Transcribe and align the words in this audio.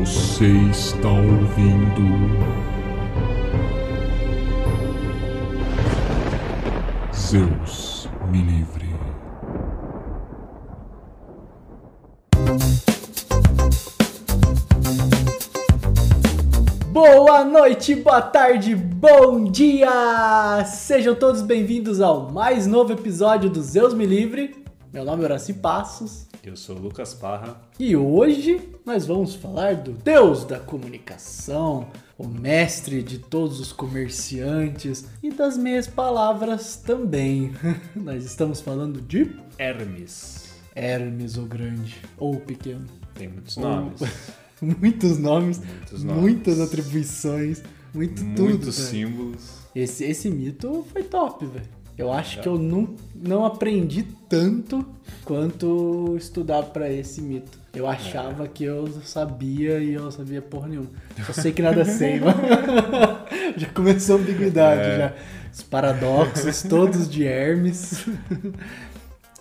Você 0.00 0.46
está 0.70 1.08
ouvindo. 1.10 2.02
Zeus 7.14 8.08
me 8.30 8.42
livre. 8.42 8.88
Boa 16.90 17.44
noite, 17.44 17.94
boa 17.94 18.22
tarde, 18.22 18.74
bom 18.74 19.44
dia! 19.44 20.64
Sejam 20.64 21.14
todos 21.14 21.42
bem-vindos 21.42 22.00
ao 22.00 22.32
mais 22.32 22.66
novo 22.66 22.94
episódio 22.94 23.50
do 23.50 23.62
Zeus 23.62 23.92
Me 23.92 24.06
Livre. 24.06 24.64
Meu 24.90 25.04
nome 25.04 25.22
é 25.22 25.26
Horaci 25.26 25.52
Passos 25.52 26.31
Eu 26.42 26.56
sou 26.56 26.76
o 26.76 26.80
Lucas 26.80 27.14
Parra. 27.14 27.60
e 27.78 27.94
hoje 27.94 28.60
nós 28.84 29.06
vamos 29.06 29.34
falar 29.36 29.76
do 29.76 29.92
Deus 29.92 30.44
da 30.44 30.58
comunicação, 30.58 31.86
o 32.18 32.26
mestre 32.26 33.00
de 33.00 33.18
todos 33.18 33.60
os 33.60 33.72
comerciantes 33.72 35.06
e 35.22 35.30
das 35.30 35.56
meias 35.56 35.86
palavras 35.86 36.74
também. 36.76 37.52
nós 37.94 38.24
estamos 38.24 38.60
falando 38.60 39.00
de 39.00 39.30
Hermes. 39.56 40.52
Hermes 40.74 41.36
o 41.36 41.42
Grande 41.42 41.96
ou 42.18 42.34
o 42.34 42.40
Pequeno. 42.40 42.86
Tem 43.14 43.28
muitos 43.28 43.56
Ou- 43.56 43.62
nomes. 43.64 44.00
Muitos 44.62 45.18
nomes, 45.18 45.58
Muitos 45.58 46.04
nomes. 46.04 46.22
muitas 46.22 46.60
atribuições, 46.60 47.60
muito 47.92 48.24
tudo. 48.36 48.42
Muitos 48.44 48.76
símbolos. 48.76 49.54
Esse, 49.74 50.04
esse 50.04 50.30
mito 50.30 50.86
foi 50.92 51.02
top, 51.02 51.44
velho. 51.46 51.66
Eu 51.96 52.12
acho 52.12 52.40
que 52.40 52.48
eu 52.48 52.58
não, 52.58 52.94
não 53.14 53.44
aprendi 53.44 54.02
tanto 54.28 54.84
quanto 55.24 56.14
estudar 56.16 56.62
pra 56.64 56.90
esse 56.90 57.20
mito. 57.20 57.58
Eu 57.74 57.86
achava 57.86 58.46
que 58.48 58.64
eu 58.64 58.86
sabia 59.04 59.78
e 59.78 59.94
eu 59.94 60.02
não 60.02 60.10
sabia 60.10 60.42
porra 60.42 60.68
nenhuma. 60.68 60.88
Só 61.26 61.32
sei 61.32 61.52
que 61.52 61.62
nada 61.62 61.84
sei, 61.84 62.20
mano. 62.20 62.40
Já 63.56 63.68
começou 63.68 64.16
a 64.16 64.18
ambiguidade, 64.20 64.80
É. 64.80 64.98
já. 64.98 65.14
Os 65.52 65.62
paradoxos 65.62 66.62
todos 66.62 67.08
de 67.08 67.24
Hermes. 67.24 68.06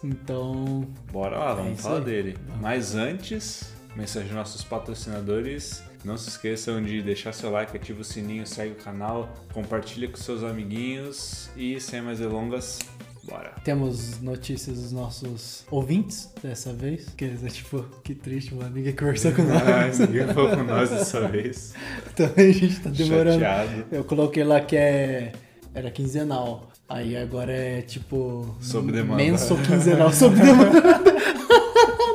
Então, 0.03 0.85
Bora 1.11 1.37
lá, 1.37 1.53
vamos 1.53 1.79
É 1.79 1.81
falar 1.81 1.99
dele. 1.99 2.37
Mas 2.59 2.95
antes, 2.95 3.71
mensagem 3.95 4.29
aos 4.29 4.35
nossos 4.37 4.63
patrocinadores. 4.63 5.83
Não 6.03 6.17
se 6.17 6.29
esqueçam 6.29 6.81
de 6.81 7.01
deixar 7.01 7.31
seu 7.33 7.51
like, 7.51 7.75
ativa 7.75 8.01
o 8.01 8.03
sininho, 8.03 8.45
segue 8.47 8.71
o 8.71 8.75
canal, 8.75 9.31
compartilha 9.53 10.07
com 10.07 10.17
seus 10.17 10.43
amiguinhos 10.43 11.49
e 11.55 11.79
sem 11.79 12.01
mais 12.01 12.17
delongas, 12.19 12.79
bora. 13.23 13.53
temos 13.63 14.19
notícias 14.19 14.77
dos 14.81 14.91
nossos 14.91 15.63
ouvintes 15.69 16.29
dessa 16.41 16.73
vez. 16.73 17.09
Que 17.15 17.25
é 17.25 17.47
tipo, 17.49 17.83
que 18.03 18.15
triste, 18.15 18.55
mano. 18.55 18.71
Ninguém 18.73 18.95
conversou 18.95 19.31
com 19.31 19.43
Ai, 19.43 19.87
nós. 19.89 19.99
ninguém 19.99 20.27
falou 20.27 20.49
com 20.57 20.63
nós 20.63 20.89
dessa 20.91 21.27
vez. 21.27 21.73
Também 22.15 22.49
a 22.49 22.53
gente 22.53 22.79
tá 22.79 22.89
demorando. 22.89 23.39
Chateado. 23.39 23.85
Eu 23.91 24.03
coloquei 24.03 24.43
lá 24.43 24.59
que 24.61 24.75
é. 24.75 25.31
Era 25.73 25.89
quinzenal. 25.91 26.69
Aí 26.89 27.15
agora 27.15 27.53
é 27.53 27.81
tipo. 27.81 28.55
Sob 28.59 28.91
demanda. 28.91 29.23
Menso 29.23 29.55
quinzenal 29.57 30.11
sob 30.11 30.35
demanda. 30.35 30.81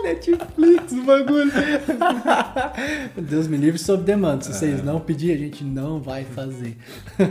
Netflix, 0.07 0.93
o 0.93 1.03
bagulho. 1.05 1.51
Deus 3.21 3.49
me 3.49 3.57
livre 3.57 3.79
sob 3.79 4.05
demanda. 4.05 4.45
Se 4.45 4.51
É. 4.51 4.55
vocês 4.55 4.85
não 4.85 5.01
pedirem, 5.01 5.37
a 5.37 5.39
gente 5.39 5.65
não 5.65 6.01
vai 6.01 6.25
fazer. 6.25 6.77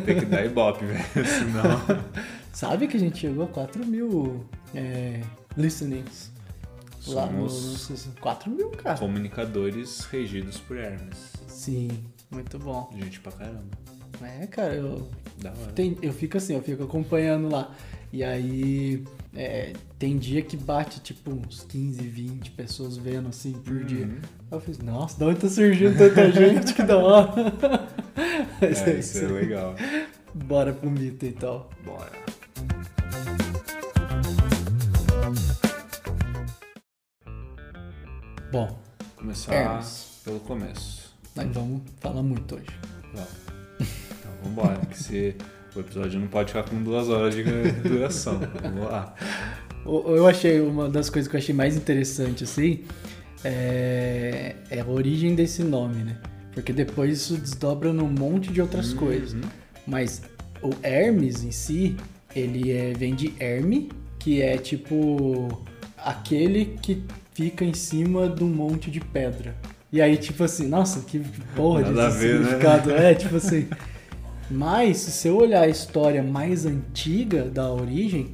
Tem 0.05 0.19
que 0.19 0.25
dar 0.25 0.45
ibope, 0.45 0.85
velho. 0.85 1.03
Senão. 1.25 2.03
Sabe 2.51 2.87
que 2.87 2.97
a 2.97 2.99
gente 2.99 3.17
chegou 3.19 3.45
a 3.45 3.47
4 3.47 3.85
mil 3.85 4.45
é, 4.73 5.21
listenings. 5.57 6.31
Lá 7.07 7.27
no, 7.27 7.47
Somos 7.49 8.07
no, 8.07 8.13
4 8.21 8.49
mil, 8.49 8.69
cara. 8.71 8.97
comunicadores 8.97 10.05
regidos 10.11 10.57
por 10.57 10.75
Hermes. 10.77 11.33
Sim, 11.47 11.89
muito 12.31 12.57
bom. 12.57 12.89
Gente 12.97 13.19
pra 13.19 13.31
caramba. 13.31 13.63
É, 14.23 14.47
cara, 14.47 14.73
eu, 14.73 15.07
Da 15.37 15.51
hora. 15.51 15.71
Tem- 15.73 15.97
eu 16.01 16.11
fico 16.13 16.37
assim, 16.37 16.55
eu 16.55 16.63
fico 16.63 16.83
acompanhando 16.83 17.49
lá. 17.49 17.71
E 18.11 18.23
aí 18.23 19.03
é, 19.35 19.73
tem 19.99 20.17
dia 20.17 20.41
que 20.41 20.55
bate 20.55 20.99
tipo 21.01 21.31
uns 21.31 21.63
15, 21.65 22.01
20 22.01 22.51
pessoas 22.51 22.95
vendo 22.97 23.29
assim 23.29 23.51
por 23.51 23.83
dia. 23.83 24.05
Uhum. 24.05 24.19
Aí 24.51 24.57
eu 24.57 24.59
fiz, 24.61 24.77
nossa, 24.79 25.19
da 25.19 25.25
onde 25.27 25.39
tá 25.41 25.49
surgindo 25.49 25.97
tanta 25.97 26.31
gente? 26.31 26.73
Que 26.73 26.83
da 26.83 26.97
hora. 26.97 27.33
Mas 28.61 28.81
É, 28.87 28.99
isso 28.99 29.17
é 29.19 29.27
legal. 29.27 29.75
Bora 30.33 30.73
pro 30.73 30.89
mito 30.89 31.25
então. 31.25 31.67
Bora. 31.83 32.11
Bom, 38.51 38.79
Começar 39.17 39.53
Hermes. 39.53 40.21
pelo 40.23 40.39
começo. 40.39 41.13
nós 41.35 41.47
vamos 41.53 41.81
falar 41.99 42.23
muito 42.23 42.55
hoje. 42.55 42.67
Vamos. 43.13 43.29
Então 43.81 44.31
vambora, 44.43 44.77
que 44.85 44.97
se 44.97 45.35
o 45.75 45.79
episódio 45.79 46.19
não 46.19 46.27
pode 46.27 46.53
ficar 46.53 46.63
com 46.63 46.81
duas 46.81 47.09
horas 47.09 47.35
de 47.35 47.43
duração. 47.83 48.39
Vamos 48.61 48.83
lá. 48.83 49.13
Eu 49.85 50.27
achei 50.27 50.59
uma 50.61 50.89
das 50.89 51.09
coisas 51.09 51.29
que 51.29 51.35
eu 51.35 51.39
achei 51.39 51.53
mais 51.53 51.75
interessante 51.75 52.43
assim 52.43 52.83
é, 53.45 54.55
é 54.71 54.81
a 54.81 54.87
origem 54.87 55.35
desse 55.35 55.63
nome, 55.63 56.03
né? 56.03 56.17
Porque 56.53 56.73
depois 56.73 57.21
isso 57.21 57.37
desdobra 57.37 57.93
num 57.93 58.07
monte 58.07 58.51
de 58.51 58.59
outras 58.59 58.91
coisas. 58.93 59.35
Mas 59.85 60.23
o 60.63 60.71
Hermes 60.81 61.43
em 61.43 61.51
si, 61.51 61.95
ele 62.35 62.71
é, 62.71 62.93
vem 62.93 63.13
de 63.13 63.33
Herme, 63.39 63.91
que 64.17 64.41
é 64.41 64.57
tipo 64.57 65.63
aquele 65.97 66.77
que 66.81 67.03
fica 67.33 67.63
em 67.63 67.73
cima 67.73 68.27
de 68.27 68.43
um 68.43 68.49
monte 68.49 68.89
de 68.89 68.99
pedra. 68.99 69.55
E 69.91 70.01
aí, 70.01 70.17
tipo 70.17 70.43
assim, 70.43 70.67
nossa, 70.67 71.01
que 71.01 71.19
porra 71.55 71.83
de 71.83 71.91
Nada 71.91 72.09
ver, 72.09 72.39
né? 72.39 72.45
significado. 72.45 72.91
É, 72.91 73.13
tipo 73.13 73.35
assim. 73.35 73.67
Mas, 74.49 74.97
se 74.97 75.11
você 75.11 75.29
olhar 75.29 75.61
a 75.63 75.67
história 75.67 76.21
mais 76.21 76.65
antiga 76.65 77.43
da 77.43 77.71
origem, 77.71 78.33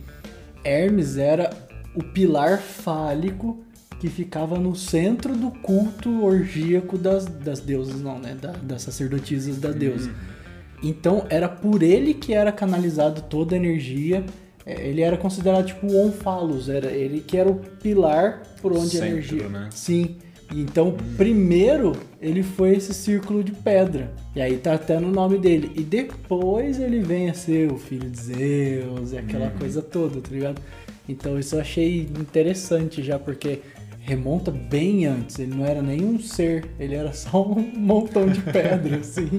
Hermes 0.63 1.17
era 1.17 1.49
o 1.95 2.03
pilar 2.03 2.59
fálico 2.59 3.63
que 3.99 4.09
ficava 4.09 4.57
no 4.57 4.75
centro 4.75 5.35
do 5.35 5.51
culto 5.51 6.23
orgíaco 6.23 6.97
das, 6.97 7.25
das 7.25 7.59
deusas, 7.59 8.01
não, 8.01 8.17
né? 8.19 8.35
Da- 8.39 8.51
das 8.63 8.81
sacerdotisas 8.81 9.57
da 9.57 9.71
deusa. 9.71 10.11
Então 10.83 11.25
era 11.29 11.47
por 11.47 11.83
ele 11.83 12.13
que 12.15 12.33
era 12.33 12.51
canalizado 12.51 13.21
toda 13.21 13.55
a 13.55 13.57
energia. 13.57 14.25
É, 14.65 14.87
Ele 14.87 15.01
era 15.01 15.17
considerado 15.17 15.65
tipo 15.67 15.85
o 15.87 16.07
Onfalos, 16.07 16.67
era 16.69 16.91
ele 16.91 17.19
que 17.21 17.37
era 17.37 17.49
o 17.49 17.55
pilar 17.55 18.41
por 18.61 18.71
onde 18.73 18.97
a 18.97 19.01
Centro, 19.01 19.07
energia. 19.07 19.49
né? 19.49 19.69
Sim. 19.71 20.17
Então, 20.53 20.95
primeiro 21.17 21.95
ele 22.21 22.43
foi 22.43 22.75
esse 22.75 22.93
círculo 22.93 23.43
de 23.43 23.51
pedra. 23.51 24.13
E 24.35 24.41
aí 24.41 24.57
tá 24.57 24.73
até 24.73 24.99
no 24.99 25.11
nome 25.11 25.37
dele. 25.37 25.71
E 25.75 25.81
depois 25.81 26.79
ele 26.79 26.99
vem 26.99 27.29
a 27.29 27.33
ser 27.33 27.71
o 27.71 27.77
filho 27.77 28.09
de 28.09 28.19
Zeus 28.19 29.13
e 29.13 29.17
aquela 29.17 29.49
coisa 29.49 29.81
toda, 29.81 30.21
tá 30.21 30.29
ligado? 30.29 30.61
Então 31.07 31.39
isso 31.39 31.55
eu 31.55 31.61
achei 31.61 32.01
interessante 32.01 33.01
já, 33.01 33.17
porque 33.17 33.61
remonta 34.01 34.51
bem 34.51 35.05
antes. 35.05 35.39
Ele 35.39 35.55
não 35.55 35.65
era 35.65 35.81
nenhum 35.81 36.19
ser, 36.19 36.65
ele 36.79 36.95
era 36.95 37.13
só 37.13 37.43
um 37.43 37.61
montão 37.75 38.27
de 38.27 38.41
pedra, 38.41 38.97
assim. 38.97 39.29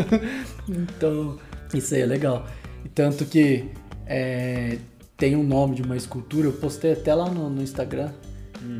então, 0.68 1.38
isso 1.74 1.94
aí 1.94 2.02
é 2.02 2.06
legal. 2.06 2.46
E 2.84 2.88
tanto 2.88 3.24
que 3.24 3.66
é, 4.06 4.78
tem 5.16 5.36
um 5.36 5.42
nome 5.42 5.76
de 5.76 5.82
uma 5.82 5.96
escultura, 5.96 6.48
eu 6.48 6.52
postei 6.52 6.92
até 6.92 7.14
lá 7.14 7.28
no, 7.28 7.50
no 7.50 7.62
Instagram. 7.62 8.10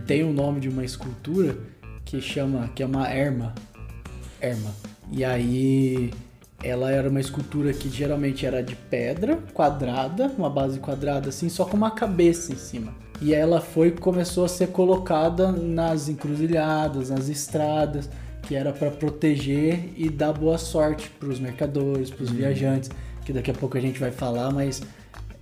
Tem 0.06 0.24
um 0.24 0.32
nome 0.32 0.60
de 0.60 0.68
uma 0.68 0.84
escultura 0.84 1.56
que 2.04 2.20
chama, 2.20 2.68
que 2.74 2.82
é 2.82 2.86
uma 2.86 3.08
erma. 3.08 3.54
Erma. 4.41 4.74
E 5.12 5.24
aí 5.24 6.10
ela 6.62 6.91
era 6.91 7.08
uma 7.08 7.20
escultura 7.20 7.72
que 7.72 7.88
geralmente 7.88 8.44
era 8.44 8.62
de 8.62 8.76
pedra 8.76 9.38
quadrada, 9.54 10.30
uma 10.36 10.50
base 10.50 10.78
quadrada 10.78 11.30
assim, 11.30 11.48
só 11.48 11.64
com 11.64 11.76
uma 11.76 11.91
cabeça 11.91 12.52
em 12.52 12.56
cima. 12.56 12.94
E 13.21 13.34
ela 13.34 13.60
foi 13.60 13.91
começou 13.91 14.44
a 14.44 14.48
ser 14.48 14.68
colocada 14.68 15.53
nas 15.53 16.09
encruzilhadas, 16.09 17.10
nas 17.10 17.28
estradas, 17.28 18.09
que 18.42 18.54
era 18.54 18.72
para 18.72 18.91
proteger 18.91 19.91
e 19.97 20.09
dar 20.09 20.33
boa 20.33 20.59
sorte 20.59 21.10
para 21.10 21.28
os 21.28 21.38
mercadores, 21.38 22.10
para 22.10 22.24
os 22.24 22.30
viajantes, 22.30 22.91
que 23.24 23.33
daqui 23.33 23.50
a 23.50 23.54
pouco 23.54 23.76
a 23.76 23.80
gente 23.80 23.98
vai 23.98 24.10
falar, 24.10 24.50
mas 24.50 24.83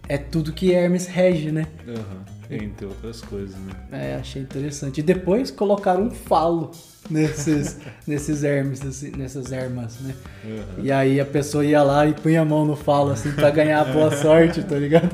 é 0.09 0.17
tudo 0.19 0.53
que 0.53 0.73
Hermes 0.73 1.07
rege, 1.07 1.53
né? 1.53 1.67
Aham. 1.87 2.25
Entre 2.51 2.87
outras 2.87 3.21
coisas, 3.21 3.55
né? 3.57 3.73
É, 3.93 4.15
achei 4.15 4.41
interessante. 4.41 5.01
E 5.01 5.03
depois 5.03 5.51
colocaram 5.51 6.05
um 6.05 6.11
falo 6.11 6.71
nesses, 7.11 7.77
nesses 8.09 8.43
hermes, 8.43 8.81
nessas 9.19 9.53
ermas, 9.53 10.01
né? 10.01 10.15
Aham. 10.47 10.83
E 10.83 10.91
aí 10.91 11.21
a 11.21 11.27
pessoa 11.27 11.63
ia 11.63 11.83
lá 11.83 12.07
e 12.07 12.15
punha 12.15 12.41
a 12.41 12.45
mão 12.47 12.65
no 12.65 12.75
falo, 12.75 13.11
assim, 13.11 13.33
pra 13.33 13.51
ganhar 13.51 13.83
a 13.83 13.85
boa 13.93 14.11
sorte, 14.17 14.63
tá 14.63 14.77
ligado? 14.77 15.11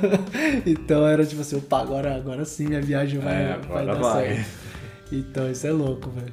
então 0.66 1.06
era 1.06 1.24
tipo 1.24 1.40
assim, 1.40 1.56
opa, 1.56 1.80
agora, 1.80 2.14
agora 2.14 2.44
sim 2.44 2.66
minha 2.66 2.82
viagem 2.82 3.20
vai, 3.20 3.34
É, 3.52 3.58
vai 3.66 3.86
dar 3.86 3.94
vai. 3.94 4.26
certo. 4.34 4.46
Então 5.12 5.50
isso 5.50 5.66
é 5.66 5.70
louco, 5.72 6.10
velho. 6.10 6.32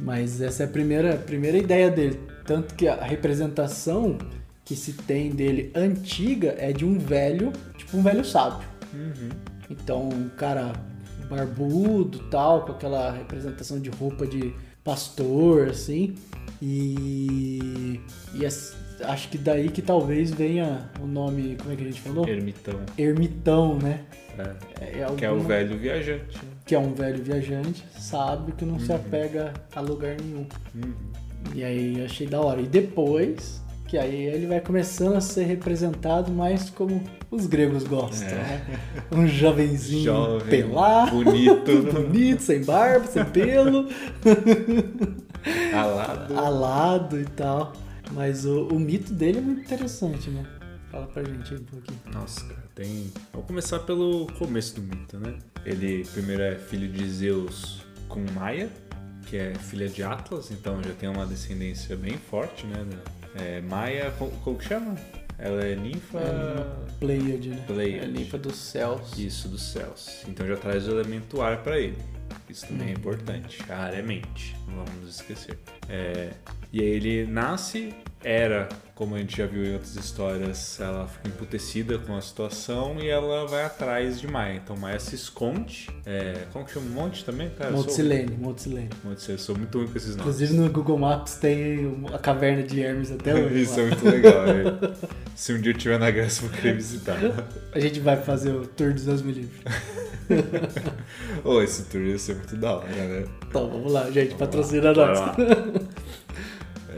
Mas 0.00 0.40
essa 0.40 0.64
é 0.64 0.66
a 0.66 0.68
primeira, 0.68 1.16
primeira 1.16 1.56
ideia 1.56 1.88
dele. 1.88 2.18
Tanto 2.44 2.74
que 2.74 2.88
a 2.88 2.96
representação 3.04 4.18
que 4.64 4.74
se 4.74 4.92
tem 4.94 5.30
dele 5.30 5.70
antiga 5.74 6.54
é 6.58 6.72
de 6.72 6.84
um 6.84 6.98
velho, 6.98 7.52
tipo 7.76 7.96
um 7.98 8.02
velho 8.02 8.24
sábio. 8.24 8.66
Então, 9.68 10.08
um 10.08 10.28
cara 10.30 10.72
barbudo 11.28 12.18
tal, 12.30 12.64
com 12.64 12.72
aquela 12.72 13.10
representação 13.10 13.78
de 13.80 13.90
roupa 13.90 14.26
de 14.26 14.54
pastor, 14.82 15.68
assim. 15.68 16.14
E, 16.62 18.00
e 18.34 18.46
acho 18.46 19.28
que 19.28 19.36
daí 19.38 19.68
que 19.68 19.82
talvez 19.82 20.30
venha 20.30 20.90
o 21.00 21.06
nome, 21.06 21.56
como 21.58 21.72
é 21.72 21.76
que 21.76 21.82
a 21.82 21.86
gente 21.86 22.00
falou? 22.00 22.28
Ermitão. 22.28 22.80
Ermitão, 22.96 23.78
né? 23.78 24.00
É. 24.80 25.02
É 25.02 25.06
Que 25.16 25.24
é 25.24 25.30
o 25.30 25.40
velho 25.40 25.76
viajante. 25.78 26.36
né? 26.38 26.42
que 26.66 26.74
é 26.74 26.78
um 26.78 26.94
velho 26.94 27.22
viajante, 27.22 27.84
sabe 27.98 28.52
que 28.52 28.64
não 28.64 28.78
se 28.80 28.90
Uhum. 28.90 28.96
apega 28.96 29.52
a 29.76 29.80
lugar 29.82 30.16
nenhum. 30.18 30.46
E 31.54 31.62
aí 31.62 32.02
achei 32.02 32.26
da 32.26 32.40
hora. 32.40 32.60
E 32.62 32.66
depois, 32.66 33.62
que 33.86 33.98
aí 33.98 34.14
ele 34.24 34.46
vai 34.46 34.60
começando 34.60 35.14
a 35.14 35.20
ser 35.20 35.44
representado 35.44 36.32
mais 36.32 36.70
como 36.70 37.02
os 37.30 37.46
gregos 37.46 37.84
gostam, 37.84 38.28
É. 38.28 38.34
né? 38.34 38.80
Um 39.12 39.26
jovenzinho 39.26 40.04
Jovem, 40.04 40.48
pelado, 40.48 41.10
bonito. 41.22 41.82
bonito, 41.92 42.42
sem 42.42 42.64
barba, 42.64 43.06
sem 43.06 43.24
pelo, 43.26 43.88
Alado. 45.74 46.38
alado 46.38 47.20
e 47.20 47.24
tal. 47.24 47.72
Mas 48.12 48.44
o, 48.44 48.68
o 48.68 48.78
mito 48.78 49.12
dele 49.12 49.38
é 49.38 49.40
muito 49.40 49.62
interessante, 49.62 50.30
né? 50.30 50.44
Fala 50.90 51.06
pra 51.06 51.24
gente 51.24 51.52
aí 51.54 51.60
um 51.60 51.64
pouquinho. 51.64 52.00
Nossa, 52.12 52.44
cara, 52.44 52.64
tem. 52.74 53.10
Vamos 53.32 53.46
começar 53.46 53.80
pelo 53.80 54.26
começo 54.38 54.76
do 54.80 54.82
mito, 54.82 55.18
né? 55.18 55.34
Ele 55.64 56.04
primeiro 56.12 56.42
é 56.42 56.54
filho 56.54 56.88
de 56.88 57.08
Zeus 57.08 57.82
com 58.08 58.24
Maia, 58.34 58.70
que 59.26 59.36
é 59.36 59.54
filha 59.54 59.88
de 59.88 60.02
Atlas, 60.02 60.50
então 60.50 60.80
já 60.82 60.92
tem 60.92 61.08
uma 61.08 61.26
descendência 61.26 61.96
bem 61.96 62.16
forte, 62.30 62.66
né? 62.66 62.86
É, 63.34 63.60
Maia, 63.60 64.12
como, 64.18 64.56
que 64.56 64.64
chama? 64.64 64.96
Ela 65.38 65.64
é 65.64 65.74
ninfa. 65.74 66.20
Pleiade, 67.00 67.50
né? 67.50 67.64
Pleiade. 67.66 68.04
É 68.04 68.06
limpa 68.06 68.38
dos 68.38 68.56
céus. 68.56 69.18
Isso, 69.18 69.48
dos 69.48 69.62
céus. 69.62 70.22
Então 70.28 70.46
já 70.46 70.56
traz 70.56 70.86
o 70.88 70.92
elemento 70.92 71.42
ar 71.42 71.62
pra 71.62 71.78
ele. 71.78 71.98
Isso 72.48 72.66
também 72.66 72.88
é 72.88 72.92
importante. 72.92 73.58
A 73.68 73.76
ar 73.76 73.94
é 73.94 74.02
mente, 74.02 74.56
não 74.68 74.84
vamos 74.84 74.94
nos 75.02 75.16
esquecer. 75.16 75.58
É, 75.88 76.30
e 76.72 76.80
aí 76.80 76.86
ele 76.86 77.26
nasce, 77.26 77.94
era, 78.22 78.68
como 78.94 79.16
a 79.16 79.18
gente 79.18 79.36
já 79.36 79.44
viu 79.46 79.64
em 79.64 79.72
outras 79.72 79.96
histórias, 79.96 80.78
ela 80.80 81.08
fica 81.08 81.26
emputecida 81.28 81.98
com 81.98 82.16
a 82.16 82.20
situação 82.20 82.96
e 83.00 83.08
ela 83.08 83.44
vai 83.46 83.64
atrás 83.64 84.20
de 84.20 84.28
Maia. 84.28 84.54
Então 84.62 84.76
Maia 84.76 85.00
se 85.00 85.16
esconde. 85.16 85.88
É, 86.06 86.44
como 86.52 86.64
que 86.64 86.72
chama? 86.72 86.88
Monte 86.90 87.24
também? 87.24 87.50
Cara, 87.50 87.72
Monte 87.72 87.86
sou- 87.86 87.94
Silene, 87.94 88.36
Monte 88.36 88.62
Silene. 88.62 88.90
Monte 89.02 89.20
Silene, 89.22 89.40
eu 89.40 89.44
sou 89.44 89.56
muito 89.58 89.78
ruim 89.78 89.88
com 89.88 89.96
esses 89.96 90.10
nomes. 90.16 90.20
Inclusive 90.20 90.54
no 90.54 90.70
Google 90.70 90.98
Maps 90.98 91.34
tem 91.34 92.04
a 92.12 92.18
caverna 92.18 92.62
de 92.62 92.80
Hermes 92.80 93.10
até 93.10 93.34
hoje. 93.34 93.62
Isso 93.62 93.76
lá. 93.76 93.82
é 93.82 93.86
muito 93.88 94.04
legal. 94.08 94.44
é. 94.46 94.94
Se 95.34 95.52
um 95.52 95.60
dia 95.60 95.72
eu 95.72 95.76
estiver 95.76 95.98
na 95.98 96.10
Grécia, 96.12 96.44
eu 96.44 96.48
vou 96.48 96.56
querer 96.56 96.74
visitar. 96.76 97.16
A 97.72 97.80
gente 97.80 97.98
vai 97.98 98.16
fazer 98.16 98.50
o 98.52 98.64
tour 98.64 98.92
dos 98.92 99.04
Deus 99.04 99.22
me 99.22 99.32
livre. 99.32 99.60
Ô, 101.44 101.60
esse 101.60 101.82
tour 101.86 102.00
ia 102.02 102.16
ser 102.18 102.36
muito 102.36 102.56
da 102.56 102.76
hora, 102.76 102.86
né? 102.88 103.24
Então, 103.48 103.68
vamos 103.68 103.92
lá, 103.92 104.08
gente, 104.10 104.36
patrocina 104.36 104.94
Bora 104.94 105.14
nós. 105.14 105.36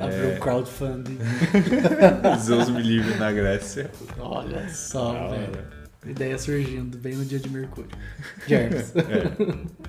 Abriu 0.01 0.31
É. 0.33 0.39
crowdfunding. 0.39 1.19
Zeus 2.41 2.69
me 2.69 2.83
livre 2.83 3.15
na 3.19 3.33
Grécia. 3.33 3.91
Olha 4.19 4.69
só, 4.69 5.13
Da 5.13 5.19
hora. 5.21 5.37
velho. 5.39 5.77
Ideia 6.07 6.39
surgindo 6.39 6.97
bem 6.99 7.15
no 7.17 7.25
dia 7.25 7.39
de 7.41 7.49
Mercúrio. 7.49 7.91
De 8.47 8.55
Hermes. 8.55 8.93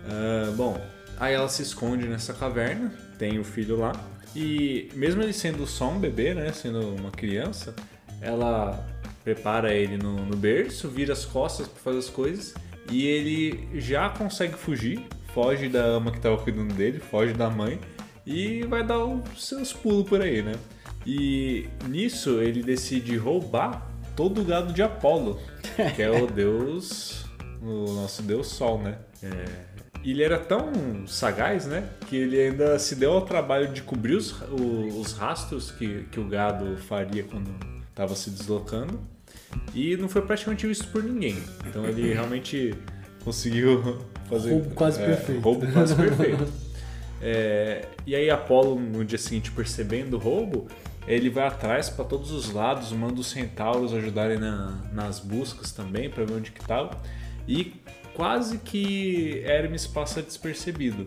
Ah, 0.09 0.51
bom, 0.55 0.81
aí 1.19 1.33
ela 1.35 1.47
se 1.47 1.61
esconde 1.61 2.07
nessa 2.07 2.33
caverna, 2.33 2.91
tem 3.19 3.37
o 3.39 3.43
filho 3.43 3.77
lá, 3.77 3.91
e 4.35 4.89
mesmo 4.95 5.21
ele 5.21 5.33
sendo 5.33 5.67
só 5.67 5.89
um 5.91 5.99
bebê, 5.99 6.33
né, 6.33 6.51
sendo 6.53 6.95
uma 6.95 7.11
criança, 7.11 7.75
ela 8.21 8.83
prepara 9.23 9.73
ele 9.73 9.97
no, 9.97 10.25
no 10.25 10.35
berço, 10.35 10.87
vira 10.89 11.13
as 11.13 11.23
costas 11.25 11.67
para 11.67 11.81
fazer 11.83 11.99
as 11.99 12.09
coisas, 12.09 12.53
e 12.89 13.05
ele 13.05 13.67
já 13.79 14.09
consegue 14.09 14.53
fugir, 14.55 15.05
foge 15.35 15.69
da 15.69 15.83
ama 15.83 16.11
que 16.11 16.19
tava 16.19 16.37
cuidando 16.37 16.73
dele, 16.73 16.99
foge 16.99 17.33
da 17.33 17.47
mãe, 17.49 17.79
e 18.27 18.63
vai 18.63 18.85
dar 18.85 19.03
os 19.05 19.47
seus 19.47 19.71
pulos 19.71 20.07
por 20.07 20.21
aí, 20.21 20.41
né? 20.41 20.53
E 21.05 21.65
nisso 21.87 22.41
ele 22.41 22.61
decide 22.61 23.15
roubar 23.15 23.89
todo 24.17 24.41
o 24.41 24.43
gado 24.43 24.73
de 24.73 24.83
Apolo, 24.83 25.39
que 25.95 26.01
é 26.01 26.11
o 26.11 26.27
deus, 26.27 27.25
o 27.61 27.93
nosso 27.93 28.21
deus 28.21 28.47
Sol, 28.47 28.81
né? 28.81 28.97
É, 29.23 29.45
ele 30.03 30.23
era 30.23 30.37
tão 30.37 31.07
sagaz, 31.07 31.65
né? 31.65 31.87
Que 32.09 32.17
ele 32.17 32.37
ainda 32.37 32.77
se 32.77 32.95
deu 32.95 33.13
ao 33.13 33.21
trabalho 33.21 33.69
de 33.69 33.81
cobrir 33.81 34.15
os, 34.15 34.35
os 34.51 35.13
rastros 35.13 35.71
que, 35.71 36.03
que 36.11 36.19
o 36.19 36.27
gado 36.27 36.75
faria 36.75 37.23
quando 37.23 37.49
estava 37.89 38.13
se 38.13 38.29
deslocando. 38.29 38.99
E 39.73 39.95
não 39.95 40.09
foi 40.09 40.21
praticamente 40.21 40.67
visto 40.67 40.87
por 40.89 41.01
ninguém. 41.01 41.41
Então 41.65 41.85
ele 41.85 42.11
realmente 42.13 42.75
conseguiu 43.23 44.01
fazer. 44.29 44.51
Roubo 44.51 44.69
quase 44.71 45.01
é, 45.01 45.05
perfeito. 45.05 45.41
Roubo 45.41 45.71
quase 45.71 45.95
perfeito. 45.95 46.66
É, 47.21 47.85
e 48.05 48.15
aí 48.15 48.29
Apolo, 48.29 48.79
no 48.79 49.03
dia 49.03 49.17
seguinte, 49.17 49.51
percebendo 49.51 50.15
o 50.15 50.19
roubo, 50.19 50.67
ele 51.07 51.29
vai 51.29 51.47
atrás 51.47 51.89
para 51.89 52.05
todos 52.05 52.31
os 52.31 52.51
lados, 52.51 52.91
manda 52.91 53.19
os 53.19 53.27
centauros 53.27 53.93
ajudarem 53.93 54.37
na- 54.37 54.81
nas 54.91 55.19
buscas 55.19 55.71
também 55.71 56.09
para 56.09 56.25
ver 56.25 56.33
onde 56.33 56.51
que 56.51 56.63
tava. 56.65 56.97
E 57.47 57.73
quase 58.13 58.57
que 58.59 59.41
Hermes 59.45 59.87
passa 59.87 60.21
despercebido. 60.21 61.05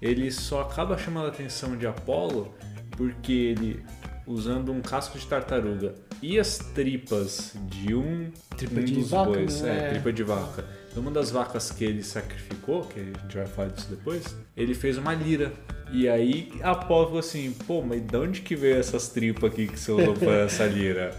Ele 0.00 0.30
só 0.30 0.62
acaba 0.62 0.96
chamando 0.98 1.26
a 1.26 1.28
atenção 1.28 1.76
de 1.76 1.86
Apolo 1.86 2.54
porque 2.96 3.32
ele, 3.32 3.82
usando 4.26 4.72
um 4.72 4.80
casco 4.80 5.18
de 5.18 5.26
tartaruga 5.26 5.94
e 6.20 6.38
as 6.38 6.58
tripas 6.58 7.54
de 7.68 7.94
um, 7.94 8.30
Tripa 8.56 8.80
um 8.80 8.84
de 8.84 8.92
dos 8.94 9.10
vaca, 9.10 9.30
bois, 9.32 9.60
né? 9.62 9.86
é, 9.86 9.88
tripa 9.90 10.12
de 10.12 10.22
vaca. 10.22 10.64
Uma 10.96 11.10
das 11.10 11.30
vacas 11.30 11.70
que 11.70 11.84
ele 11.84 12.02
sacrificou, 12.02 12.82
que 12.82 13.00
a 13.00 13.02
gente 13.04 13.36
vai 13.36 13.46
falar 13.46 13.68
disso 13.68 13.86
depois, 13.90 14.24
ele 14.56 14.74
fez 14.74 14.98
uma 14.98 15.14
lira. 15.14 15.50
E 15.90 16.08
aí 16.08 16.52
Apolo 16.62 17.06
falou 17.06 17.18
assim, 17.20 17.54
pô, 17.66 17.82
mas 17.82 18.00
de 18.02 18.16
onde 18.16 18.40
que 18.40 18.54
veio 18.56 18.76
essas 18.78 19.08
tripas 19.08 19.50
aqui 19.50 19.66
que 19.66 19.78
você 19.78 19.90
usou 19.92 20.14
pra 20.14 20.32
essa 20.44 20.64
lira? 20.64 21.10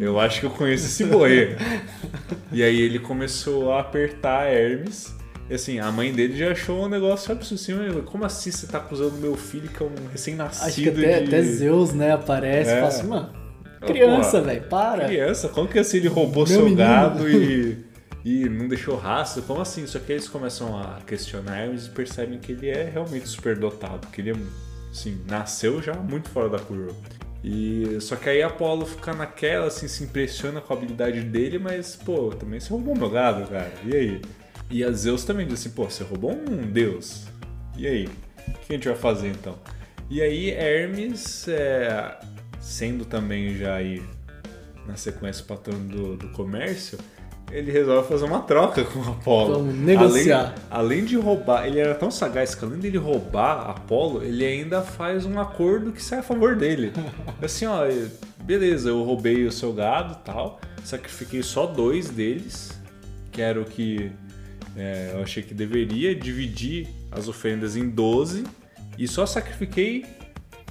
Eu 0.00 0.18
acho 0.20 0.40
que 0.40 0.46
eu 0.46 0.50
conheço 0.50 0.86
esse 0.86 1.04
boi. 1.04 1.56
e 2.52 2.62
aí 2.62 2.80
ele 2.80 2.98
começou 2.98 3.72
a 3.72 3.80
apertar 3.80 4.46
Hermes. 4.46 5.14
E 5.50 5.54
assim, 5.54 5.78
a 5.80 5.90
mãe 5.90 6.12
dele 6.12 6.36
já 6.36 6.52
achou 6.52 6.84
um 6.84 6.88
negócio 6.88 7.32
absurdo. 7.32 7.60
Assim, 7.60 7.74
"Mas 7.74 8.04
como 8.04 8.24
assim 8.24 8.50
você 8.50 8.66
tá 8.66 8.78
acusando 8.78 9.16
meu 9.18 9.36
filho 9.36 9.68
que 9.68 9.82
é 9.82 9.86
um 9.86 9.90
recém-nascido 10.10 10.66
Acho 10.66 10.82
que 10.82 10.88
até, 10.88 11.20
de... 11.20 11.26
até 11.26 11.42
Zeus, 11.42 11.92
né, 11.92 12.12
aparece 12.12 12.70
e 12.70 12.72
É. 12.74 12.76
fala 12.76 12.88
assim, 12.88 13.06
mano, 13.08 13.30
criança, 13.86 14.40
velho, 14.40 14.62
para. 14.68 15.04
Criança, 15.06 15.48
como 15.48 15.66
que 15.68 15.78
assim 15.78 15.96
ele 15.98 16.08
roubou 16.08 16.44
Meu 16.44 16.46
seu 16.46 16.60
menino. 16.62 16.76
gado 16.78 17.28
e, 17.28 17.76
e 18.24 18.48
não 18.48 18.68
deixou 18.68 18.96
rastro? 18.96 19.42
Como 19.42 19.60
assim? 19.60 19.86
Só 19.86 19.98
que 19.98 20.12
eles 20.12 20.28
começam 20.28 20.78
a 20.78 21.00
questionar 21.06 21.66
e 21.66 21.78
percebem 21.90 22.38
que 22.38 22.52
ele 22.52 22.68
é 22.68 22.84
realmente 22.84 23.28
superdotado, 23.28 24.06
que 24.08 24.20
ele 24.20 24.30
é, 24.30 24.34
assim, 24.90 25.20
nasceu 25.28 25.82
já 25.82 25.94
muito 25.94 26.28
fora 26.28 26.48
da 26.48 26.58
curva. 26.58 26.94
E 27.42 27.98
só 28.00 28.14
que 28.14 28.28
aí 28.28 28.40
Apolo 28.42 28.86
fica 28.86 29.12
naquela, 29.12 29.66
assim, 29.66 29.88
se 29.88 30.04
impressiona 30.04 30.60
com 30.60 30.72
a 30.72 30.76
habilidade 30.76 31.20
dele, 31.22 31.58
mas, 31.58 31.96
pô, 31.96 32.30
também 32.30 32.60
você 32.60 32.70
roubou 32.70 32.94
meu 32.94 33.10
gado, 33.10 33.48
cara. 33.48 33.72
E 33.84 33.96
aí? 33.96 34.22
E 34.70 34.84
a 34.84 34.92
Zeus 34.92 35.24
também 35.24 35.46
diz 35.46 35.60
assim, 35.60 35.70
pô, 35.70 35.84
você 35.84 36.04
roubou 36.04 36.32
um 36.32 36.70
deus. 36.70 37.26
E 37.76 37.86
aí? 37.86 38.08
O 38.46 38.52
que 38.52 38.72
a 38.72 38.76
gente 38.76 38.88
vai 38.88 38.96
fazer 38.96 39.28
então? 39.28 39.58
E 40.08 40.22
aí 40.22 40.50
Hermes, 40.50 41.48
é, 41.48 42.18
sendo 42.60 43.04
também 43.04 43.56
já 43.56 43.74
aí 43.74 44.02
na 44.86 44.96
sequência 44.96 45.44
patrão 45.44 45.78
do, 45.86 46.16
do 46.16 46.28
comércio, 46.28 46.98
ele 47.52 47.70
resolve 47.70 48.08
fazer 48.08 48.24
uma 48.24 48.40
troca 48.40 48.82
com 48.84 49.00
Apolo. 49.02 49.54
Vamos 49.56 49.74
negociar. 49.74 50.54
Além, 50.70 50.96
além 50.98 51.04
de 51.04 51.16
roubar, 51.16 51.66
ele 51.66 51.78
era 51.78 51.94
tão 51.94 52.10
sagaz 52.10 52.54
que 52.54 52.64
além 52.64 52.78
dele 52.78 52.98
roubar 52.98 53.70
Apolo, 53.70 54.22
ele 54.24 54.44
ainda 54.44 54.80
faz 54.80 55.26
um 55.26 55.38
acordo 55.38 55.92
que 55.92 56.02
sai 56.02 56.20
a 56.20 56.22
favor 56.22 56.56
dele. 56.56 56.92
Assim, 57.42 57.66
ó, 57.66 57.82
beleza, 58.42 58.88
eu 58.88 59.02
roubei 59.02 59.44
o 59.46 59.52
seu 59.52 59.72
gado 59.72 60.14
e 60.14 60.24
tal, 60.24 60.60
sacrifiquei 60.82 61.42
só 61.42 61.66
dois 61.66 62.08
deles, 62.08 62.72
que 63.30 63.42
era 63.42 63.60
o 63.60 63.64
que 63.64 64.10
é, 64.76 65.12
eu 65.14 65.22
achei 65.22 65.42
que 65.42 65.52
deveria, 65.52 66.14
dividir 66.14 66.88
as 67.10 67.28
oferendas 67.28 67.76
em 67.76 67.88
12 67.88 68.44
e 68.98 69.06
só 69.06 69.26
sacrifiquei 69.26 70.06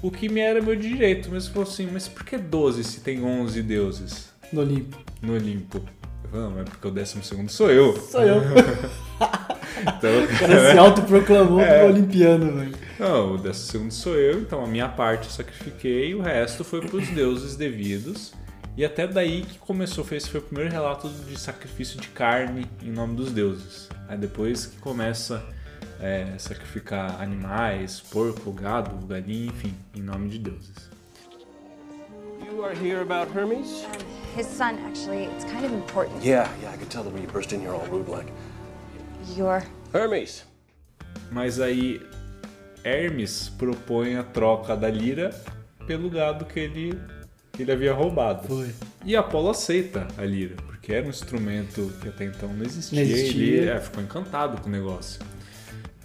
o 0.01 0.09
que 0.09 0.27
me 0.27 0.39
era 0.39 0.61
meu 0.61 0.75
direito. 0.75 1.29
Mas 1.31 1.47
falou 1.47 1.69
assim, 1.69 1.87
mas 1.91 2.07
por 2.07 2.23
que 2.23 2.37
12 2.37 2.83
se 2.83 3.01
tem 3.01 3.23
11 3.23 3.61
deuses 3.61 4.29
No 4.51 4.61
Olimpo. 4.61 4.97
no 5.21 5.33
Olimpo? 5.35 5.81
Eu 6.23 6.29
falei, 6.29 6.45
não, 6.49 6.59
é 6.59 6.63
porque 6.63 6.87
o 6.87 6.91
12 6.91 7.23
segundo 7.23 7.49
sou 7.49 7.69
eu. 7.71 7.95
Sou 7.99 8.21
eu. 8.21 8.41
Então, 9.81 10.23
O 10.23 10.27
cara 10.39 10.71
se 10.71 10.77
autoproclamou 10.77 11.59
É. 11.61 11.83
olimpiano, 11.85 12.53
velho. 12.59 12.75
Não, 12.99 13.33
o 13.33 13.37
décimo 13.37 13.71
segundo 13.71 13.91
sou 13.91 14.15
eu, 14.15 14.39
então 14.41 14.63
a 14.63 14.67
minha 14.67 14.87
parte 14.87 15.25
eu 15.25 15.31
sacrifiquei, 15.31 16.13
o 16.13 16.21
resto 16.21 16.63
foi 16.63 16.81
para 16.81 16.97
os 16.97 17.07
deuses 17.09 17.55
devidos. 17.55 18.31
E 18.77 18.85
até 18.85 19.07
daí 19.07 19.41
que 19.41 19.57
começou, 19.57 20.05
esse 20.11 20.29
foi 20.29 20.39
o 20.39 20.43
primeiro 20.43 20.71
relato 20.71 21.09
de 21.09 21.39
sacrifício 21.39 21.99
de 21.99 22.09
carne 22.09 22.67
em 22.83 22.91
nome 22.91 23.15
dos 23.15 23.31
deuses. 23.31 23.89
Aí 24.07 24.17
depois 24.17 24.67
que 24.67 24.77
começa 24.77 25.43
é, 25.99 26.27
sacrificar 26.37 27.19
animais, 27.21 27.99
porco, 28.01 28.51
gado, 28.51 28.95
galinha, 29.07 29.47
enfim, 29.47 29.73
em 29.95 30.01
nome 30.01 30.29
de 30.29 30.37
deuses. 30.37 30.90
You 32.45 32.63
are 32.63 32.73
here 32.73 33.01
about 33.01 33.29
Hermes? 33.29 33.85
His 34.35 34.47
son, 34.47 34.79
actually, 34.79 35.25
it's 35.25 35.45
kind 35.45 35.65
of 35.65 35.73
important. 35.73 36.23
Yeah, 36.23 36.49
yeah, 36.61 36.71
I 36.71 36.77
could 36.77 36.89
tell 36.89 37.03
the 37.03 37.09
way 37.09 37.21
you 37.21 37.27
burst 37.27 37.53
in 37.53 37.61
here 37.61 37.73
all 37.73 37.85
rude 37.87 38.07
like. 38.07 38.27
You're 39.35 39.63
Hermes! 39.93 40.43
Mas 41.31 41.59
aí 41.59 42.01
Hermes 42.83 43.49
propõe 43.49 44.17
a 44.17 44.23
troca 44.23 44.75
da 44.75 44.89
lira 44.89 45.29
pelo 45.85 46.09
gado 46.09 46.45
que 46.45 46.59
ele, 46.59 46.99
que 47.51 47.63
ele 47.63 47.71
havia 47.71 47.93
roubado. 47.93 48.47
Foi. 48.47 48.71
E 49.05 49.15
Apolo 49.15 49.49
aceita 49.49 50.07
a 50.17 50.23
lira, 50.23 50.55
porque 50.65 50.93
era 50.93 51.05
um 51.05 51.09
instrumento 51.09 51.91
que 52.01 52.07
até 52.07 52.25
então 52.25 52.51
não 52.53 52.65
existia. 52.65 53.03
Não 53.03 53.11
existia. 53.11 53.57
Ele 53.57 53.69
é, 53.69 53.79
ficou 53.79 54.03
encantado 54.03 54.61
com 54.61 54.67
o 54.67 54.71
negócio. 54.71 55.21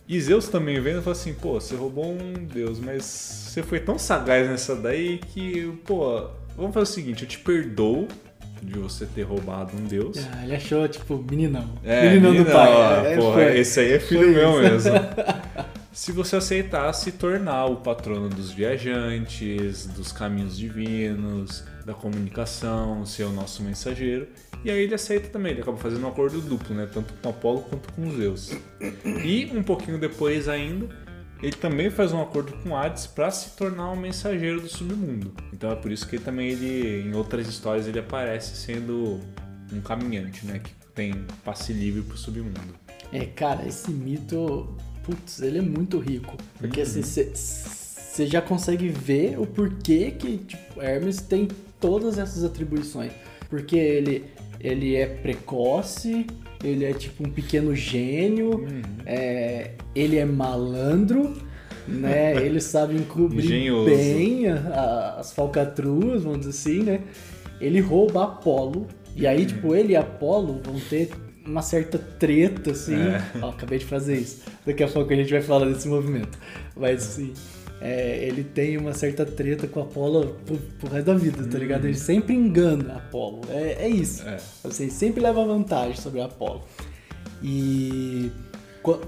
E 0.09 0.21
Zeus 0.21 0.49
também 0.49 0.81
vendo, 0.81 1.03
falou 1.03 1.19
assim, 1.19 1.35
pô, 1.35 1.61
você 1.61 1.75
roubou 1.75 2.07
um 2.13 2.33
deus, 2.45 2.79
mas 2.79 3.05
você 3.05 3.63
foi 3.63 3.81
tão 3.81 3.99
sagaz 3.99 4.49
nessa 4.49 4.77
daí 4.77 5.19
que, 5.19 5.73
pô, 5.85 6.29
vamos 6.57 6.73
fazer 6.75 6.85
o 6.85 6.95
seguinte, 6.95 7.23
eu 7.23 7.29
te 7.29 7.39
perdoo 7.39 8.07
de 8.63 8.79
você 8.79 9.05
ter 9.07 9.23
roubado 9.23 9.77
um 9.77 9.85
deus. 9.85 10.17
Ah, 10.33 10.45
ele 10.45 10.55
achou, 10.55 10.87
tipo, 10.89 11.25
meninão. 11.29 11.69
É, 11.85 12.09
meninão 12.09 12.33
do 12.33 12.39
menina, 12.39 12.55
pai. 12.55 12.73
ó, 12.73 13.05
É, 13.05 13.17
porra, 13.17 13.55
esse 13.57 13.81
aí 13.81 13.93
é 13.93 13.99
filho 14.01 14.31
meu 14.31 14.61
mesmo. 14.61 14.93
Se 15.93 16.13
você 16.13 16.37
aceitasse 16.37 17.11
tornar 17.13 17.65
o 17.67 17.77
patrono 17.77 18.29
dos 18.29 18.51
viajantes, 18.51 19.87
dos 19.87 20.13
caminhos 20.13 20.55
divinos, 20.57 21.65
da 21.87 21.95
comunicação, 21.95 23.07
ser 23.07 23.25
o 23.25 23.33
nosso 23.33 23.63
mensageiro. 23.63 24.29
E 24.67 24.71
aí 24.71 24.83
ele 24.83 24.95
aceita 24.97 25.29
também, 25.29 25.53
ele 25.53 25.61
acaba 25.61 25.77
fazendo 25.77 26.05
um 26.05 26.09
acordo 26.09 26.41
duplo, 26.41 26.75
né? 26.75 26.89
Tanto 26.93 27.15
com 27.23 27.29
Apolo 27.29 27.61
quanto 27.61 27.93
com 27.93 28.11
Zeus. 28.17 28.51
E 29.25 29.49
um 29.55 29.63
pouquinho 29.63 29.97
depois 29.97 30.49
ainda, 30.49 30.89
ele 31.41 31.53
também 31.53 31.89
faz 31.89 32.13
um 32.13 32.21
acordo 32.21 32.53
com 32.65 32.77
Hades 32.77 33.07
para 33.07 33.31
se 33.31 33.57
tornar 33.57 33.93
um 33.93 33.97
mensageiro 33.97 34.61
do 34.61 34.69
submundo. 34.69 35.33
Então 35.53 35.71
é 35.71 35.77
por 35.77 35.93
isso 35.93 36.05
que 36.09 36.17
ele 36.17 36.25
também 36.25 36.49
ele, 36.51 37.09
em 37.09 37.15
outras 37.15 37.47
histórias 37.47 37.87
ele 37.87 38.01
aparece 38.01 38.57
sendo 38.57 39.21
um 39.73 39.81
caminhante, 39.81 40.45
né? 40.45 40.59
Que 40.59 40.73
tem 40.97 41.15
passe 41.45 41.73
livre 41.73 42.03
pro 42.03 42.17
submundo. 42.19 42.75
É, 43.13 43.25
cara, 43.25 43.65
esse 43.69 43.93
mito, 43.93 44.77
putz, 45.05 45.41
ele 45.43 45.59
é 45.59 45.63
muito 45.63 46.01
rico. 46.01 46.37
Porque 46.59 46.81
Uhum. 46.81 46.87
assim, 46.87 47.03
você 47.33 48.27
já 48.27 48.43
consegue 48.43 48.89
ver 48.89 49.39
o 49.39 49.47
porquê 49.47 50.11
que 50.11 50.39
tipo, 50.39 50.83
Hermes 50.83 51.19
tem 51.21 51.47
todas 51.81 52.19
essas 52.19 52.43
atribuições. 52.43 53.13
Porque 53.49 53.77
ele, 53.77 54.25
ele 54.69 54.95
é 54.97 55.07
precoce, 55.07 56.27
ele 56.65 56.85
é 56.85 56.93
tipo 56.93 57.27
um 57.27 57.31
pequeno 57.31 57.75
gênio, 57.75 58.61
Uhum. 58.61 58.83
é, 59.05 59.73
ele 59.95 60.17
é 60.17 60.25
malandro, 60.25 61.35
né? 61.87 62.35
ele 62.45 62.61
sabe 62.61 62.95
encobrir 62.97 63.45
Engenhoso. 63.45 63.87
bem 63.91 64.49
a- 64.49 64.57
a- 64.57 65.21
as 65.21 65.33
falcatruas, 65.33 66.23
vamos 66.25 66.41
dizer 66.41 66.51
assim, 66.51 66.83
né? 66.83 67.01
Ele 67.61 67.81
rouba 67.81 68.25
Apolo. 68.25 68.87
E 69.15 69.27
aí, 69.27 69.47
tipo, 69.47 69.75
ele 69.75 69.95
e 69.95 69.97
Apolo 69.97 70.61
vão 70.63 70.79
ter 70.91 71.11
uma 71.47 71.63
certa 71.63 71.97
treta, 71.97 72.73
assim. 72.73 72.97
É. 72.97 73.23
Ó, 73.41 73.49
acabei 73.51 73.79
de 73.79 73.87
fazer 73.87 74.17
isso. 74.19 74.43
Daqui 74.67 74.83
a 74.83 74.89
pouco 74.89 75.11
a 75.13 75.17
gente 75.17 75.31
vai 75.33 75.41
falar 75.41 75.65
desse 75.67 75.89
movimento. 75.89 76.39
Mas, 76.77 77.03
assim, 77.03 77.33
é, 77.81 78.25
ele 78.25 78.43
tem 78.43 78.79
uma 78.79 78.95
certa 78.95 79.27
treta 79.27 79.67
com 79.67 79.81
Apolo 79.83 80.37
pro, 80.47 80.57
pro 80.57 80.91
resto 80.91 81.07
da 81.07 81.15
vida, 81.15 81.47
tá 81.47 81.59
ligado? 81.59 81.85
Ele 81.85 81.99
sempre 81.99 82.35
engana 82.35 82.97
Apolo. 82.97 83.43
É, 83.51 83.85
é 83.85 83.89
isso. 83.89 84.27
É. 84.27 84.39
Assim, 84.65 84.89
sempre 84.89 85.21
leva 85.21 85.45
vantagem 85.45 85.97
sobre 85.97 86.21
Apolo. 86.21 86.63
E... 87.43 88.31
qua-. 88.83 89.01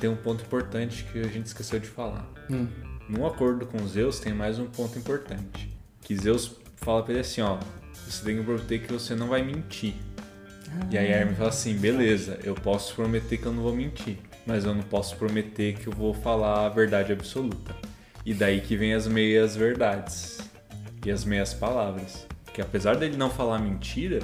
Tem 0.00 0.08
um 0.08 0.16
ponto 0.16 0.42
importante 0.42 1.04
que 1.12 1.18
a 1.18 1.26
gente 1.26 1.46
esqueceu 1.46 1.78
de 1.78 1.88
falar. 1.88 2.26
Hum. 2.50 2.66
No 3.08 3.26
acordo 3.26 3.66
com 3.66 3.86
Zeus 3.86 4.20
tem 4.20 4.32
mais 4.32 4.58
um 4.58 4.66
ponto 4.66 4.98
importante. 4.98 5.68
Que 6.00 6.16
Zeus 6.16 6.52
fala 6.76 7.02
pra 7.02 7.12
ele 7.12 7.20
assim, 7.20 7.42
ó, 7.42 7.58
você 8.08 8.24
tem 8.24 8.36
que 8.36 8.42
prometer 8.42 8.80
que 8.80 8.92
você 8.92 9.14
não 9.14 9.28
vai 9.28 9.42
mentir. 9.42 9.94
E 10.90 10.96
aí 10.96 11.08
Hermes 11.08 11.36
fala 11.36 11.50
assim, 11.50 11.74
beleza, 11.74 12.38
eu 12.44 12.54
posso 12.54 12.94
prometer 12.94 13.36
que 13.36 13.46
eu 13.46 13.52
não 13.52 13.62
vou 13.62 13.74
mentir, 13.74 14.18
mas 14.46 14.64
eu 14.64 14.74
não 14.74 14.82
posso 14.82 15.16
prometer 15.16 15.74
que 15.74 15.86
eu 15.86 15.92
vou 15.92 16.14
falar 16.14 16.66
a 16.66 16.68
verdade 16.68 17.12
absoluta. 17.12 17.74
E 18.24 18.34
daí 18.34 18.60
que 18.60 18.76
vem 18.76 18.94
as 18.94 19.06
meias 19.06 19.56
verdades 19.56 20.38
e 21.04 21.10
as 21.10 21.24
meias 21.24 21.54
palavras. 21.54 22.26
Que 22.52 22.60
apesar 22.60 22.96
dele 22.96 23.16
não 23.16 23.30
falar 23.30 23.58
mentira, 23.58 24.20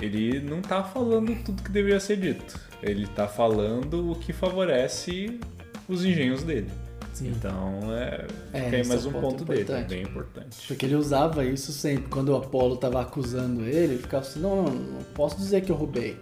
ele 0.00 0.40
não 0.40 0.60
tá 0.60 0.82
falando 0.82 1.34
tudo 1.44 1.62
que 1.62 1.70
deveria 1.70 2.00
ser 2.00 2.16
dito. 2.16 2.58
Ele 2.82 3.06
tá 3.06 3.26
falando 3.26 4.12
o 4.12 4.14
que 4.14 4.32
favorece 4.32 5.38
os 5.88 6.04
engenhos 6.04 6.42
dele. 6.42 6.70
Sim. 7.14 7.32
Então 7.36 7.80
é, 7.94 8.26
É, 8.52 8.80
esse 8.80 8.88
mais 8.88 9.06
é 9.06 9.08
um 9.08 9.12
ponto, 9.12 9.22
ponto 9.22 9.44
dele, 9.44 9.84
bem 9.88 10.02
importante. 10.02 10.66
Porque 10.68 10.84
ele 10.84 10.96
usava 10.96 11.44
isso 11.44 11.70
sempre. 11.72 12.08
Quando 12.10 12.30
o 12.30 12.36
Apolo 12.36 12.76
tava 12.76 13.00
acusando 13.00 13.62
ele, 13.64 13.94
ele 13.94 13.98
ficava 13.98 14.22
assim, 14.26 14.40
não, 14.40 14.64
não, 14.64 14.72
não 14.74 15.02
posso 15.14 15.36
dizer 15.38 15.60
que 15.62 15.70
eu 15.70 15.76
roubei. 15.76 16.16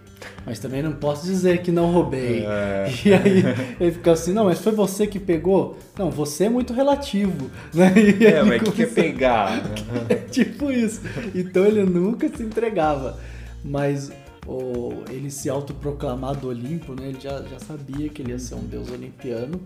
Mas 0.45 0.59
também 0.59 0.81
não 0.83 0.93
posso 0.93 1.25
dizer 1.25 1.61
que 1.63 1.71
não 1.71 1.91
roubei. 1.91 2.45
É. 2.45 2.89
E 3.05 3.13
aí 3.13 3.43
ele 3.79 3.91
ficava 3.91 4.13
assim, 4.13 4.31
não, 4.33 4.45
mas 4.45 4.59
foi 4.59 4.71
você 4.71 5.07
que 5.07 5.19
pegou? 5.19 5.77
Não, 5.97 6.09
você 6.11 6.45
é 6.45 6.49
muito 6.49 6.73
relativo. 6.73 7.49
Né? 7.73 7.91
E 7.97 8.25
É, 8.25 8.43
mas 8.43 8.61
o 8.61 8.65
que 8.65 8.71
que 8.71 8.81
é 8.83 8.85
começou- 8.85 9.03
pegar? 9.03 9.61
tipo 10.31 10.71
isso. 10.71 11.01
Então 11.33 11.65
ele 11.65 11.83
nunca 11.83 12.29
se 12.29 12.43
entregava. 12.43 13.17
Mas 13.65 14.11
o, 14.45 15.03
ele 15.09 15.31
se 15.31 15.49
autoproclamar 15.49 16.35
do 16.35 16.49
Olimpo, 16.49 16.93
né? 16.93 17.07
Ele 17.09 17.19
já, 17.19 17.41
já 17.41 17.57
sabia 17.59 18.09
que 18.09 18.21
ele 18.21 18.31
ia 18.31 18.39
ser 18.39 18.55
um 18.55 18.63
deus 18.65 18.91
olimpiano. 18.91 19.59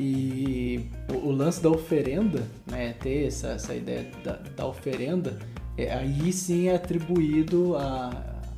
E 0.00 0.80
o, 1.12 1.28
o 1.28 1.32
lance 1.32 1.60
da 1.62 1.68
oferenda, 1.70 2.42
né? 2.70 2.94
Ter 3.00 3.26
essa, 3.26 3.48
essa 3.48 3.74
ideia 3.74 4.06
da, 4.24 4.38
da 4.56 4.66
oferenda, 4.66 5.36
é, 5.76 5.92
aí 5.92 6.32
sim 6.32 6.68
é 6.68 6.76
atribuído 6.76 7.76
a, 7.76 8.10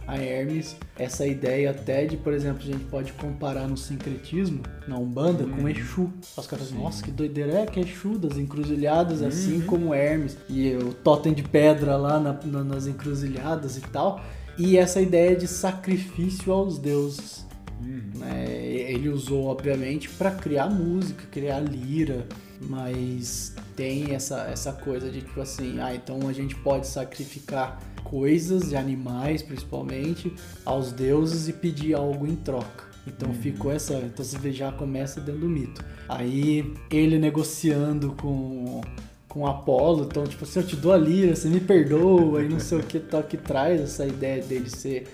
a 0.06 0.16
Hermes 0.18 0.76
essa 0.98 1.26
ideia 1.26 1.70
até 1.70 2.04
de, 2.04 2.16
por 2.18 2.32
exemplo, 2.34 2.60
a 2.62 2.66
gente 2.66 2.84
pode 2.84 3.12
comparar 3.14 3.66
no 3.66 3.76
sincretismo, 3.76 4.60
na 4.86 4.98
Umbanda, 4.98 5.44
com 5.44 5.66
Exu. 5.68 6.10
Os 6.36 6.46
caras 6.46 6.68
falam, 6.68 6.84
nossa, 6.84 7.02
que 7.02 7.10
doideira 7.10 7.60
é 7.60 7.66
que 7.66 7.80
Exu 7.80 8.18
das 8.18 8.36
encruzilhadas, 8.36 9.22
assim 9.22 9.60
como 9.62 9.94
Hermes. 9.94 10.36
E 10.48 10.74
o 10.74 10.92
totem 10.92 11.32
de 11.32 11.42
pedra 11.42 11.96
lá 11.96 12.20
na- 12.20 12.38
na- 12.44 12.64
nas 12.64 12.86
encruzilhadas 12.86 13.78
e 13.78 13.80
tal. 13.80 14.20
E 14.58 14.76
essa 14.76 15.00
ideia 15.00 15.34
de 15.34 15.48
sacrifício 15.48 16.52
aos 16.52 16.76
deuses. 16.78 17.46
Né? 17.80 18.46
Ele 18.56 19.08
usou, 19.08 19.46
obviamente, 19.46 20.08
para 20.08 20.30
criar 20.30 20.68
música, 20.68 21.24
criar 21.30 21.60
lira, 21.60 22.26
mas 22.60 23.54
tem 23.74 24.14
essa, 24.14 24.42
essa 24.42 24.72
coisa 24.72 25.10
de 25.10 25.22
tipo 25.22 25.40
assim, 25.40 25.80
ah, 25.80 25.94
então 25.94 26.28
a 26.28 26.32
gente 26.32 26.54
pode 26.56 26.86
sacrificar 26.86 27.80
coisas 28.04 28.72
e 28.72 28.76
animais, 28.76 29.42
principalmente, 29.42 30.32
aos 30.64 30.92
deuses 30.92 31.48
e 31.48 31.52
pedir 31.52 31.94
algo 31.94 32.26
em 32.26 32.36
troca. 32.36 32.90
Então 33.06 33.32
ficou 33.32 33.72
essa. 33.72 33.94
Então 33.94 34.24
você 34.24 34.52
já 34.52 34.70
começa 34.70 35.20
dentro 35.20 35.42
do 35.42 35.48
mito. 35.48 35.82
Aí 36.08 36.74
ele 36.90 37.18
negociando 37.18 38.12
com, 38.20 38.80
com 39.28 39.46
Apolo, 39.46 40.04
então, 40.04 40.24
tipo 40.24 40.44
assim, 40.44 40.60
eu 40.60 40.66
te 40.66 40.76
dou 40.76 40.92
a 40.92 40.98
lira, 40.98 41.34
você 41.34 41.48
me 41.48 41.60
perdoa, 41.60 42.42
e 42.42 42.48
não 42.48 42.60
sei 42.60 42.78
o 42.78 42.82
que 42.82 42.98
tal, 42.98 43.22
que 43.22 43.36
traz 43.36 43.80
essa 43.80 44.06
ideia 44.06 44.42
dele 44.42 44.68
ser 44.68 45.06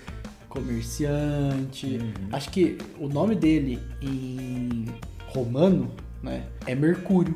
comerciante. 0.57 1.99
Acho 2.31 2.49
que 2.49 2.77
o 2.99 3.07
nome 3.07 3.35
dele 3.35 3.79
em 4.01 4.85
romano, 5.27 5.91
né, 6.21 6.43
é 6.65 6.75
Mercúrio. 6.75 7.35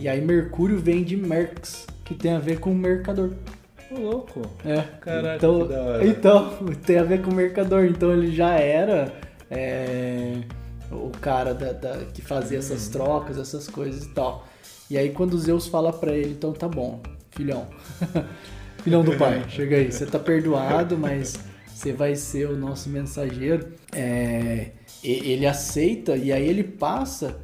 E 0.00 0.08
aí 0.08 0.20
Mercúrio 0.20 0.78
vem 0.78 1.04
de 1.04 1.16
Merx, 1.16 1.86
que 2.04 2.14
tem 2.14 2.32
a 2.32 2.38
ver 2.38 2.58
com 2.58 2.74
mercador. 2.74 3.32
Ô, 3.90 3.98
louco. 4.00 4.42
É. 4.64 4.80
Caraca, 5.00 5.36
então, 5.36 5.62
que 5.62 5.68
da 5.74 5.82
hora. 5.82 6.06
então, 6.06 6.50
tem 6.84 6.98
a 6.98 7.04
ver 7.04 7.22
com 7.22 7.30
mercador. 7.32 7.84
Então 7.84 8.12
ele 8.12 8.34
já 8.34 8.54
era 8.58 9.12
é, 9.50 10.38
o 10.90 11.10
cara 11.20 11.54
da, 11.54 11.72
da- 11.72 12.04
que 12.06 12.22
fazia 12.22 12.58
essas 12.58 12.86
Uhum. 12.86 12.92
trocas, 12.92 13.38
essas 13.38 13.68
coisas 13.68 14.04
e 14.04 14.08
tal. 14.08 14.48
E 14.90 14.96
aí 14.98 15.10
quando 15.10 15.38
Zeus 15.38 15.66
fala 15.66 15.92
pra 15.92 16.12
ele, 16.12 16.30
então 16.32 16.52
tá 16.52 16.66
bom, 16.66 17.00
filhão. 17.30 17.66
filhão 18.82 19.04
do 19.04 19.16
pai, 19.16 19.44
chega 19.48 19.76
aí, 19.76 19.92
você 19.92 20.06
tá 20.06 20.18
perdoado, 20.18 20.98
mas 20.98 21.38
você 21.74 21.92
vai 21.92 22.14
ser 22.14 22.48
o 22.48 22.56
nosso 22.56 22.88
mensageiro. 22.88 23.68
É, 23.92 24.70
ele 25.02 25.46
aceita 25.46 26.16
e 26.16 26.32
aí 26.32 26.46
ele 26.48 26.64
passa 26.64 27.40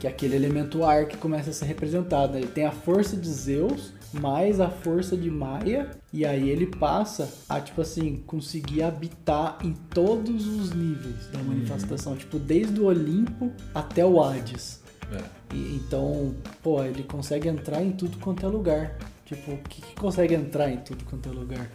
que 0.00 0.06
aquele 0.06 0.34
elemento 0.34 0.84
ar 0.84 1.06
que 1.06 1.16
começa 1.16 1.50
a 1.50 1.52
ser 1.52 1.66
representado. 1.66 2.36
Ele 2.36 2.46
tem 2.48 2.64
a 2.64 2.72
força 2.72 3.16
de 3.16 3.28
Zeus 3.28 3.92
mais 4.12 4.60
a 4.60 4.68
força 4.68 5.16
de 5.16 5.30
Maia 5.30 5.90
e 6.12 6.26
aí 6.26 6.50
ele 6.50 6.66
passa 6.66 7.32
a 7.48 7.58
tipo 7.60 7.80
assim 7.80 8.16
conseguir 8.26 8.82
habitar 8.82 9.56
em 9.64 9.72
todos 9.72 10.46
os 10.46 10.70
níveis 10.72 11.26
da 11.32 11.38
manifestação, 11.42 12.14
tipo 12.14 12.38
desde 12.38 12.78
o 12.78 12.84
Olimpo 12.86 13.50
até 13.74 14.04
o 14.04 14.22
Hades. 14.22 14.80
É. 15.10 15.54
E- 15.54 15.76
então, 15.76 16.34
pô, 16.62 16.82
ele 16.84 17.02
consegue 17.04 17.48
entrar 17.48 17.82
em 17.82 17.92
tudo 17.92 18.18
quanto 18.18 18.44
é 18.44 18.48
lugar. 18.48 18.98
Tipo, 19.24 19.52
o 19.52 19.58
que, 19.58 19.80
que 19.80 19.94
consegue 19.94 20.34
entrar 20.34 20.70
em 20.70 20.78
tudo 20.78 21.04
quanto 21.04 21.28
é 21.28 21.32
lugar? 21.32 21.70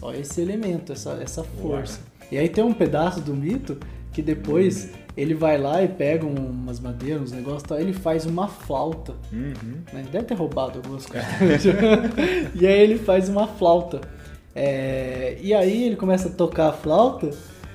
Só 0.00 0.12
esse 0.14 0.40
elemento, 0.40 0.92
essa, 0.92 1.18
essa 1.22 1.44
força. 1.44 2.00
E 2.32 2.38
aí 2.38 2.48
tem 2.48 2.64
um 2.64 2.72
pedaço 2.72 3.20
do 3.20 3.34
mito 3.34 3.76
que 4.12 4.22
depois 4.22 4.90
ele 5.16 5.34
vai 5.34 5.58
lá 5.58 5.82
e 5.82 5.88
pega 5.88 6.24
um- 6.26 6.34
umas 6.50 6.80
madeiras, 6.80 7.22
uns 7.22 7.32
negócios 7.32 7.62
e 7.62 7.66
tal, 7.66 7.78
ele 7.80 7.92
faz 7.92 8.24
uma 8.26 8.48
flauta. 8.48 9.12
Uhum. 9.32 9.78
Né? 9.92 10.04
Deve 10.10 10.24
ter 10.24 10.34
roubado 10.34 10.78
algumas 10.78 11.04
coisas. 11.06 11.64
e 12.54 12.66
aí 12.66 12.80
ele 12.80 12.98
faz 12.98 13.28
uma 13.28 13.46
flauta. 13.46 14.00
É, 14.54 15.36
E 15.40 15.52
aí 15.54 15.84
ele 15.84 15.96
começa 15.96 16.28
a 16.28 16.32
tocar 16.32 16.68
a 16.68 16.72
flauta 16.72 17.30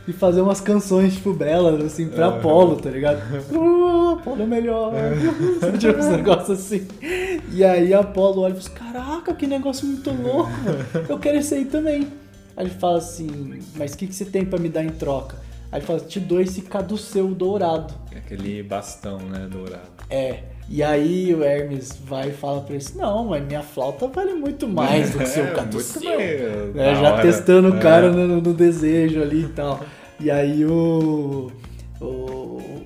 e 0.08 0.14
fazer 0.14 0.42
umas 0.42 0.62
canções, 0.62 1.16
tipo, 1.16 1.34
belas, 1.34 1.84
assim, 1.84 2.08
pra 2.08 2.28
Apolo, 2.28 2.76
tá 2.78 2.90
ligado? 2.90 3.22
Uh, 3.52 4.20
Apolo 4.20 4.44
é 4.44 4.46
melhor. 4.46 4.94
tipo, 5.80 5.98
uns 5.98 6.06
negócios 6.08 6.60
assim. 6.60 6.88
E 7.52 7.64
aí 7.64 7.94
Apolo 7.94 8.42
olha 8.42 8.54
e 8.54 8.62
fala, 8.62 8.76
assim, 8.76 8.94
caraca, 8.94 9.34
que 9.34 9.48
negócio 9.48 9.88
muito 9.88 10.10
louco, 10.12 10.50
mano. 10.50 11.06
eu 11.10 11.20
quero 11.20 11.38
esse 11.38 11.56
aí 11.56 11.66
também. 11.66 12.08
Aí 12.56 12.66
ele 12.66 12.74
fala 12.74 13.00
assim, 13.00 13.60
mas 13.76 13.94
o 13.94 13.98
que, 13.98 14.08
que 14.08 14.16
você 14.16 14.26
tem 14.26 14.46
pra 14.46 14.60
me 14.60 14.70
dar 14.70 14.84
em 14.84 14.90
troca? 14.90 15.38
Aí 15.76 15.80
ele 15.82 15.88
fala, 15.88 16.00
te 16.00 16.22
dou 16.22 16.40
esse 16.40 16.62
caduceu 16.62 17.28
dourado. 17.36 17.94
Aquele 18.16 18.64
bastão, 18.64 19.18
né, 19.20 19.46
dourado. 19.52 19.90
É. 20.10 20.44
E 20.70 20.82
aí 20.82 21.36
o 21.36 21.44
Hermes 21.44 22.00
vai 22.06 22.30
e 22.30 22.32
fala 22.32 22.62
pra 22.62 22.76
ele 22.76 22.84
assim, 22.84 22.98
não, 22.98 23.26
mas 23.26 23.46
minha 23.46 23.62
flauta 23.62 24.08
vale 24.08 24.34
muito 24.36 24.70
mais 24.70 25.12
do 25.12 25.18
que 25.20 25.26
seu 25.26 25.44
É, 25.48 25.52
caduceu. 25.52 26.12
É, 26.18 26.96
já 26.96 27.12
hora. 27.14 27.22
testando 27.22 27.72
o 27.74 27.78
É. 27.78 27.80
cara 27.82 28.10
no, 28.10 28.40
no 28.42 28.54
desejo 28.54 29.22
ali 29.22 29.44
e 29.44 29.50
tal. 29.50 29.82
E 30.18 30.32
aí 30.32 30.66
o, 30.66 31.52
o- 32.00 32.06
o- 32.06 32.86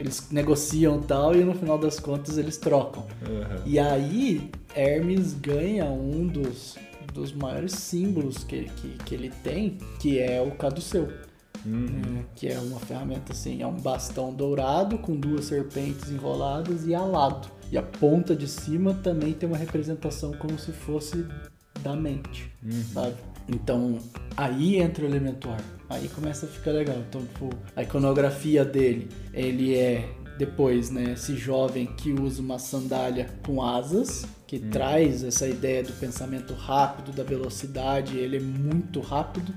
eles 0.00 0.26
negociam 0.32 0.98
e 0.98 1.04
tal 1.06 1.32
e 1.34 1.44
no 1.44 1.54
final 1.54 1.78
das 1.78 2.00
contas 2.00 2.36
eles 2.38 2.56
trocam. 2.56 3.04
Aham. 3.24 3.60
E 3.64 3.78
aí 3.78 4.50
Hermes 4.74 5.32
ganha 5.34 5.84
um 5.86 6.26
dos, 6.26 6.76
dos 7.14 7.32
maiores 7.32 7.70
símbolos 7.72 8.42
que, 8.44 8.64
que, 8.64 8.88
que 9.04 9.14
ele 9.14 9.30
tem, 9.44 9.78
que 10.00 10.18
é 10.18 10.42
o 10.42 10.50
caduceu. 10.50 11.08
Uhum. 11.66 12.20
É, 12.20 12.24
que 12.36 12.48
é 12.48 12.58
uma 12.58 12.78
ferramenta 12.78 13.32
assim, 13.32 13.60
é 13.60 13.66
um 13.66 13.76
bastão 13.76 14.32
dourado 14.32 14.98
com 14.98 15.16
duas 15.16 15.46
serpentes 15.46 16.10
enroladas 16.10 16.86
e 16.86 16.94
alado. 16.94 17.48
E 17.70 17.76
a 17.76 17.82
ponta 17.82 18.36
de 18.36 18.46
cima 18.46 18.94
também 18.94 19.32
tem 19.32 19.48
uma 19.48 19.58
representação 19.58 20.32
como 20.34 20.56
se 20.58 20.70
fosse 20.70 21.26
da 21.82 21.96
mente, 21.96 22.52
sabe? 22.92 23.16
Então 23.48 23.98
aí 24.36 24.76
entra 24.76 25.04
o 25.04 25.08
elemento 25.08 25.50
ar. 25.50 25.62
Aí 25.88 26.08
começa 26.08 26.46
a 26.46 26.48
ficar 26.48 26.72
legal. 26.72 26.96
Então, 27.08 27.22
tipo, 27.22 27.50
a 27.74 27.82
iconografia 27.82 28.64
dele, 28.64 29.08
ele 29.32 29.74
é 29.74 30.08
depois, 30.38 30.90
né, 30.90 31.12
esse 31.12 31.34
jovem 31.34 31.86
que 31.86 32.12
usa 32.12 32.42
uma 32.42 32.58
sandália 32.58 33.28
com 33.44 33.62
asas, 33.62 34.26
que 34.46 34.58
traz 34.58 35.24
essa 35.24 35.48
ideia 35.48 35.82
do 35.82 35.92
pensamento 35.94 36.52
rápido, 36.52 37.10
da 37.12 37.24
velocidade, 37.24 38.18
ele 38.18 38.36
é 38.36 38.40
muito 38.40 39.00
rápido. 39.00 39.54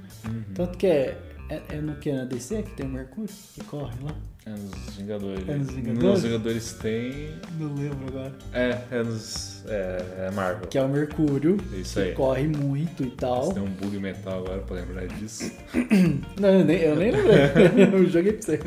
Tanto 0.53 0.77
que 0.77 0.87
é, 0.87 1.17
é, 1.49 1.61
é 1.69 1.81
no 1.81 1.95
que? 1.95 2.11
Na 2.11 2.25
DC 2.25 2.63
que 2.63 2.71
tem 2.71 2.85
o 2.85 2.89
Mercúrio? 2.89 3.29
Que 3.55 3.63
corre 3.63 3.95
lá? 4.03 4.15
É 4.45 4.51
nos 4.51 4.95
Vingadores. 4.95 5.49
É 5.49 5.55
nos 5.55 5.69
Vingadores? 5.69 6.03
Nos 6.03 6.23
Vingadores 6.23 6.73
tem. 6.73 7.33
Não 7.59 7.73
lembro 7.75 8.07
agora. 8.07 8.33
É, 8.53 8.77
é 8.91 9.03
nos. 9.03 9.63
É, 9.67 10.27
é 10.27 10.31
Marvel. 10.31 10.67
Que 10.67 10.77
é 10.77 10.83
o 10.83 10.89
Mercúrio, 10.89 11.57
Isso 11.73 11.95
que 11.95 11.99
aí. 11.99 12.13
corre 12.13 12.47
muito 12.47 13.03
e 13.03 13.11
tal. 13.11 13.45
Você 13.45 13.53
tem 13.55 13.63
um 13.63 13.69
bug 13.71 13.99
mental 13.99 14.39
agora 14.45 14.61
pra 14.61 14.75
lembrar 14.77 15.07
disso. 15.07 15.51
Não, 16.39 16.49
eu 16.49 16.65
nem, 16.65 16.77
eu 16.77 16.95
nem 16.95 17.11
lembrei. 17.11 17.93
eu 17.93 18.09
joguei 18.09 18.33
pra 18.33 18.41
você. 18.41 18.59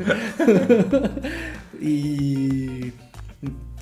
e 1.81 2.93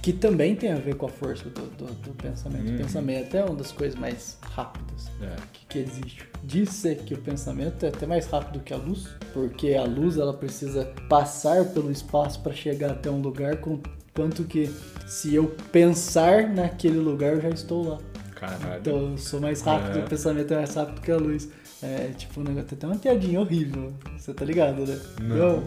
que 0.01 0.11
também 0.11 0.55
tem 0.55 0.71
a 0.71 0.75
ver 0.77 0.95
com 0.95 1.05
a 1.05 1.09
força 1.09 1.47
do, 1.49 1.61
do, 1.77 1.85
do 1.93 2.09
pensamento. 2.15 2.67
O 2.67 2.71
Uhum. 2.71 2.77
pensamento 2.77 3.37
é 3.37 3.43
uma 3.45 3.55
das 3.55 3.71
coisas 3.71 3.97
mais 3.99 4.37
rápidas 4.41 5.11
É. 5.21 5.35
que, 5.53 5.65
que 5.67 5.79
existe. 5.79 6.27
Diz-se 6.43 6.95
que 6.95 7.13
o 7.13 7.17
pensamento 7.19 7.85
é 7.85 7.89
até 7.89 8.05
mais 8.07 8.25
rápido 8.25 8.59
que 8.63 8.73
a 8.73 8.77
luz, 8.77 9.07
porque 9.33 9.75
a 9.75 9.83
luz 9.83 10.17
ela 10.17 10.33
precisa 10.33 10.85
passar 11.07 11.65
pelo 11.65 11.91
espaço 11.91 12.39
para 12.41 12.51
chegar 12.53 12.91
até 12.91 13.11
um 13.11 13.21
lugar, 13.21 13.57
com, 13.57 13.79
quanto 14.15 14.43
que 14.43 14.73
se 15.05 15.35
eu 15.35 15.55
pensar 15.71 16.47
naquele 16.49 16.97
lugar 16.97 17.33
eu 17.33 17.41
já 17.41 17.49
estou 17.49 17.87
lá. 17.89 17.97
Caralho. 18.35 18.79
Então 18.81 19.11
eu 19.11 19.17
sou 19.19 19.39
mais 19.39 19.61
rápido, 19.61 19.99
É. 19.99 20.03
o 20.03 20.09
pensamento 20.09 20.51
é 20.51 20.57
mais 20.57 20.73
rápido 20.73 20.99
que 21.01 21.11
a 21.11 21.17
luz. 21.17 21.47
É 21.83 22.11
tipo 22.15 22.39
um 22.39 22.43
negócio, 22.43 22.69
tem 22.69 22.77
até 22.77 22.87
uma 22.87 22.95
piadinha 22.95 23.39
horrível. 23.39 23.91
Você 24.17 24.33
tá 24.33 24.45
ligado, 24.45 24.85
né? 24.85 24.99
Não. 25.21 25.63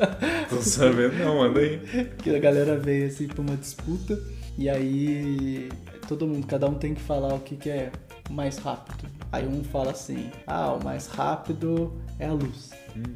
Tô 0.50 0.60
sabendo 0.60 1.14
não, 1.14 1.38
manda 1.38 1.60
aí. 1.60 1.78
que 2.22 2.34
a 2.34 2.38
galera 2.38 2.78
veio 2.78 3.06
assim 3.06 3.26
pra 3.26 3.40
uma 3.40 3.56
disputa 3.56 4.18
e 4.58 4.68
aí 4.68 5.68
todo 6.06 6.26
mundo, 6.26 6.46
cada 6.46 6.68
um 6.68 6.74
tem 6.74 6.94
que 6.94 7.00
falar 7.00 7.34
o 7.34 7.40
que, 7.40 7.56
que 7.56 7.70
é 7.70 7.90
mais 8.30 8.58
rápido. 8.58 9.08
Aí 9.32 9.46
um 9.46 9.64
fala 9.64 9.90
assim, 9.90 10.30
ah, 10.46 10.74
o 10.74 10.84
mais 10.84 11.06
rápido 11.06 11.92
é 12.18 12.26
a 12.26 12.32
luz. 12.32 12.70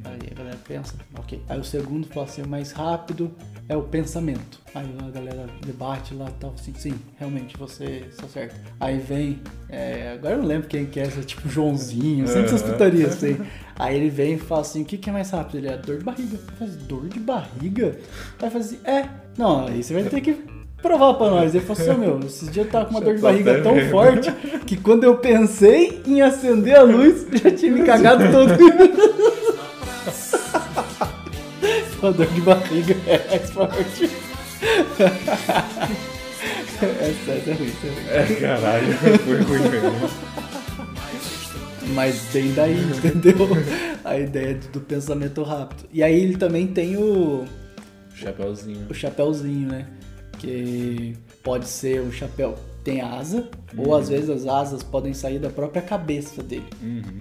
Aí 0.05 0.29
a 0.31 0.35
galera 0.35 0.59
pensa, 0.67 0.95
ok. 1.17 1.41
Aí 1.49 1.59
o 1.59 1.65
segundo 1.65 2.09
fala 2.09 2.27
assim, 2.27 2.43
o 2.43 2.49
mais 2.49 2.73
rápido 2.73 3.31
é 3.69 3.77
o 3.77 3.83
pensamento. 3.83 4.59
Aí 4.75 4.87
a 5.07 5.11
galera 5.11 5.47
debate 5.65 6.15
lá 6.15 6.29
e 6.29 6.41
tal, 6.41 6.55
assim, 6.59 6.73
sim, 6.77 6.95
realmente 7.19 7.57
você 7.57 8.05
está 8.11 8.27
certo. 8.27 8.55
Aí 8.81 8.99
vem, 8.99 9.41
é, 9.69 10.13
agora 10.15 10.35
eu 10.35 10.39
não 10.39 10.47
lembro 10.47 10.69
quem 10.69 10.87
que 10.87 10.99
é, 11.01 11.07
tipo 11.07 11.49
Joãozinho, 11.49 12.27
sempre 12.27 12.47
essas 12.47 12.63
putarias 12.63 13.15
assim. 13.15 13.39
Aí 13.77 13.97
ele 13.97 14.11
vem 14.11 14.35
e 14.35 14.39
fala 14.39 14.63
assim, 14.63 14.83
o 14.83 14.85
que, 14.85 14.97
que 14.97 15.11
é 15.11 15.13
mais 15.13 15.31
rápido? 15.31 15.59
Ele 15.59 15.69
é 15.69 15.77
dor 15.77 15.99
de 15.99 16.05
barriga. 16.05 16.39
Assim, 16.61 16.79
dor 16.87 17.09
de 17.09 17.21
barriga? 17.21 17.99
Aí 18.41 18.51
fala 18.51 18.65
assim, 18.65 18.79
é, 18.85 19.05
não, 19.37 19.67
aí 19.67 19.83
você 19.83 19.95
vai 19.95 20.05
ter 20.05 20.21
que 20.21 20.59
provar 20.81 21.15
pra 21.15 21.31
nós. 21.31 21.55
Ele 21.55 21.65
falou 21.65 21.83
assim, 21.83 21.91
"Ô, 21.91 21.99
meu, 21.99 22.21
esses 22.27 22.51
dias 22.51 22.67
eu 22.67 22.73
tava 22.73 22.87
com 22.87 22.93
uma 22.93 23.01
Já 23.01 23.07
dor 23.07 23.15
de 23.15 23.21
tô 23.21 23.27
barriga 23.27 23.63
tão 23.63 23.75
vendo." 23.75 23.91
forte 23.91 24.33
que 24.67 24.77
quando 24.77 25.05
eu 25.05 25.17
pensei 25.19 26.03
em 26.07 26.23
acender 26.23 26.77
a 26.77 26.83
luz, 26.83 27.27
já 27.43 27.51
tinha 27.51 27.73
me 27.73 27.85
cagado 27.85 28.25
todo. 28.31 28.53
A 32.03 32.11
dor 32.11 32.27
de 32.27 32.41
barriga 32.41 32.97
é 33.07 33.27
mais 33.29 33.51
forte. 33.51 34.09
Essa, 36.81 37.33
essa 37.33 37.51
é 37.51 37.55
ruim, 37.55 37.69
essa 37.71 37.87
é 37.87 37.91
ruim. 37.91 38.09
É, 38.09 38.35
caralho, 38.41 38.93
foi 39.25 39.41
ruim 39.43 39.69
mesmo. 39.69 40.09
Mas 41.95 42.21
vem 42.33 42.53
daí, 42.55 42.79
entendeu? 42.81 43.35
A 44.05 44.17
ideia 44.17 44.55
do 44.73 44.81
pensamento 44.81 45.43
rápido. 45.43 45.89
E 45.93 46.03
aí 46.05 46.21
ele 46.21 46.37
também 46.37 46.69
tem 46.69 46.97
o, 46.97 47.45
Chapeuzinho. 48.15 48.87
o 48.89 48.95
chapéuzinho, 48.95 49.69
né? 49.69 49.89
Que 50.39 51.17
pode 51.43 51.67
ser 51.67 52.01
o 52.01 52.13
chapéu 52.13 52.55
tem 52.85 53.01
asa, 53.01 53.49
ou 53.77 53.95
às 53.95 54.09
vezes 54.09 54.31
as 54.31 54.47
asas 54.47 54.83
podem 54.83 55.13
sair 55.13 55.39
da 55.39 55.51
própria 55.51 55.83
cabeça 55.83 56.43
dele. 56.43 56.65
Uhum. 56.81 57.21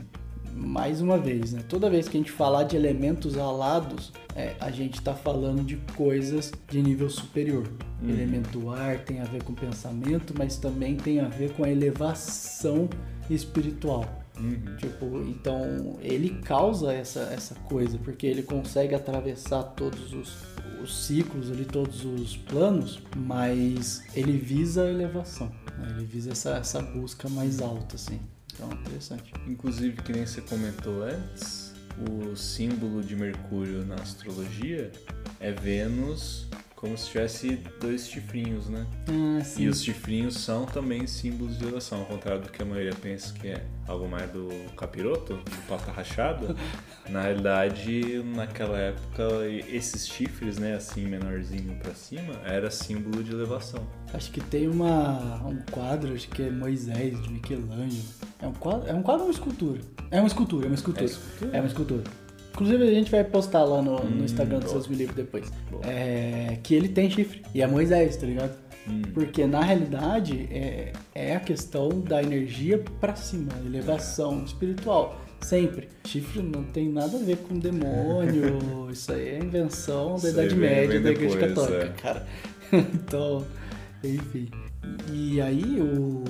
Mais 0.57 1.01
uma 1.01 1.17
vez, 1.17 1.53
né? 1.53 1.63
Toda 1.69 1.89
vez 1.89 2.07
que 2.07 2.17
a 2.17 2.19
gente 2.19 2.31
falar 2.31 2.63
de 2.63 2.75
elementos 2.75 3.37
alados, 3.37 4.11
é, 4.35 4.55
a 4.59 4.71
gente 4.71 4.95
está 4.95 5.13
falando 5.13 5.63
de 5.63 5.77
coisas 5.95 6.51
de 6.67 6.81
nível 6.81 7.09
superior. 7.09 7.67
Elemento 8.03 8.69
ar 8.69 8.99
tem 8.99 9.19
a 9.19 9.23
ver 9.23 9.43
com 9.43 9.53
pensamento, 9.53 10.33
mas 10.37 10.57
também 10.57 10.95
tem 10.95 11.19
a 11.19 11.27
ver 11.27 11.53
com 11.53 11.63
a 11.63 11.69
elevação 11.69 12.89
espiritual. 13.29 14.05
Tipo, 14.77 15.23
então 15.27 15.97
ele 15.99 16.29
causa 16.41 16.93
essa, 16.93 17.21
essa 17.21 17.55
coisa, 17.55 17.97
porque 17.97 18.27
ele 18.27 18.43
consegue 18.43 18.93
atravessar 18.93 19.63
todos 19.63 20.13
os, 20.13 20.37
os 20.81 21.05
ciclos 21.05 21.51
ali, 21.51 21.65
todos 21.65 22.05
os 22.05 22.37
planos, 22.37 23.01
mas 23.15 24.03
ele 24.15 24.37
visa 24.37 24.83
a 24.83 24.89
elevação, 24.89 25.51
né? 25.77 25.95
ele 25.97 26.05
visa 26.05 26.31
essa, 26.31 26.51
essa 26.51 26.81
busca 26.81 27.27
mais 27.29 27.61
alta, 27.61 27.95
assim. 27.95 28.19
Então, 28.57 28.71
interessante. 28.73 29.31
Inclusive, 29.45 30.01
que 30.01 30.11
nem 30.11 30.25
você 30.25 30.41
comentou 30.41 31.03
antes, 31.03 31.73
o 32.09 32.35
símbolo 32.35 33.03
de 33.03 33.15
Mercúrio 33.15 33.85
na 33.85 33.95
astrologia 33.95 34.91
é 35.39 35.51
Vênus 35.51 36.47
como 36.77 36.95
se 36.95 37.07
tivesse 37.07 37.59
dois 37.81 38.07
chifrinhos, 38.07 38.69
né? 38.69 38.85
Ah, 39.09 39.43
sim. 39.43 39.63
E 39.63 39.67
os 39.67 39.81
chifrinhos 39.81 40.35
são 40.35 40.65
também 40.65 41.07
símbolos 41.07 41.57
de 41.57 41.63
elevação, 41.63 42.01
ao 42.01 42.05
contrário 42.05 42.43
do 42.43 42.51
que 42.51 42.61
a 42.61 42.65
maioria 42.65 42.93
pensa 42.93 43.33
que 43.33 43.47
é 43.47 43.65
algo 43.87 44.07
mais 44.07 44.29
do 44.29 44.47
capiroto, 44.75 45.37
do 45.37 45.67
pata 45.67 45.91
rachada. 45.91 46.55
Na 47.09 47.21
realidade, 47.21 48.21
naquela 48.35 48.77
época, 48.77 49.23
esses 49.69 50.07
chifres, 50.07 50.59
né, 50.59 50.75
assim, 50.75 51.05
menorzinho 51.05 51.73
pra 51.79 51.93
cima, 51.95 52.33
era 52.45 52.69
símbolo 52.69 53.23
de 53.23 53.31
elevação. 53.31 53.87
Acho 54.13 54.29
que 54.29 54.41
tem 54.41 54.67
uma, 54.67 55.41
um 55.47 55.57
quadro, 55.71 56.13
acho 56.13 56.27
que 56.29 56.43
é 56.43 56.51
Moisés, 56.51 57.19
de 57.23 57.31
Michelangelo. 57.31 58.26
É 58.39 58.47
um 58.47 58.54
quadro, 58.54 58.89
é 58.89 58.93
um 58.93 59.02
quadro 59.02 59.21
ou 59.23 59.28
uma 59.28 59.34
escultura? 59.34 59.80
É 60.12 60.19
uma 60.19 60.28
escultura, 60.28 60.65
é 60.65 60.69
uma 60.69 60.76
escultura. 60.76 61.04
É 61.04 61.06
escultura? 61.06 61.58
É 61.58 61.60
uma 61.60 61.67
escultura. 61.67 62.04
Inclusive 62.52 62.84
a 62.84 62.91
gente 62.91 63.12
vai 63.12 63.23
postar 63.23 63.63
lá 63.63 63.82
no, 63.82 64.04
no 64.04 64.21
Hum, 64.21 64.26
Instagram 64.26 64.60
do. 64.60 64.69
Seus 64.69 64.88
Me 64.88 64.95
Livros 64.95 65.15
depois. 65.15 65.52
É, 65.84 66.58
que 66.63 66.73
ele 66.73 66.89
tem 66.89 67.10
chifre. 67.10 67.43
E 67.54 67.62
é 67.62 67.67
Moisés, 67.67 68.17
tá 68.17 68.26
ligado? 68.26 68.52
Hum. 68.88 69.02
Porque 69.13 69.45
na 69.45 69.62
realidade 69.62 70.47
é, 70.52 70.93
é 71.13 71.36
a 71.36 71.39
questão 71.39 71.89
da 71.89 72.21
energia 72.21 72.84
pra 73.00 73.15
cima, 73.15 73.52
elevação 73.65 74.43
espiritual. 74.43 75.21
Sempre. 75.41 75.88
Chifre 76.06 76.41
não 76.41 76.63
tem 76.63 76.89
nada 76.89 77.15
a 77.15 77.21
ver 77.21 77.38
com 77.38 77.60
demônio. 77.60 78.89
isso 78.91 79.12
aí 79.12 79.30
é 79.30 79.39
invenção 79.39 80.15
da 80.15 80.30
Idade 80.30 80.56
Média 80.56 81.00
da 81.00 81.12
Igreja 81.12 81.38
Católica, 81.38 81.84
é. 81.86 82.02
cara. 82.02 82.28
então, 82.73 83.45
enfim. 84.04 84.50
E 85.13 85.39
aí 85.39 85.80
o, 85.80 86.23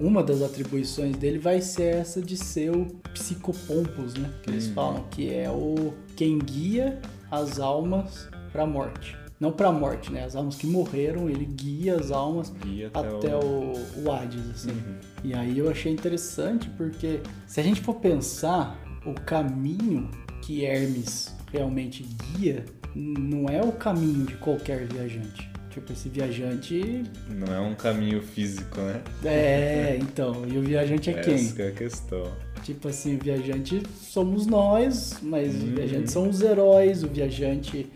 uma 0.00 0.22
das 0.22 0.42
atribuições 0.42 1.16
dele 1.16 1.38
vai 1.38 1.60
ser 1.60 1.94
essa 1.96 2.20
de 2.22 2.36
ser 2.36 2.70
o 2.74 2.86
psicopompos, 3.12 4.14
né? 4.14 4.30
Que 4.42 4.50
eles 4.50 4.66
Uhum. 4.68 4.74
falam, 4.74 5.04
que 5.10 5.32
é 5.32 5.50
o 5.50 5.92
quem 6.16 6.38
guia 6.38 7.00
as 7.30 7.58
almas 7.58 8.28
pra 8.52 8.66
morte. 8.66 9.16
Não 9.40 9.52
pra 9.52 9.70
morte, 9.70 10.10
né? 10.12 10.24
As 10.24 10.34
almas 10.34 10.56
que 10.56 10.66
morreram, 10.66 11.28
ele 11.30 11.44
guia 11.44 11.94
as 11.96 12.10
almas 12.10 12.50
Guia 12.50 12.90
até 12.92 13.08
até 13.08 13.36
o- 13.36 13.72
o, 13.72 14.04
o 14.04 14.12
Hades, 14.12 14.50
assim. 14.50 14.70
Uhum. 14.72 14.94
E 15.22 15.32
aí 15.34 15.56
eu 15.58 15.70
achei 15.70 15.92
interessante 15.92 16.68
porque 16.70 17.20
se 17.46 17.60
a 17.60 17.62
gente 17.62 17.80
for 17.80 17.94
pensar 17.94 18.76
o 19.06 19.14
caminho 19.14 20.10
que 20.42 20.64
Hermes 20.64 21.36
realmente 21.52 22.02
guia 22.34 22.64
não 22.96 23.48
é 23.48 23.60
o 23.62 23.70
caminho 23.70 24.24
de 24.26 24.34
qualquer 24.38 24.86
viajante. 24.88 25.48
Tipo, 25.78 25.92
esse 25.92 26.08
viajante. 26.08 27.04
Não 27.28 27.54
é 27.54 27.60
um 27.60 27.74
caminho 27.74 28.20
físico, 28.20 28.80
né? 28.80 29.00
É, 29.24 29.96
então. 30.00 30.44
E 30.46 30.58
o 30.58 30.62
viajante 30.62 31.10
é 31.10 31.14
quem? 31.14 31.34
Essa 31.34 31.54
que 31.54 31.62
é 31.62 31.68
a 31.68 31.72
questão. 31.72 32.32
Tipo 32.64 32.88
assim, 32.88 33.14
o 33.16 33.18
viajante 33.22 33.82
somos 34.00 34.46
nós, 34.46 35.18
mas 35.22 35.54
o 35.54 35.66
viajante 35.66 36.10
são 36.10 36.28
os 36.28 36.40
heróis, 36.40 37.04
o 37.04 37.08
viajante 37.08 37.86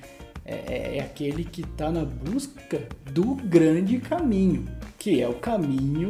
é, 0.44 0.54
é- 0.54 0.96
é 0.98 1.00
aquele 1.00 1.44
que 1.44 1.62
tá 1.62 1.90
na 1.90 2.04
busca 2.04 2.80
do 3.12 3.34
grande 3.34 3.98
caminho, 3.98 4.64
que 4.98 5.20
é 5.20 5.28
o 5.28 5.34
caminho 5.34 6.08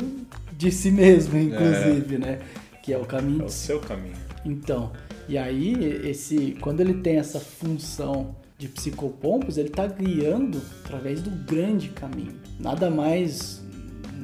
de 0.58 0.70
si 0.70 0.90
mesmo, 0.90 1.36
inclusive, 1.40 2.18
né? 2.18 2.40
Que 2.82 2.92
é 2.92 2.98
o 2.98 3.06
caminho 3.06 3.42
É 3.42 3.46
o 3.46 3.48
seu 3.48 3.80
caminho. 3.80 4.14
então, 4.44 4.92
e 5.28 5.38
aí 5.38 5.72
esse 6.04 6.54
quando 6.60 6.80
ele 6.80 6.94
tem 6.94 7.16
essa 7.16 7.40
função 7.40 8.36
de 8.62 8.68
psicopompos, 8.68 9.58
ele 9.58 9.70
tá 9.70 9.86
guiando 9.88 10.62
através 10.84 11.20
do 11.20 11.30
grande 11.30 11.88
caminho. 11.88 12.36
Nada 12.60 12.88
mais 12.88 13.60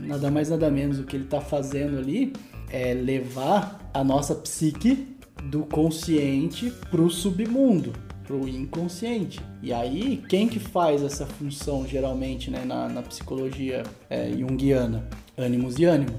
nada 0.05 0.31
mais 0.31 0.48
nada 0.48 0.70
menos 0.70 1.01
o 1.01 1.05
que 1.05 1.16
ele 1.16 1.24
tá 1.24 1.40
fazendo 1.40 1.98
ali 1.98 2.33
é 2.70 2.94
levar 2.94 3.90
a 3.92 4.05
nossa 4.05 4.35
psique 4.35 5.09
do 5.51 5.64
consciente 5.64 6.72
pro 6.88 7.11
submundo, 7.11 7.92
pro 8.24 8.46
inconsciente. 8.48 9.40
E 9.61 9.72
aí, 9.72 10.22
quem 10.29 10.48
que 10.48 10.61
faz 10.61 11.03
essa 11.03 11.27
função 11.27 11.87
geralmente 11.87 12.48
né, 12.51 12.64
na, 12.64 12.88
na 12.88 13.03
psicologia 13.03 13.83
é, 14.09 14.31
junguiana? 14.31 15.09
Ânimos 15.37 15.79
e 15.79 15.85
ânimo. 15.85 16.16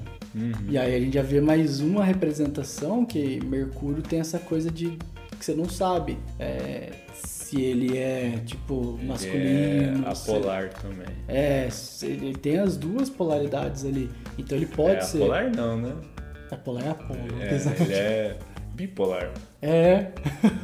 E 0.68 0.76
aí 0.76 0.94
a 0.94 1.00
gente 1.00 1.14
já 1.14 1.22
vê 1.22 1.40
mais 1.40 1.80
uma 1.80 2.04
representação 2.04 3.04
que 3.04 3.44
Mercúrio 3.44 4.02
tem 4.02 4.20
essa 4.20 4.38
coisa 4.38 4.70
de 4.70 4.96
que 5.38 5.44
você 5.44 5.54
não 5.54 5.68
sabe 5.68 6.18
é, 6.38 6.90
se 7.50 7.60
ele 7.60 7.98
é 7.98 8.40
tipo 8.46 8.98
masculino. 9.02 10.06
é 10.08 10.14
se- 10.14 10.30
apolar 10.30 10.68
também. 10.74 11.06
É, 11.26 11.68
se 11.70 12.06
ele 12.06 12.34
tem 12.36 12.58
as 12.58 12.76
duas 12.76 13.10
polaridades 13.10 13.84
ali. 13.84 14.08
Então 14.38 14.56
ele 14.56 14.66
pode 14.66 14.96
é 14.96 15.00
ser. 15.00 15.18
apolar 15.18 15.50
não, 15.54 15.80
né? 15.80 15.94
Apolar 16.50 16.84
é 16.86 16.90
apolo. 16.90 17.18
É, 17.40 17.56
ele 17.82 17.92
é 17.94 18.38
bipolar. 18.74 19.32
É. 19.60 20.06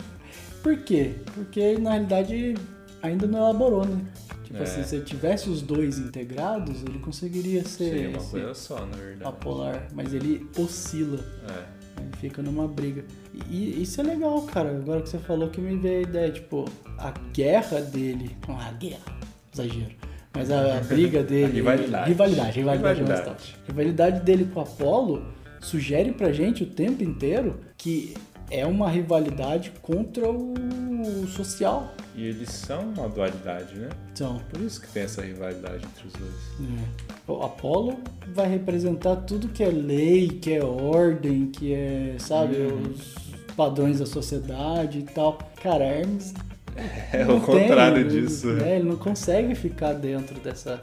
Por 0.63 0.79
quê? 0.79 1.15
Porque 1.35 1.79
na 1.79 1.91
realidade 1.93 2.55
ainda 3.03 3.27
não 3.27 3.39
elaborou, 3.41 3.85
né? 3.87 4.01
Tipo 4.45 4.59
É. 4.59 4.63
assim, 4.63 4.83
se 4.85 4.97
ele 4.97 5.05
tivesse 5.05 5.49
os 5.51 5.63
dois 5.63 5.99
integrados, 5.99 6.83
ele 6.83 6.99
conseguiria 7.01 7.63
ser 7.65 7.91
Seria 7.91 8.09
uma 8.11 8.23
coisa 8.23 8.55
só, 8.55 8.87
na 8.87 8.97
verdade. 8.97 9.25
apolar. 9.29 9.89
Mas 9.93 10.13
ele 10.15 10.47
oscila. 10.57 11.19
É. 11.49 11.77
Ele 12.01 12.11
fica 12.21 12.43
numa 12.43 12.69
briga. 12.69 13.05
E 13.51 13.83
isso 13.83 14.01
é 14.01 14.05
legal, 14.05 14.41
cara. 14.43 14.71
Agora 14.71 15.03
que 15.03 15.09
você 15.09 15.19
falou 15.19 15.49
que 15.51 15.61
me 15.61 15.77
veio 15.77 15.99
a 16.01 16.03
ideia, 16.03 16.33
tipo, 16.33 16.65
a 16.99 17.13
guerra 17.33 17.81
dele. 17.81 18.37
Não, 18.49 18.59
a 18.59 18.71
guerra. 18.73 19.01
Exagero. 19.53 19.95
Mas 20.35 20.51
a, 20.51 20.79
a 20.79 20.81
briga 20.85 21.23
dele. 21.23 21.45
A 21.45 21.49
rivalidade. 21.49 22.09
Rivalidade, 22.09 22.57
rivalidade. 22.59 22.99
Rivalidade. 23.01 23.29
mas 23.31 23.43
tá. 23.51 23.63
rivalidade 23.67 24.21
dele 24.25 24.49
com 24.53 24.61
o 24.61 24.63
Apolo 24.63 25.27
sugere 25.61 26.13
pra 26.13 26.33
gente 26.33 26.63
o 26.63 26.67
tempo 26.67 27.03
inteiro 27.03 27.59
que 27.77 28.15
é 28.51 28.65
uma 28.65 28.89
rivalidade 28.89 29.73
contra 29.83 30.31
o 30.31 31.27
social. 31.29 31.93
E 32.15 32.25
eles 32.27 32.49
são 32.51 32.81
uma 32.97 33.09
dualidade, 33.09 33.75
né? 33.75 33.89
Então, 34.13 34.41
Por 34.51 34.61
isso 34.61 34.81
que 34.81 34.89
tem 34.89 35.03
essa 35.03 35.21
rivalidade 35.23 35.85
entre 35.85 36.07
os 36.07 36.13
dois. 36.13 36.79
O 37.27 37.43
Apolo 37.43 37.99
vai 38.33 38.49
representar 38.49 39.17
tudo 39.17 39.49
que 39.49 39.63
é 39.65 39.69
lei, 39.69 40.29
que 40.29 40.53
é 40.55 40.65
ordem, 40.65 41.47
que 41.51 41.75
é, 41.75 42.15
sabe, 42.19 42.57
Uhum. 42.57 42.91
os 42.93 43.26
padrões 43.57 43.99
da 43.99 44.07
sociedade 44.07 44.99
e 44.99 45.03
tal. 45.03 45.39
Cara, 45.63 45.85
Hermes. 45.85 46.35
É 47.13 47.25
não 47.25 47.39
o 47.39 47.41
contrário 47.41 48.07
disso. 48.07 48.49
né? 48.49 48.77
Ele 48.77 48.89
não 48.89 48.97
consegue 48.97 49.55
ficar 49.55 49.95
dentro 49.95 50.39
dessa. 50.41 50.79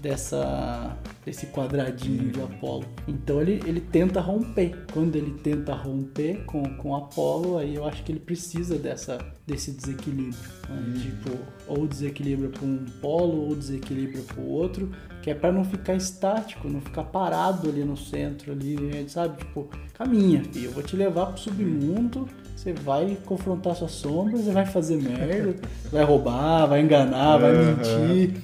Dessa 0.00 0.96
desse 1.24 1.46
quadradinho 1.46 2.24
Uhum. 2.24 2.30
de 2.30 2.40
Apolo. 2.42 2.84
Então 3.06 3.40
ele, 3.40 3.60
ele 3.66 3.80
tenta 3.80 4.20
romper. 4.20 4.74
Quando 4.92 5.14
ele 5.16 5.32
tenta 5.42 5.74
romper 5.74 6.44
com, 6.46 6.62
com 6.76 6.96
Apolo, 6.96 7.58
aí 7.58 7.74
eu 7.74 7.84
acho 7.86 8.02
que 8.02 8.10
ele 8.10 8.18
precisa 8.20 8.76
dessa, 8.78 9.18
desse 9.46 9.70
desequilíbrio. 9.72 10.34
né? 10.68 10.76
Uhum. 10.76 10.94
Tipo, 11.00 11.38
ou 11.68 11.86
desequilíbrio 11.86 12.48
para 12.50 12.64
um 12.64 12.84
polo, 13.02 13.48
ou 13.48 13.54
desequilíbrio 13.54 14.22
para 14.22 14.40
o 14.40 14.48
outro, 14.48 14.90
que 15.22 15.30
é 15.30 15.34
para 15.34 15.52
não 15.52 15.62
ficar 15.64 15.94
estático, 15.94 16.68
não 16.68 16.80
ficar 16.80 17.04
parado 17.04 17.68
ali 17.68 17.84
no 17.84 17.96
centro, 17.96 18.52
ali, 18.52 19.04
sabe? 19.08 19.36
Tipo, 19.38 19.68
caminha, 19.92 20.42
filho, 20.44 20.66
eu 20.66 20.72
vou 20.72 20.82
te 20.82 20.96
levar 20.96 21.26
pro 21.26 21.38
submundo. 21.38 22.26
Você 22.56 22.72
vai 22.72 23.16
confrontar 23.24 23.74
suas 23.76 23.92
sombras, 23.92 24.40
você 24.42 24.52
vai 24.52 24.66
fazer 24.66 24.96
merda, 24.96 25.54
vai 25.92 26.04
roubar, 26.04 26.66
vai 26.66 26.80
enganar, 26.82 27.38
vai 27.38 27.52
mentir, 27.52 28.34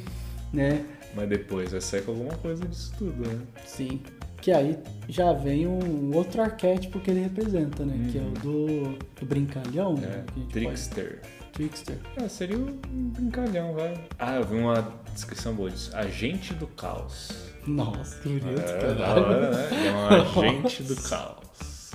né? 0.53 0.85
Mas 1.16 1.29
depois 1.29 1.72
vai 1.72 1.81
sair 1.81 2.02
com 2.02 2.11
alguma 2.12 2.35
coisa 2.37 2.64
disso 2.66 2.92
tudo, 2.98 3.26
né? 3.26 3.40
Sim. 3.64 4.00
Que 4.40 4.52
aí 4.52 4.79
já 5.09 5.33
vem 5.33 5.66
um 5.66 6.14
outro 6.14 6.42
arquétipo 6.42 7.00
que 7.00 7.11
ele 7.11 7.20
representa, 7.22 7.85
né? 7.85 8.09
Que 8.12 8.18
é 8.18 8.20
o 8.20 8.31
do, 8.33 8.98
do 9.18 9.26
brincalhão. 9.26 9.94
É, 9.96 10.00
né? 10.07 10.24
Trickster. 10.52 11.20
pode- 11.22 11.37
Trickster. 11.52 11.96
Ah, 12.22 12.29
seria 12.29 12.59
um 12.59 12.79
brincalhão, 13.16 13.72
vai. 13.72 13.94
Ah, 14.18 14.35
eu 14.37 14.44
vi 14.44 14.57
uma 14.57 14.92
descrição 15.14 15.55
boa 15.55 15.70
disso. 15.70 15.90
Agente 15.96 16.52
do 16.52 16.66
caos. 16.66 17.33
Nossa, 17.66 18.20
que 18.20 18.29
bonito, 18.29 18.61
É, 18.61 18.94
da 18.94 18.94
caralho. 18.94 19.22
hora, 19.24 19.50
né? 19.50 19.68
É 19.87 19.92
um 19.92 20.09
agente 20.50 20.83
do 20.83 20.96
caos. 21.09 21.92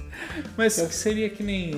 Mas 0.58 0.74
seria 0.74 1.30
que 1.30 1.44
nem 1.44 1.72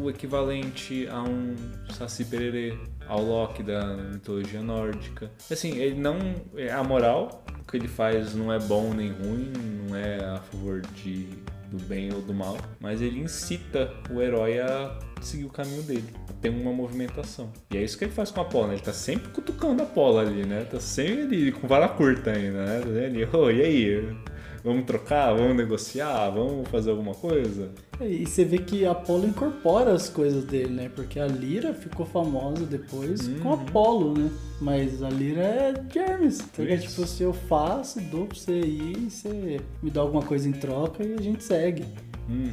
o 0.00 0.08
equivalente 0.08 1.06
a 1.10 1.22
um 1.22 1.54
Saci 1.92 2.24
Pererê, 2.24 2.76
ao 3.06 3.22
Loki 3.22 3.62
da 3.62 3.96
mitologia 3.96 4.62
nórdica. 4.62 5.30
Assim, 5.50 5.78
ele 5.78 6.00
não. 6.00 6.18
É 6.56 6.70
amoral, 6.72 7.44
o 7.60 7.70
que 7.70 7.76
ele 7.76 7.88
faz 7.88 8.34
não 8.34 8.52
é 8.52 8.58
bom 8.58 8.92
nem 8.94 9.10
ruim, 9.10 9.52
não 9.86 9.96
é 9.96 10.24
a 10.24 10.38
favor 10.38 10.80
de, 10.80 11.28
do 11.70 11.78
bem 11.84 12.12
ou 12.12 12.22
do 12.22 12.32
mal, 12.32 12.56
mas 12.80 13.00
ele 13.02 13.20
incita 13.20 13.92
o 14.10 14.20
herói 14.20 14.60
a 14.60 14.98
seguir 15.20 15.44
o 15.44 15.50
caminho 15.50 15.82
dele. 15.82 16.04
Tem 16.40 16.50
uma 16.50 16.72
movimentação. 16.72 17.52
E 17.70 17.76
é 17.76 17.82
isso 17.82 17.96
que 17.96 18.04
ele 18.04 18.12
faz 18.12 18.30
com 18.30 18.40
a 18.40 18.42
Apolo, 18.42 18.68
né? 18.68 18.74
Ele 18.74 18.82
tá 18.82 18.92
sempre 18.92 19.28
cutucando 19.30 19.82
a 19.82 19.84
Apolo 19.84 20.18
ali, 20.18 20.44
né? 20.44 20.64
Tá 20.64 20.80
sempre 20.80 21.36
ali 21.36 21.52
com 21.52 21.68
vara 21.68 21.88
curta 21.88 22.30
ainda, 22.32 22.64
né? 22.64 22.80
Tá 22.80 22.88
ali, 23.06 23.24
"Ô, 23.32 23.50
e 23.50 23.62
aí? 23.62 24.16
Vamos 24.64 24.84
trocar? 24.84 25.34
Vamos 25.34 25.56
negociar? 25.56 26.30
Vamos 26.30 26.68
fazer 26.68 26.90
alguma 26.90 27.14
coisa? 27.14 27.70
E 28.00 28.24
você 28.26 28.44
vê 28.44 28.58
que 28.58 28.84
Apolo 28.86 29.26
incorpora 29.26 29.92
as 29.92 30.08
coisas 30.08 30.44
dele, 30.44 30.72
né? 30.72 30.88
Porque 30.94 31.18
a 31.18 31.26
Lira 31.26 31.74
ficou 31.74 32.06
famosa 32.06 32.64
depois 32.64 33.26
Uhum. 33.26 33.38
com 33.40 33.52
Apolo, 33.54 34.16
né? 34.18 34.30
Mas 34.60 35.02
a 35.02 35.08
Lira 35.10 35.42
é 35.42 35.74
Hermes. 35.98 36.40
Então, 36.40 36.64
é 36.64 36.76
tipo, 36.76 37.04
se 37.06 37.22
eu 37.22 37.32
faço, 37.32 38.00
dou 38.02 38.26
pra 38.26 38.36
você 38.38 38.60
ir, 38.60 39.10
você 39.10 39.60
me 39.82 39.90
dá 39.90 40.00
alguma 40.00 40.22
coisa 40.22 40.48
em 40.48 40.52
troca 40.52 41.02
e 41.04 41.14
a 41.14 41.20
gente 41.20 41.42
segue. 41.42 41.84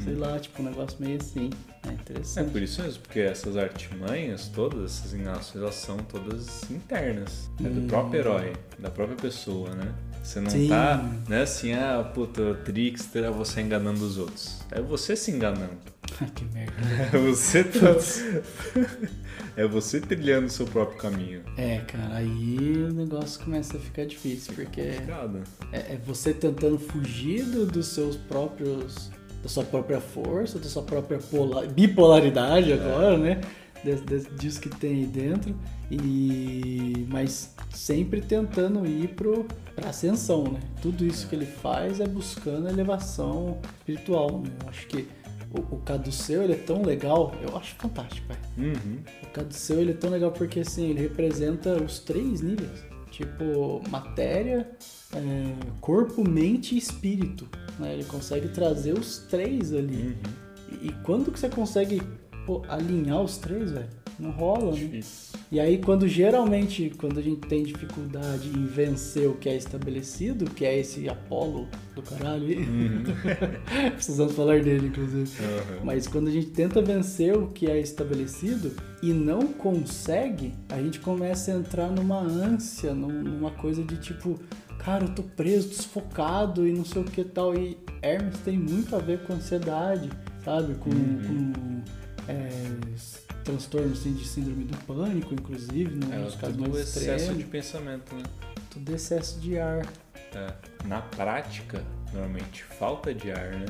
Sei 0.04 0.15
lá, 0.15 0.38
tipo, 0.39 0.62
um 0.62 0.65
negócio 0.65 0.98
meio 1.00 1.17
assim. 1.22 1.50
É 1.86 1.89
É 1.89 1.93
interessante. 1.93 2.50
por 2.52 2.62
isso 2.62 2.82
mesmo, 2.82 3.02
porque 3.04 3.19
essas 3.22 3.56
artimanhas, 3.56 4.50
todas 4.50 4.84
essas 4.84 5.13
enganações, 5.13 5.63
elas 5.63 5.76
são 5.76 5.98
todas 6.00 6.69
internas. 6.69 7.50
É 7.63 7.69
do 7.69 7.88
próprio 7.88 8.19
herói, 8.19 8.54
da 8.78 8.89
própria 8.89 9.15
pessoa, 9.15 9.69
né? 9.76 9.93
Você 10.24 10.40
não 10.42 10.50
Sim. 10.50 10.68
tá, 10.68 11.04
né, 11.28 11.42
assim, 11.42 11.74
ah, 11.74 12.04
puta, 12.14 12.54
trickster 12.66 13.24
é 13.24 13.32
você 13.32 13.62
enganando 13.62 14.04
os 14.06 14.18
outros. 14.18 14.60
É 14.72 14.80
você 14.82 15.16
se 15.16 15.32
enganando. 15.32 15.78
que 16.36 16.46
merda. 16.46 16.74
É 17.14 17.18
você 17.18 17.64
tá... 17.64 17.96
é 19.58 19.66
você 19.68 20.00
trilhando 20.00 20.48
o 20.48 20.50
seu 20.50 20.66
próprio 20.68 20.98
caminho. 21.00 21.42
É, 21.58 21.80
cara, 21.80 22.16
aí 22.16 22.84
o 22.90 22.94
negócio 22.94 23.44
começa 23.44 23.78
a 23.78 23.80
ficar 23.80 24.06
difícil, 24.06 24.54
porque 24.54 24.82
Obrigado. 24.82 25.42
é, 25.72 25.78
é 25.94 26.00
você 26.06 26.34
tentando 26.34 26.78
fugir 26.78 27.44
do- 27.46 27.66
dos 27.66 27.88
seus 27.88 28.16
próprios. 28.16 29.10
da 29.42 29.48
sua 29.48 29.64
própria 29.64 30.02
força, 30.02 30.60
da 30.60 30.68
sua 30.68 30.84
própria 30.84 31.18
pola- 31.18 31.66
bipolaridade 31.66 32.74
agora, 32.74 33.18
né? 33.18 33.40
Des- 33.84 34.02
des- 34.02 34.28
disso 34.38 34.60
que 34.62 34.70
tem 34.70 34.92
aí 34.98 35.06
dentro. 35.06 35.56
E. 35.89 37.06
Mas 37.10 37.54
sempre 37.74 38.22
tentando 38.22 38.86
ir 38.86 39.10
pro, 39.10 39.46
pra 39.76 39.89
ascensão, 39.89 40.44
né? 40.44 40.60
Tudo 40.82 41.06
isso 41.06 41.28
que 41.28 41.36
ele 41.36 41.46
faz 41.46 42.00
é 42.00 42.08
buscando 42.08 42.68
elevação 42.70 43.58
espiritual. 43.80 44.42
Né? 44.42 44.50
Eu 44.63 44.70
acho 44.70 44.88
que 44.88 45.08
o, 45.54 45.76
o 45.76 45.80
Caduceu 45.80 46.44
ele 46.44 46.54
é 46.54 46.58
tão 46.58 46.82
legal, 46.84 47.34
eu 47.42 47.58
acho 47.58 47.76
fantástico, 47.76 48.28
velho. 48.28 48.70
Uhum. 48.76 48.98
O 49.24 49.28
Caduceu 49.28 49.80
ele 49.80 49.92
é 49.92 49.96
tão 49.96 50.10
legal 50.10 50.32
porque 50.32 50.60
assim, 50.60 50.89
ele 50.89 51.00
representa 51.02 51.82
os 51.82 52.00
três 52.00 52.42
níveis. 52.42 52.88
Tipo, 53.12 53.82
matéria, 53.89 54.70
é, 55.13 55.54
corpo, 55.82 56.24
mente 56.28 56.76
e 56.76 56.78
espírito. 56.78 57.48
né? 57.80 57.94
Ele 57.94 58.04
consegue 58.06 58.48
trazer 58.50 58.94
os 58.94 59.18
três 59.30 59.74
ali. 59.74 60.15
Uhum. 60.72 60.80
E, 60.84 60.88
e 60.88 60.92
quando 61.04 61.32
que 61.32 61.39
você 61.39 61.50
consegue 61.50 62.02
pô, 62.45 62.63
alinhar 62.67 63.21
os 63.21 63.38
três, 63.38 63.71
velho? 63.71 63.88
Não 64.19 64.32
rola, 64.32 64.73
né? 64.73 64.99
E 65.49 65.62
aí, 65.62 65.78
quando 65.78 66.06
geralmente, 66.06 66.91
quando 66.97 67.19
a 67.19 67.21
gente 67.21 67.39
tem 67.47 67.63
dificuldade 67.63 68.49
em 68.49 68.65
vencer 68.65 69.30
o 69.30 69.36
que 69.36 69.47
é 69.47 69.56
estabelecido, 69.56 70.43
que 70.49 70.65
é 70.65 70.78
esse 70.78 71.08
Apolo 71.08 71.69
do 71.95 72.02
caralho 72.02 72.45
aí, 72.45 72.58
precisamos 73.95 74.34
falar 74.34 74.62
dele, 74.62 74.88
inclusive. 74.88 75.32
Aham. 75.41 75.86
Mas 75.86 76.06
quando 76.06 76.28
a 76.28 76.32
gente 76.32 76.47
tenta 76.47 76.82
vencer 76.82 77.34
o 77.38 77.47
que 77.47 77.67
é 77.67 77.80
estabelecido 77.80 78.73
e 79.02 79.13
não 79.13 79.47
consegue, 79.54 80.54
a 80.67 80.82
gente 80.82 80.99
começa 80.99 81.52
a 81.52 81.56
entrar 81.56 81.89
numa 81.89 82.19
ânsia, 82.19 82.93
num- 82.93 83.23
numa 83.23 83.52
coisa 83.52 83.82
de 83.84 83.95
tipo, 83.97 84.38
cara, 84.80 85.06
eu 85.06 85.15
tô 85.15 85.23
preso, 85.23 85.69
desfocado 85.69 86.67
e 86.67 86.73
não 86.73 86.84
sei 86.84 87.02
o 87.02 87.06
que 87.06 87.23
tal. 87.23 87.56
E 87.56 87.78
Hermes 88.02 88.38
tem 88.39 88.58
muito 88.58 88.93
a 88.95 88.99
ver 88.99 89.19
com 89.23 89.32
ansiedade, 89.34 90.10
sabe? 90.43 90.75
Com, 90.75 90.89
com, 90.89 91.82
é, 92.30 93.39
transtornos 93.44 94.00
assim, 94.00 94.13
de 94.13 94.28
síndrome 94.28 94.65
do 94.65 94.78
pânico, 94.86 95.34
inclusive, 95.34 95.96
né? 96.06 96.15
É 96.15 96.20
nos 96.20 96.36
casos 96.36 96.56
tudo 96.58 96.70
mais 96.70 96.82
excesso 96.82 97.12
extremos. 97.12 97.38
de 97.38 97.44
pensamento, 97.46 98.15
né? 98.15 98.24
Tudo 98.70 98.96
excesso 98.96 99.39
de 99.39 99.58
ar. 99.58 99.86
É. 100.34 100.54
Na 100.86 101.02
prática, 101.02 101.82
normalmente, 102.13 102.63
falta 102.63 103.13
de 103.13 103.32
ar, 103.32 103.52
né? 103.52 103.65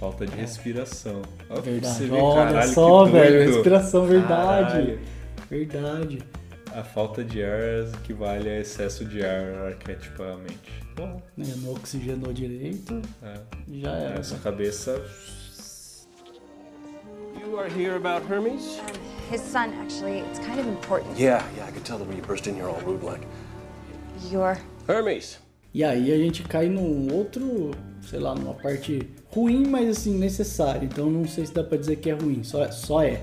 Falta 0.00 0.26
de 0.26 0.34
respiração. 0.36 1.22
Olha 1.48 1.58
É. 1.58 1.62
Verdade. 1.62 1.94
você 1.94 2.06
ver, 2.06 2.20
Olha 2.20 2.46
caralho, 2.46 2.72
só, 2.72 3.04
que 3.06 3.12
velho. 3.12 3.52
Respiração, 3.52 4.06
verdade. 4.06 4.70
Caralho. 4.72 5.00
Verdade. 5.48 6.18
A 6.74 6.82
falta 6.82 7.22
de 7.22 7.42
ar 7.44 7.60
equivale 8.00 8.48
a 8.48 8.58
excesso 8.60 9.04
de 9.04 9.24
ar 9.24 9.66
arquetipamente. 9.68 10.82
Bom, 10.96 11.22
Né, 11.36 11.46
Não 11.58 11.72
oxigenou 11.72 12.32
direito, 12.32 13.00
é. 13.22 13.34
já 13.80 13.92
era. 13.92 14.18
Essa 14.18 14.36
cabeça. 14.38 15.00
You 17.52 17.58
are 17.58 17.68
here 17.68 17.96
about 17.96 18.22
Hermes? 18.22 18.80
His 19.30 19.42
son, 19.42 19.74
actually, 19.82 20.20
it's 20.20 20.38
kind 20.38 20.58
of 20.58 20.66
important. 20.66 21.18
Yeah, 21.18 21.44
yeah, 21.54 21.66
I 21.66 21.70
could 21.70 21.84
tell 21.84 21.98
the 21.98 22.04
way 22.04 22.16
you 22.16 22.22
burst 22.22 22.46
in 22.46 22.54
here 22.54 22.66
all 22.66 22.80
rude 22.80 23.02
like. 23.02 23.20
You're 24.30 24.56
Hermes. 24.88 25.36
E 25.74 25.84
aí 25.84 26.10
a 26.12 26.16
gente 26.16 26.44
cai 26.44 26.70
num 26.70 27.12
outro, 27.12 27.72
sei 28.00 28.20
lá, 28.20 28.34
numa 28.34 28.54
parte 28.54 29.06
ruim, 29.34 29.66
mas 29.66 29.86
assim, 29.98 30.16
necessária. 30.16 30.86
Então 30.86 31.10
não 31.10 31.28
sei 31.28 31.44
se 31.44 31.52
dá 31.52 31.62
pra 31.62 31.76
dizer 31.76 31.96
que 31.96 32.08
é 32.08 32.14
ruim, 32.14 32.42
só, 32.42 32.70
só 32.72 33.02
é. 33.02 33.20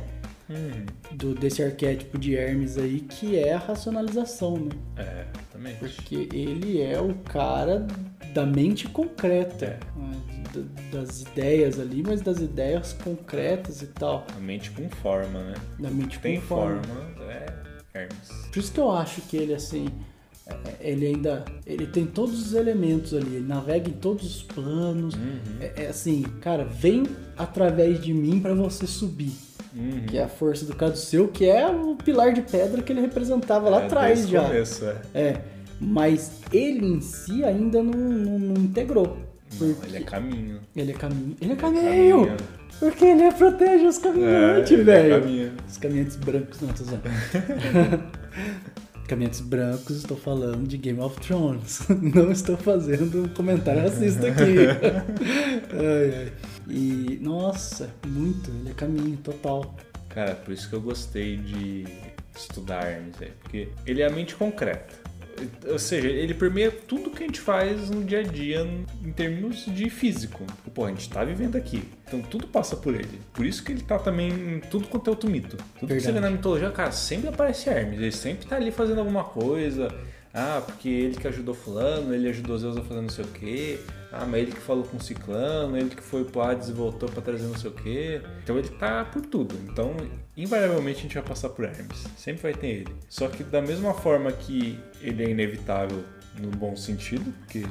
Do, 1.11 1.33
desse 1.33 1.63
arquétipo 1.63 2.19
de 2.19 2.35
Hermes 2.35 2.77
aí, 2.77 2.99
que 2.99 3.35
é 3.35 3.53
a 3.53 3.57
racionalização, 3.57 4.57
né? 4.57 4.71
É, 4.97 5.25
exatamente. 5.39 5.79
Porque 5.79 6.29
ele 6.31 6.79
é 6.83 7.01
o 7.01 7.15
cara 7.15 7.87
da 8.35 8.45
mente 8.45 8.87
concreta, 8.87 9.65
É. 9.65 9.79
né? 9.99 10.38
Da- 10.53 10.99
das 10.99 11.21
ideias 11.21 11.79
ali, 11.79 12.01
mas 12.05 12.21
das 12.21 12.39
ideias 12.39 12.93
concretas 13.03 13.81
e 13.81 13.87
tal. 13.87 14.25
A 14.35 14.39
mente 14.39 14.71
com 14.71 14.89
forma, 14.89 15.39
né? 15.43 15.53
Da 15.79 15.89
mente 15.89 16.17
Tem 16.19 16.39
com 16.39 16.47
forma. 16.47 16.81
forma, 16.83 17.31
é 17.31 17.45
Hermes. 17.93 18.47
Por 18.51 18.59
isso 18.59 18.71
que 18.71 18.79
eu 18.79 18.91
acho 18.91 19.21
que 19.21 19.37
ele, 19.37 19.53
assim, 19.53 19.87
é- 20.47 20.55
ele 20.89 21.05
ainda, 21.07 21.45
ele 21.65 21.85
tem 21.87 22.05
todos 22.05 22.39
os 22.47 22.53
elementos 22.53 23.13
ali, 23.13 23.35
ele 23.35 23.47
navega 23.47 23.89
em 23.89 23.93
todos 23.93 24.25
os 24.37 24.43
planos. 24.43 25.13
É, 25.59 25.83
é 25.83 25.87
assim, 25.87 26.23
cara, 26.41 26.63
vem 26.65 27.03
através 27.37 28.01
de 28.01 28.13
mim 28.13 28.39
pra 28.39 28.53
você 28.53 28.87
subir. 28.87 29.33
Que 30.07 30.17
é 30.17 30.23
a 30.23 30.27
força 30.27 30.65
do 30.65 30.75
Caduceu, 30.75 31.27
que 31.27 31.45
é 31.45 31.67
o 31.69 31.95
pilar 31.95 32.33
de 32.33 32.41
pedra 32.41 32.81
que 32.81 32.91
ele 32.91 33.01
representava 33.01 33.69
lá 33.69 33.83
É, 33.83 33.85
atrás 33.85 34.25
o 34.25 34.27
já. 34.27 34.43
Começo, 34.45 34.83
é. 34.85 34.97
É, 35.13 35.41
mas 35.79 36.31
ele 36.51 36.85
em 36.85 36.99
si 37.01 37.43
ainda 37.45 37.81
não, 37.83 37.93
não, 37.93 38.39
não 38.39 38.61
integrou. 38.63 39.15
Não, 39.59 39.73
Porque 39.73 39.87
ele 39.87 39.97
é 39.97 40.01
caminho. 40.01 40.59
ele 40.75 40.91
é 40.91 40.95
caminho. 40.95 41.35
Ele 41.41 41.53
é 41.53 41.55
caminho! 41.55 42.25
caminho. 42.25 42.37
Porque 42.79 43.05
ele 43.05 43.23
é, 43.23 43.31
protege 43.31 43.85
os 43.87 43.97
É, 43.97 44.01
caminhantes, 44.01 44.71
ele 44.71 44.81
é 44.81 44.83
velho. 44.83 45.21
caminho. 45.21 45.51
Os 45.67 45.77
caminhantes 45.77 46.15
brancos, 46.15 46.61
não, 46.61 46.69
tô 46.69 46.83
caminhantes 49.07 49.41
brancos, 49.41 49.97
estou 49.97 50.15
falando 50.15 50.67
de 50.67 50.77
Game 50.77 50.99
of 50.99 51.19
Thrones. 51.19 51.81
Não 51.89 52.31
estou 52.31 52.55
fazendo 52.55 53.27
comentário 53.33 53.81
racista 53.81 54.27
aqui. 54.27 54.39
ai, 55.73 56.13
ai. 56.15 56.31
E, 56.69 57.17
nossa, 57.21 57.89
muito, 58.05 58.51
ele 58.51 58.69
é 58.69 58.73
caminho, 58.73 59.17
total. 59.17 59.75
Cara, 60.09 60.35
por 60.35 60.53
isso 60.53 60.69
que 60.69 60.75
eu 60.75 60.81
gostei 60.81 61.37
de 61.37 61.85
estudar 62.37 62.85
Hermes. 62.87 63.15
Porque 63.41 63.69
ele 63.85 64.01
é 64.03 64.07
a 64.07 64.11
mente 64.11 64.35
concreta. 64.35 64.93
Ou 65.67 65.79
seja, 65.79 66.07
ele 66.07 66.33
permeia 66.33 66.71
tudo 66.71 67.09
que 67.09 67.23
a 67.23 67.25
gente 67.25 67.39
faz 67.39 67.89
no 67.89 68.03
dia 68.03 68.19
a 68.19 68.23
dia 68.23 68.67
em 69.03 69.11
termos 69.11 69.65
de 69.65 69.89
físico. 69.89 70.45
Pô, 70.73 70.85
a 70.85 70.89
gente 70.89 71.09
tá 71.09 71.23
vivendo 71.23 71.55
aqui. 71.55 71.83
Então 72.07 72.21
tudo 72.21 72.47
passa 72.47 72.75
por 72.75 72.93
ele. 72.93 73.19
Por 73.33 73.45
isso 73.45 73.63
que 73.63 73.71
ele 73.71 73.81
tá 73.81 73.99
também 73.99 74.29
em 74.29 74.59
tudo 74.59 74.87
quanto 74.87 75.07
é 75.07 75.11
outro 75.11 75.29
mito. 75.29 75.57
Tudo 75.79 75.93
que 75.93 75.99
você 75.99 76.07
vê 76.07 76.13
Verdade. 76.13 76.21
na 76.21 76.29
mitologia, 76.31 76.71
cara, 76.71 76.91
sempre 76.91 77.29
aparece 77.29 77.69
Hermes. 77.69 77.99
Ele 77.99 78.11
sempre 78.11 78.47
tá 78.47 78.55
ali 78.55 78.71
fazendo 78.71 78.99
alguma 78.99 79.23
coisa. 79.23 79.93
Ah, 80.33 80.61
porque 80.63 80.87
ele 80.87 81.15
que 81.15 81.27
ajudou 81.27 81.55
fulano, 81.55 82.13
ele 82.13 82.29
ajudou 82.29 82.57
Zeus 82.57 82.77
a 82.77 82.83
fazer 82.83 83.01
não 83.01 83.09
sei 83.09 83.25
o 83.25 83.27
quê. 83.29 83.79
Ah, 84.11 84.25
mas 84.25 84.41
ele 84.41 84.51
que 84.51 84.59
falou 84.59 84.83
com 84.83 84.99
ciclano, 84.99 85.77
ele 85.77 85.89
que 85.89 86.01
foi 86.01 86.23
pro 86.23 86.41
Hades 86.41 86.69
e 86.69 86.71
voltou 86.71 87.09
pra 87.09 87.21
trazer 87.21 87.45
não 87.45 87.57
sei 87.57 87.69
o 87.69 87.73
quê. 87.73 88.21
Então 88.43 88.57
ele 88.57 88.69
tá 88.69 89.05
por 89.05 89.23
tudo. 89.23 89.55
Então, 89.67 89.95
invariavelmente 90.43 90.99
a 90.99 91.01
gente 91.03 91.13
vai 91.15 91.23
passar 91.23 91.49
por 91.49 91.65
Hermes. 91.65 92.05
Sempre 92.17 92.43
vai 92.43 92.53
ter 92.53 92.67
ele. 92.67 92.95
Só 93.07 93.27
que 93.27 93.43
da 93.43 93.61
mesma 93.61 93.93
forma 93.93 94.31
que 94.31 94.79
ele 95.01 95.23
é 95.23 95.29
inevitável 95.29 96.03
no 96.39 96.49
bom 96.51 96.75
sentido, 96.75 97.31
porque 97.39 97.65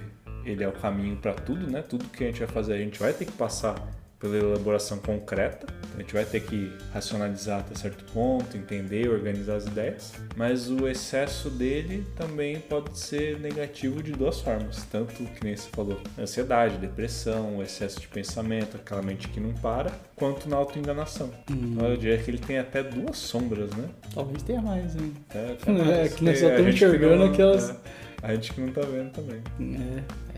ele 0.45 0.63
é 0.63 0.69
o 0.69 0.73
caminho 0.73 1.17
pra 1.17 1.35
tudo, 1.35 1.71
né? 1.71 1.83
Tudo 1.83 2.05
que 2.07 2.25
a 2.25 2.27
gente 2.27 2.39
vai 2.41 2.49
fazer 2.49 2.75
a 2.75 2.79
gente 2.79 2.99
vai 2.99 3.13
ter 3.13 3.25
que 3.25 3.33
passar 3.33 3.75
pela 4.19 4.37
elaboração 4.37 4.99
concreta. 4.99 5.67
Então 5.85 5.97
a 5.97 6.01
gente 6.01 6.13
vai 6.15 6.25
ter 6.25 6.41
que 6.41 6.73
racionalizar 6.93 7.61
até 7.61 7.75
certo 7.75 8.05
ponto, 8.13 8.57
entender, 8.57 9.09
organizar 9.09 9.57
as 9.57 9.67
ideias. 9.67 10.13
Mas 10.37 10.69
o 10.71 10.89
excesso 10.89 11.49
dele 11.51 12.07
também 12.17 12.59
pode 12.61 12.99
ser 12.99 13.39
negativo 13.41 14.03
de 14.03 14.13
duas 14.13 14.41
formas. 14.41 14.85
Tanto 14.91 15.13
que 15.15 15.45
nem 15.45 15.57
você 15.57 15.69
falou, 15.71 16.01
ansiedade, 16.19 16.77
depressão, 16.79 17.57
o 17.59 17.63
excesso 17.63 18.01
de 18.01 18.09
pensamento, 18.09 18.77
aquela 18.77 19.03
mente 19.03 19.29
que 19.29 19.41
não 19.41 19.53
para, 19.55 19.91
quanto 20.17 20.49
na 20.49 20.57
autoenganação. 20.57 21.31
Então 21.51 21.89
eu 21.89 21.97
diria 21.97 22.19
que 22.19 22.31
ele 22.31 22.39
tem 22.39 22.59
até 22.59 22.83
duas 22.83 23.17
sombras, 23.19 23.71
né? 23.71 23.85
Talvez 24.15 24.43
tenha 24.43 24.61
mais, 24.63 24.95
hein? 24.97 25.13
Até 25.31 25.57
É, 25.67 25.73
mais. 25.73 26.15
que 26.15 26.25
nós 26.25 26.39
só 26.39 26.49
estamos 26.51 26.75
enxergando 26.75 27.25
aquelas- 27.25 27.71
é, 27.71 27.77
a 28.23 28.35
gente 28.35 28.53
que 28.53 28.61
não 28.61 28.73
tá 28.73 28.83
vendo 28.83 29.11
também. 29.13 29.41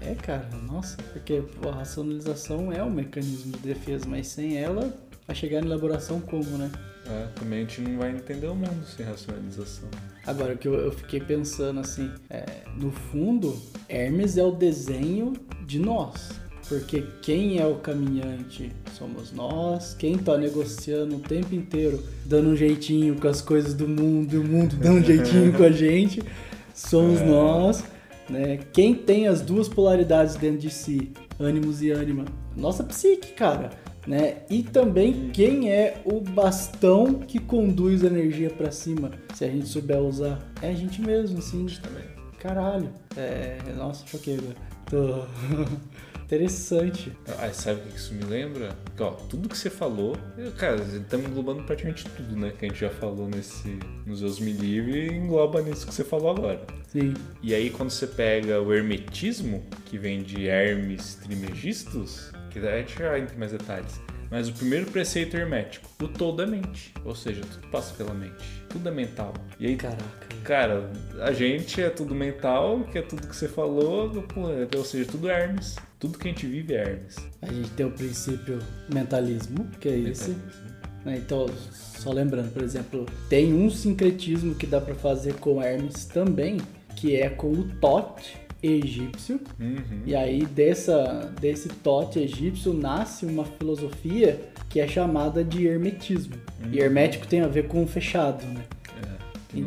É, 0.01 0.11
é, 0.11 0.15
cara, 0.15 0.49
nossa, 0.67 0.97
porque 1.13 1.43
a 1.67 1.71
racionalização 1.71 2.73
é 2.73 2.83
um 2.83 2.91
mecanismo 2.91 3.53
de 3.53 3.59
defesa, 3.59 4.07
mas 4.07 4.29
sem 4.29 4.57
ela, 4.57 4.95
vai 5.27 5.35
chegar 5.35 5.61
na 5.61 5.69
elaboração 5.69 6.21
como, 6.21 6.59
né? 6.59 6.71
É, 7.07 7.27
também 7.39 7.61
a 7.61 7.63
gente 7.63 7.81
não 7.81 7.99
vai 7.99 8.11
entender 8.11 8.47
o 8.47 8.55
mundo 8.55 8.85
sem 8.85 9.05
racionalização. 9.05 9.89
Agora 10.27 10.55
que 10.57 10.69
eu, 10.69 10.75
eu 10.75 10.93
fiquei 10.93 11.21
pensando 11.21 11.81
assim, 11.81 12.11
é, 12.29 12.45
no 12.77 12.91
fundo, 12.91 13.61
Hermes 13.89 14.37
é 14.37 14.45
o 14.45 14.53
desenho 14.53 15.33
de 15.67 15.79
nós. 15.79 16.31
Porque 16.69 17.03
quem 17.21 17.59
é 17.59 17.67
o 17.67 17.77
caminhante 17.77 18.71
somos 18.97 19.33
nós, 19.33 19.93
quem 19.95 20.17
tá 20.17 20.39
negociando 20.39 21.17
o 21.17 21.19
tempo 21.19 21.53
inteiro, 21.53 22.01
dando 22.25 22.51
um 22.51 22.57
jeitinho 22.57 23.17
com 23.19 23.27
as 23.27 23.41
coisas 23.41 23.75
do 23.75 23.89
mundo, 23.89 24.35
e 24.35 24.39
o 24.39 24.45
mundo 24.45 24.77
dando 24.77 25.01
um 25.01 25.05
jeitinho 25.05 25.53
com 25.53 25.65
a 25.65 25.71
gente, 25.73 26.23
somos 26.81 27.21
nós. 27.21 27.85
Né? 28.29 28.61
Quem 28.73 28.95
tem 28.95 29.27
as 29.27 29.41
duas 29.41 29.69
polaridades 29.69 30.37
dentro 30.37 30.59
de 30.59 30.71
si, 30.71 31.13
ânimos 31.39 31.83
e 31.83 31.91
ânima, 31.91 32.25
nossa 32.57 32.85
psique, 32.85 33.33
cara. 33.33 33.71
Né? 34.07 34.39
E 34.49 34.63
também 34.63 35.31
quem 35.31 35.71
é 35.71 36.01
o 36.05 36.21
bastão 36.21 37.15
que 37.15 37.39
conduz 37.39 38.03
a 38.03 38.07
energia 38.07 38.49
pra 38.51 38.71
cima, 38.71 39.11
se 39.35 39.45
a 39.45 39.49
gente 39.49 39.67
souber 39.67 39.99
usar, 39.99 40.39
é 40.63 40.69
a 40.69 40.75
gente 40.75 41.03
mesmo, 41.03 41.39
assim. 41.39 41.67
Também. 41.83 42.05
Caralho. 42.39 42.89
É, 43.17 43.59
nossa, 43.77 44.07
choquei, 44.07 44.37
velho. 44.37 44.57
Tô 44.89 45.25
interessante. 46.31 47.13
Ah, 47.41 47.53
sabe 47.53 47.81
o 47.81 47.83
que 47.83 47.97
isso 47.97 48.15
me 48.15 48.23
lembra? 48.23 48.77
Que, 48.97 49.03
ó, 49.03 49.11
tudo 49.11 49.49
que 49.49 49.59
você 49.59 49.69
falou, 49.69 50.17
eu, 50.39 50.53
cara, 50.53 50.77
estamos 50.77 51.29
englobando 51.29 51.65
praticamente 51.65 52.05
tudo, 52.11 52.37
né? 52.37 52.53
Que 52.57 52.67
a 52.67 52.69
gente 52.69 52.81
já 52.81 52.89
falou 52.89 53.29
nesse, 53.29 53.79
nos 54.07 54.21
Deus 54.21 54.39
Me 54.39 54.53
Livre, 54.53 55.13
engloba 55.13 55.61
nisso 55.61 55.87
que 55.87 55.93
você 55.93 56.05
falou 56.05 56.31
agora. 56.31 56.65
Sim. 56.87 57.15
E 57.43 57.53
aí, 57.53 57.71
quando 57.71 57.91
você 57.91 58.07
pega 58.07 58.61
o 58.61 58.73
hermetismo, 58.73 59.65
que 59.87 59.99
vem 59.99 60.23
de 60.23 60.47
Hermes 60.47 61.17
Trimegistus, 61.17 62.31
que 62.51 62.61
a 62.61 62.79
gente 62.79 62.97
já 62.97 63.19
entra 63.19 63.35
em 63.35 63.39
mais 63.39 63.51
detalhes, 63.51 64.01
mas 64.31 64.49
o 64.49 64.53
primeiro 64.53 64.87
preceito 64.91 65.37
hermético, 65.37 65.89
o 66.03 66.09
todo 66.09 66.43
é 66.43 66.47
mente. 66.47 66.93
Ou 67.05 67.15
seja, 67.15 67.41
tudo 67.43 67.69
passa 67.69 67.93
pela 67.95 68.15
mente. 68.15 68.63
Tudo 68.69 68.89
é 68.89 68.93
mental. 68.93 69.35
E 69.59 69.67
aí, 69.67 69.77
Caraca. 69.77 70.05
cara, 70.45 70.91
a 71.21 71.33
gente 71.33 71.83
é 71.83 71.91
tudo 71.91 72.15
mental, 72.15 72.85
que 72.93 72.99
é 72.99 73.03
tudo 73.03 73.27
que 73.27 73.35
você 73.35 73.49
falou, 73.49 74.11
ou 74.77 74.85
seja, 74.85 75.11
tudo 75.11 75.29
é 75.29 75.43
Hermes. 75.43 75.77
Tudo 75.99 76.17
que 76.19 76.29
a 76.29 76.31
gente 76.31 76.47
vive 76.47 76.75
é 76.75 76.83
Hermes. 76.83 77.17
A 77.43 77.53
gente 77.53 77.71
tem 77.71 77.85
o 77.87 77.91
princípio 77.91 78.59
mentalismo, 78.93 79.67
que 79.81 79.89
é 79.89 79.99
esse. 79.99 80.31
né? 81.05 81.17
Então, 81.19 81.47
só 81.73 82.13
lembrando, 82.13 82.53
por 82.53 82.63
exemplo, 82.63 83.05
tem 83.29 83.53
um 83.53 83.69
sincretismo 83.69 84.55
que 84.55 84.67
dá 84.67 84.81
pra 84.81 84.95
fazer 84.95 85.35
com 85.35 85.61
Hermes 85.63 86.05
também, 86.07 86.59
que 86.97 87.17
é 87.17 87.29
com 87.29 87.51
o 87.53 87.65
Tote, 87.81 88.40
egípcio. 88.63 89.41
Uhum. 89.59 90.03
E 90.07 90.15
aí 90.15 90.45
dessa, 90.47 91.33
desse 91.41 91.69
tote 91.69 92.19
egípcio 92.19 92.73
nasce 92.75 93.25
uma 93.27 93.45
filosofia 93.45 94.41
que 94.69 94.81
é 94.81 94.87
chamada 94.89 95.43
de 95.43 95.67
hermetismo. 95.67 96.35
E 96.73 96.79
hermético 96.79 97.27
tem 97.27 97.41
a 97.41 97.49
ver 97.49 97.67
com 97.67 97.87
fechado, 97.87 98.45
né? 98.47 98.61
É, 99.03 99.61
não- 99.61 99.67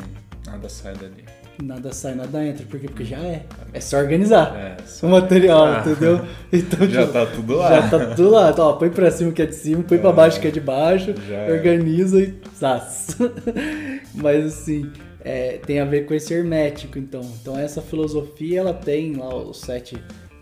nada 0.54 0.70
sai 0.70 0.94
dali. 0.96 1.24
Nada 1.62 1.94
sai, 1.94 2.16
nada 2.16 2.44
entra. 2.46 2.66
Por 2.66 2.80
quê? 2.80 2.88
Porque 2.88 3.06
já 3.06 3.18
é. 3.18 3.44
É 3.74 3.80
só 3.80 3.98
organizar 4.00 4.56
É, 4.56 4.78
o 5.06 5.10
material, 5.10 5.66
Ah. 5.66 5.80
entendeu? 5.86 6.22
Então 6.52 6.88
Já 6.90 7.02
tipo, 7.02 7.14
tá 7.14 7.26
tudo 7.28 7.56
lá. 7.56 7.70
Já 7.82 7.90
tá 7.90 8.06
tudo 8.08 8.30
lá. 8.32 8.50
Então, 8.52 8.66
ó, 8.66 8.74
põe 8.74 8.90
pra 8.90 9.12
cima 9.12 9.32
que 9.32 9.42
é 9.42 9.46
de 9.46 9.56
cima, 9.56 9.84
põe 9.84 9.98
pra 10.00 10.12
baixo 10.12 10.40
que 10.42 10.48
é 10.48 10.52
de 10.52 10.60
baixo, 10.60 11.14
Já 11.28 11.36
é. 11.36 11.52
organiza 11.52 12.20
e 12.22 12.34
zaz. 12.60 13.16
Mas 14.16 14.46
assim, 14.46 14.92
é, 15.24 15.58
tem 15.58 15.80
a 15.80 15.86
ver 15.86 16.06
com 16.06 16.14
esse 16.14 16.34
hermético, 16.34 17.00
então. 17.00 17.22
Então 17.42 17.58
essa 17.58 17.82
filosofia, 17.82 18.60
ela 18.60 18.74
tem 18.74 19.14
lá 19.16 19.34
os 19.36 19.60
sete 19.60 19.98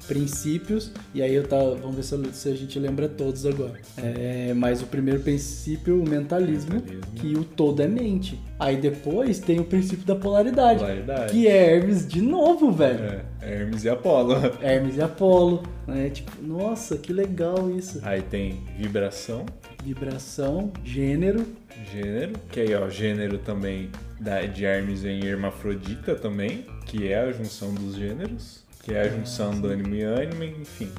princípios, 0.08 0.92
e 1.14 1.22
aí 1.22 1.34
eu 1.34 1.48
tá, 1.48 1.58
vamos 1.58 1.96
ver 1.96 2.04
se, 2.04 2.34
se 2.34 2.50
a 2.50 2.56
gente 2.56 2.78
lembra 2.78 3.08
todos 3.08 3.46
agora. 3.46 3.80
É, 3.98 4.52
mas 4.54 4.82
o 4.82 4.86
primeiro 4.88 5.22
princípio, 5.22 6.02
o 6.02 6.10
mentalismo, 6.10 6.74
Mentalismo. 6.74 7.02
que 7.16 7.34
o 7.38 7.44
todo 7.46 7.82
é 7.82 7.88
mente. 7.88 8.38
Aí 8.60 8.76
depois 8.78 9.40
tem 9.40 9.60
o 9.60 9.64
princípio 9.64 10.06
da 10.06 10.16
polaridade, 10.16 10.80
Polaridade. 10.80 11.32
que 11.32 11.48
é 11.48 11.76
Hermes 11.76 12.06
de 12.08 12.22
novo, 12.22 12.72
velho. 12.72 13.22
É, 13.42 13.54
Hermes 13.54 13.84
e 13.86 13.90
Apolo. 13.90 14.34
Hermes 14.62 14.98
e 14.98 15.02
Apolo, 15.02 15.64
né? 15.88 16.10
Tipo, 16.10 16.32
nossa, 16.42 16.98
que 16.98 17.14
legal 17.14 17.70
isso. 17.72 18.00
Aí 18.04 18.22
tem 18.22 18.62
vibração, 18.78 19.46
Vibração, 19.84 20.72
gênero, 20.84 21.44
gênero, 21.92 22.34
que 22.52 22.60
aí 22.60 22.76
ó, 22.76 22.88
gênero 22.88 23.40
também 23.40 23.90
da, 24.22 24.42
de 24.42 24.64
Hermes 24.64 25.02
vem 25.02 25.26
hermafrodita 25.26 26.14
também, 26.14 26.64
que 26.86 27.12
é 27.12 27.20
a 27.20 27.32
junção 27.32 27.74
dos 27.74 27.96
gêneros, 27.96 28.64
que 28.84 28.94
é 28.94 29.02
a 29.02 29.10
junção 29.10 29.60
do 29.60 29.68
ânimo 29.68 29.96
e 29.96 30.04
ânimo, 30.04 30.44
enfim. 30.44 30.90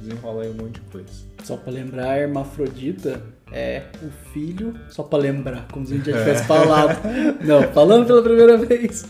Desenrola 0.00 0.42
aí 0.42 0.50
um 0.50 0.54
monte 0.54 0.80
de 0.80 0.90
coisa. 0.90 1.08
só 1.44 1.56
pra 1.56 1.70
lembrar, 1.70 2.18
hermafrodita 2.18 3.22
é 3.52 3.82
o 4.02 4.10
filho, 4.32 4.74
só 4.88 5.02
pra 5.02 5.18
lembrar, 5.18 5.68
como 5.70 5.86
se 5.86 5.92
a 5.92 5.96
gente 5.98 6.10
já 6.10 6.18
tivesse 6.18 6.44
falado. 6.44 6.98
Não, 7.44 7.62
falando 7.74 8.06
pela 8.06 8.22
primeira 8.22 8.56
vez. 8.56 9.04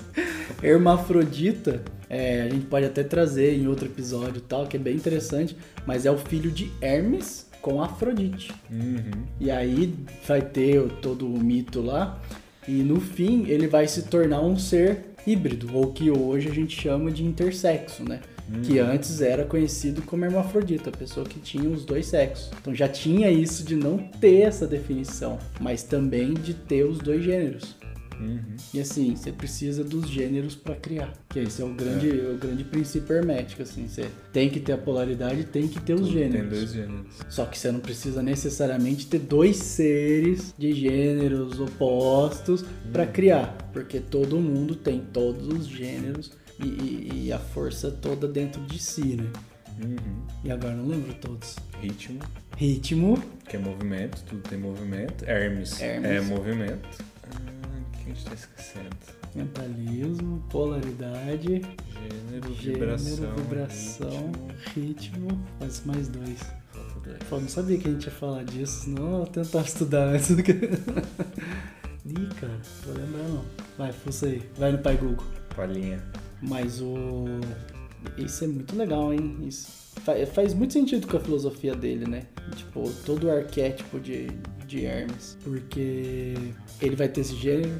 Hermafrodita, 0.60 1.82
é, 2.10 2.42
a 2.42 2.48
gente 2.48 2.66
pode 2.66 2.84
até 2.84 3.04
trazer 3.04 3.54
em 3.54 3.68
outro 3.68 3.86
episódio 3.86 4.38
e 4.38 4.42
tal, 4.42 4.66
que 4.66 4.76
é 4.76 4.80
bem 4.80 4.96
interessante, 4.96 5.56
mas 5.86 6.04
é 6.04 6.10
o 6.10 6.18
filho 6.18 6.50
de 6.50 6.70
Hermes 6.80 7.48
com 7.62 7.80
Afrodite. 7.80 8.52
Uhum. 8.68 9.22
E 9.40 9.50
aí 9.52 9.94
vai 10.26 10.42
ter 10.42 10.82
todo 11.00 11.32
o 11.32 11.38
mito 11.38 11.80
lá. 11.80 12.20
E 12.66 12.82
no 12.82 13.00
fim 13.00 13.46
ele 13.48 13.66
vai 13.66 13.86
se 13.88 14.02
tornar 14.02 14.40
um 14.40 14.56
ser 14.56 15.00
híbrido, 15.26 15.76
ou 15.76 15.92
que 15.92 16.10
hoje 16.10 16.48
a 16.48 16.52
gente 16.52 16.80
chama 16.80 17.10
de 17.10 17.24
intersexo, 17.24 18.02
né? 18.02 18.20
Que 18.64 18.78
antes 18.78 19.20
era 19.22 19.44
conhecido 19.44 20.02
como 20.02 20.24
hermafrodita, 20.24 20.90
a 20.90 20.96
pessoa 20.96 21.24
que 21.24 21.40
tinha 21.40 21.68
os 21.68 21.84
dois 21.84 22.06
sexos. 22.06 22.50
Então 22.60 22.74
já 22.74 22.88
tinha 22.88 23.30
isso 23.30 23.64
de 23.64 23.74
não 23.74 23.96
ter 23.96 24.42
essa 24.42 24.66
definição, 24.66 25.38
mas 25.60 25.82
também 25.82 26.34
de 26.34 26.52
ter 26.52 26.84
os 26.84 26.98
dois 26.98 27.24
gêneros. 27.24 27.74
Uhum. 28.20 28.56
E 28.72 28.80
assim, 28.80 29.14
você 29.16 29.32
precisa 29.32 29.82
dos 29.82 30.08
gêneros 30.08 30.54
para 30.54 30.74
criar. 30.76 31.12
Que 31.28 31.40
esse 31.40 31.60
é 31.62 31.64
o 31.64 31.72
grande, 31.74 32.08
o 32.08 32.36
grande 32.38 32.64
princípio 32.64 33.14
hermético, 33.16 33.62
assim. 33.62 33.88
Você 33.88 34.08
tem 34.32 34.48
que 34.50 34.60
ter 34.60 34.72
a 34.72 34.78
polaridade, 34.78 35.44
tem 35.44 35.66
que 35.68 35.80
ter 35.80 35.94
os 35.94 36.02
Tudo 36.02 36.12
gêneros. 36.12 36.48
Tem 36.50 36.58
dois 36.58 36.72
gêneros. 36.72 37.06
Só 37.28 37.44
que 37.46 37.58
você 37.58 37.72
não 37.72 37.80
precisa 37.80 38.22
necessariamente 38.22 39.06
ter 39.06 39.18
dois 39.18 39.56
seres 39.56 40.54
de 40.58 40.72
gêneros 40.72 41.58
opostos 41.60 42.64
pra 42.92 43.06
criar, 43.06 43.56
porque 43.72 44.00
todo 44.00 44.38
mundo 44.38 44.74
tem 44.76 45.00
todos 45.12 45.48
os 45.48 45.66
gêneros 45.66 46.32
e, 46.62 46.66
e- 46.66 47.22
e 47.26 47.32
a 47.32 47.38
força 47.38 47.90
toda 47.90 48.28
dentro 48.28 48.60
de 48.62 48.78
si, 48.78 49.16
né? 49.16 49.26
Uhum. 49.82 49.96
E 50.44 50.50
agora 50.52 50.74
não 50.74 50.86
lembro 50.86 51.14
todos. 51.14 51.56
Ritmo, 51.80 52.20
Ritmo, 52.56 53.20
que 53.48 53.56
é 53.56 53.58
movimento, 53.58 54.22
tudo 54.24 54.42
tem 54.42 54.58
movimento. 54.58 55.24
Hermes, 55.24 55.80
Hermes. 55.80 56.10
é 56.10 56.20
movimento. 56.20 56.88
Gente 58.14 58.24
tá 58.26 58.34
esquecendo? 58.34 58.88
mentalismo, 59.34 60.44
polaridade, 60.50 61.62
Gênero, 61.62 62.54
gênero, 62.54 62.98
vibração. 62.98 63.34
vibração, 63.36 64.32
ritmo. 64.74 65.28
ritmo, 65.28 65.42
mais 65.58 65.84
mais 65.86 66.08
dois. 66.08 66.38
Falta 66.70 67.00
dois. 67.08 67.18
Pô, 67.30 67.40
não 67.40 67.48
sabia 67.48 67.78
que 67.78 67.88
a 67.88 67.92
gente 67.92 68.04
ia 68.04 68.10
falar 68.12 68.44
disso, 68.44 68.84
senão 68.84 69.20
eu 69.20 69.26
tentava 69.26 69.64
estudar 69.66 70.04
antes 70.08 70.36
do 70.36 70.42
que. 70.42 70.52
Ih, 72.04 72.26
cara, 72.38 72.60
vou 72.84 72.94
lembrar 72.94 73.22
não. 73.28 73.44
Vai, 73.78 73.92
força 73.92 74.26
aí, 74.26 74.42
vai 74.58 74.72
no 74.72 74.78
Pai 74.78 74.96
Google. 74.98 75.24
Palhinha. 75.56 76.02
Mas 76.42 76.80
o. 76.82 77.24
Isso 78.18 78.44
é 78.44 78.48
muito 78.48 78.76
legal, 78.76 79.14
hein? 79.14 79.38
Isso 79.46 79.68
fa- 80.04 80.26
faz 80.34 80.52
muito 80.52 80.72
sentido 80.74 81.06
com 81.06 81.16
a 81.16 81.20
filosofia 81.20 81.74
dele, 81.74 82.04
né? 82.06 82.24
Tipo, 82.56 82.90
todo 83.06 83.28
o 83.28 83.30
arquétipo 83.30 83.98
de, 84.00 84.26
de 84.66 84.84
Hermes. 84.84 85.38
Porque 85.44 86.34
ele 86.82 86.96
vai 86.96 87.08
ter 87.08 87.20
esse 87.20 87.36
gênero, 87.36 87.72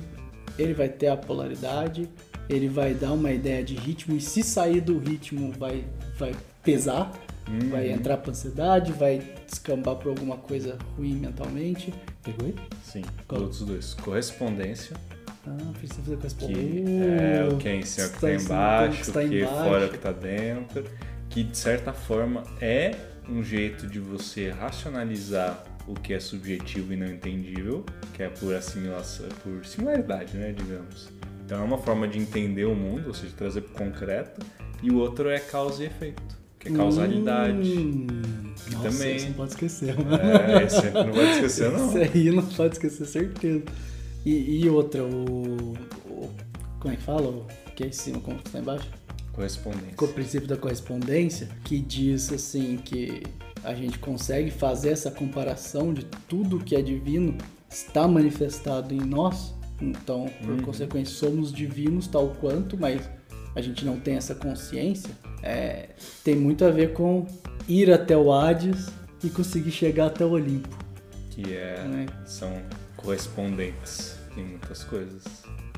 ele 0.59 0.75
vai 0.75 0.89
ter 0.89 1.09
a 1.09 1.17
polaridade, 1.17 2.09
ele 2.49 2.69
vai 2.69 2.95
dar 2.95 3.13
uma 3.13 3.31
ideia 3.33 3.63
de 3.65 3.75
ritmo, 3.75 4.17
e 4.17 4.21
se 4.21 4.43
sair 4.43 4.81
do 4.81 4.99
ritmo 4.99 5.53
vai, 5.53 5.85
vai 6.19 6.35
pesar, 6.63 7.11
vai 7.71 7.91
entrar 7.91 8.17
pra 8.19 8.31
ansiedade, 8.31 8.93
vai 8.93 9.21
descambar 9.51 9.97
por 9.97 10.09
alguma 10.11 10.37
coisa 10.37 10.79
ruim 10.97 11.15
mentalmente. 11.15 11.93
Pegou 12.23 12.47
aí? 12.47 12.55
Sim, 12.85 13.03
Qual? 13.27 13.41
os 13.41 13.61
outros 13.61 13.63
dois. 13.67 13.95
Correspondência, 13.95 14.97
Ah, 15.47 15.57
precisa 15.77 16.01
fazer 16.03 16.19
essa 16.25 16.37
que 16.37 16.85
é 17.19 17.49
o 17.53 17.57
que 17.57 17.69
é 17.69 17.75
em 17.77 17.83
cima, 17.83 18.07
o 18.07 18.11
que 18.13 18.21
tá 18.21 18.31
Está 18.31 18.35
em 18.35 18.39
cima, 18.39 18.55
embaixo, 18.55 18.93
o 18.93 18.95
que 18.97 19.03
está 19.03 19.21
que 19.25 19.35
é 19.35 19.41
embaixo. 19.41 19.65
fora, 19.65 19.87
o 19.87 19.89
que 19.91 19.99
tá 19.99 20.13
dentro. 20.13 20.85
Que 21.29 21.43
de 21.43 21.57
certa 21.57 21.93
forma 21.93 22.45
é 22.61 22.95
um 23.29 23.43
jeito 23.43 23.87
de 23.87 23.99
você 23.99 24.51
racionalizar 24.51 25.65
o 25.87 25.95
que 25.95 26.13
é 26.15 26.21
subjetivo 26.21 26.93
e 26.93 26.97
não 26.97 27.07
entendível, 27.07 27.85
que 28.15 28.23
é 28.23 28.29
por 28.29 28.55
assimilação, 28.55 29.27
por 29.43 29.65
similaridade, 29.65 30.37
né, 30.37 30.53
digamos. 30.57 31.09
Então 31.45 31.61
é 31.61 31.65
uma 31.65 31.79
forma 31.79 32.07
de 32.09 32.19
entender 32.19 32.65
o 32.65 32.75
mundo, 32.75 33.09
ou 33.09 33.15
seja, 33.15 33.33
trazer 33.37 33.63
pro 33.63 33.75
concreto, 33.75 34.41
e 34.83 34.91
o 34.91 34.97
outro 34.97 35.29
é 35.29 35.39
causa 35.41 35.83
e 35.83 35.87
efeito, 35.87 36.23
que 36.59 36.69
é 36.69 36.73
causalidade. 36.73 37.69
Hum, 37.79 38.07
E 38.71 38.75
nossa, 38.75 38.89
também- 38.91 39.17
Isso 39.17 39.27
não 39.27 39.33
pode 39.35 39.51
esquecer. 39.53 39.95
É, 39.99 40.63
esse 40.65 40.91
não 40.91 41.13
vai 41.13 41.33
esquecer, 41.33 41.71
não. 41.73 41.89
Isso 41.89 41.99
aí 42.17 42.31
não 42.31 42.43
pode 42.45 42.75
esquecer, 42.75 43.07
certeza. 43.07 43.63
E, 44.25 44.61
e 44.65 44.69
outra, 44.69 45.03
o, 45.03 45.73
o- 46.07 46.31
Como 46.79 46.95
é 46.95 46.97
que 46.97 47.03
fala? 47.03 47.29
O 47.29 47.47
que 47.75 47.85
é 47.85 47.87
em 47.89 47.93
cima, 47.93 48.21
como 48.21 48.39
que 48.39 48.47
está 48.49 48.59
embaixo? 48.61 48.89
Correspondência. 49.33 49.97
Com 49.97 50.05
o 50.05 50.09
princípio 50.09 50.47
da 50.49 50.57
correspondência, 50.57 51.49
que 51.65 51.81
diz 51.81 52.33
assim 52.33 52.77
que 52.77 53.23
a 53.65 53.75
gente 53.75 53.99
consegue 53.99 54.51
fazer 54.51 54.91
essa 54.91 55.11
comparação 55.11 55.95
de 55.95 56.05
tudo 56.29 56.59
que 56.59 56.75
é 56.75 56.83
divino 56.83 57.37
está 57.71 58.07
manifestado 58.07 58.93
em 58.93 59.01
nós. 59.01 59.55
Então, 59.81 60.27
por 60.45 60.61
consequência, 60.63 61.15
somos 61.15 61.53
divinos 61.53 62.07
tal 62.07 62.31
quanto, 62.41 62.77
mas 62.77 63.09
a 63.55 63.61
gente 63.61 63.85
não 63.85 63.99
tem 63.99 64.17
essa 64.17 64.35
consciência. 64.35 65.11
É, 65.43 65.91
tem 66.23 66.37
muito 66.37 66.65
a 66.65 66.71
ver 66.71 66.93
com 66.93 67.27
ir 67.67 67.91
até 67.91 68.17
o 68.17 68.33
Hades 68.33 68.89
e 69.25 69.31
conseguir 69.31 69.71
chegar 69.71 70.07
até 70.07 70.25
o 70.25 70.31
Olimpo. 70.31 70.69
que 71.31 71.55
é, 71.55 71.83
Né? 71.89 72.07
são 72.27 72.53
correspondentes 72.97 74.17
em 74.37 74.45
muitas 74.45 74.85
coisas. 74.85 75.25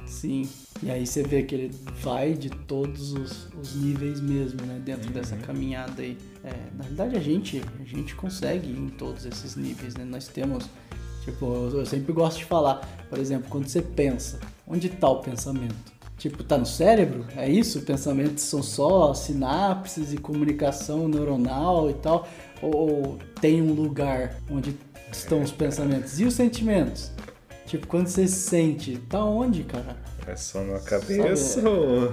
Sim. 0.07 0.49
E 0.83 0.91
aí 0.91 1.07
você 1.07 1.23
vê 1.23 1.43
que 1.43 1.55
ele 1.55 1.71
vai 2.01 2.35
de 2.35 2.51
todos 2.51 3.13
os, 3.13 3.49
os 3.61 3.75
níveis 3.75 4.21
mesmo, 4.21 4.61
né? 4.67 4.81
Dentro 4.85 5.11
dessa 5.11 5.37
caminhada 5.37 6.03
aí. 6.03 6.19
É, 6.43 6.53
na 6.77 6.85
verdade 6.85 7.17
a 7.17 7.21
gente, 7.21 7.63
a 7.81 7.85
gente 7.85 8.15
consegue 8.15 8.71
ir 8.71 8.79
em 8.79 8.89
todos 8.89 9.25
esses 9.25 9.57
níveis, 9.57 9.95
né? 9.95 10.05
Nós 10.05 10.29
temos, 10.29 10.69
tipo, 11.25 11.47
eu 11.47 11.79
eu 11.79 11.87
sempre 11.87 12.13
gosto 12.13 12.39
de 12.39 12.45
falar, 12.45 12.87
por 13.09 13.19
exemplo, 13.19 13.49
quando 13.49 13.67
você 13.67 13.81
pensa, 13.81 14.41
onde 14.67 14.89
tá 14.89 15.09
o 15.09 15.21
pensamento? 15.21 15.95
Tipo, 16.19 16.45
tá 16.45 16.57
no 16.57 16.67
cérebro? 16.67 17.27
É 17.37 17.49
isso? 17.49 17.83
Pensamentos 17.83 18.45
são 18.45 18.63
só 18.63 19.13
sinapses 19.15 20.13
e 20.13 20.17
comunicação 20.17 21.09
neuronal 21.09 21.91
e 21.91 21.95
tal? 21.95 22.29
Ou 22.63 23.19
tem 23.41 23.61
um 23.61 23.73
lugar 23.73 24.37
onde 24.51 24.77
estão 25.13 25.43
os 25.43 25.51
pensamentos? 25.51 26.21
E 26.21 26.25
os 26.25 26.35
sentimentos? 26.35 27.11
Tipo, 27.67 27.87
quando 27.87 28.07
você 28.07 28.29
sente, 28.29 28.99
tá 29.09 29.25
onde, 29.25 29.65
cara? 29.65 29.97
É 30.27 30.37
só 30.37 30.63
na 30.63 30.79
cabeça 30.81 31.69
ou... 31.69 32.13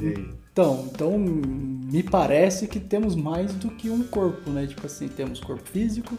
E 0.00 0.06
aí? 0.06 0.42
Então, 0.52 0.86
então, 0.92 1.18
me 1.18 2.02
parece 2.02 2.66
que 2.66 2.78
temos 2.78 3.16
mais 3.16 3.54
do 3.54 3.70
que 3.70 3.88
um 3.88 4.02
corpo, 4.02 4.50
né? 4.50 4.66
Tipo 4.66 4.86
assim, 4.86 5.08
temos 5.08 5.40
corpo 5.40 5.66
físico, 5.66 6.18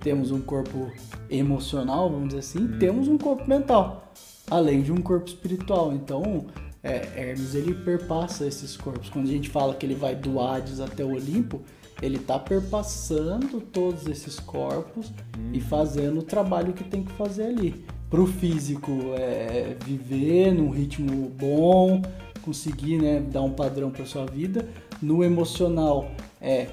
temos 0.00 0.30
um 0.30 0.40
corpo 0.40 0.90
emocional, 1.28 2.10
vamos 2.10 2.28
dizer 2.28 2.40
assim, 2.40 2.78
temos 2.78 3.08
um 3.08 3.18
corpo 3.18 3.46
mental, 3.46 4.10
além 4.50 4.80
de 4.80 4.90
um 4.90 5.02
corpo 5.02 5.28
espiritual. 5.28 5.92
Então, 5.92 6.46
é, 6.82 7.08
Hermes 7.14 7.54
ele 7.54 7.74
perpassa 7.74 8.46
esses 8.46 8.74
corpos. 8.74 9.10
Quando 9.10 9.26
a 9.26 9.30
gente 9.30 9.50
fala 9.50 9.74
que 9.74 9.84
ele 9.84 9.94
vai 9.94 10.14
do 10.16 10.40
Hades 10.40 10.80
até 10.80 11.04
o 11.04 11.12
Olimpo, 11.12 11.60
ele 12.00 12.18
tá 12.18 12.38
perpassando 12.38 13.60
todos 13.60 14.06
esses 14.06 14.40
corpos 14.40 15.12
e 15.52 15.60
fazendo 15.60 16.20
o 16.20 16.22
trabalho 16.22 16.72
que 16.72 16.84
tem 16.84 17.02
que 17.02 17.12
fazer 17.12 17.44
ali. 17.44 17.84
Pro 18.14 18.28
físico, 18.28 18.92
é 19.18 19.76
viver 19.84 20.54
num 20.54 20.70
ritmo 20.70 21.28
bom, 21.30 22.00
conseguir 22.42 22.96
né, 22.96 23.18
dar 23.18 23.42
um 23.42 23.50
padrão 23.50 23.90
para 23.90 24.06
sua 24.06 24.24
vida. 24.24 24.68
No 25.02 25.24
emocional 25.24 26.12
é 26.40 26.68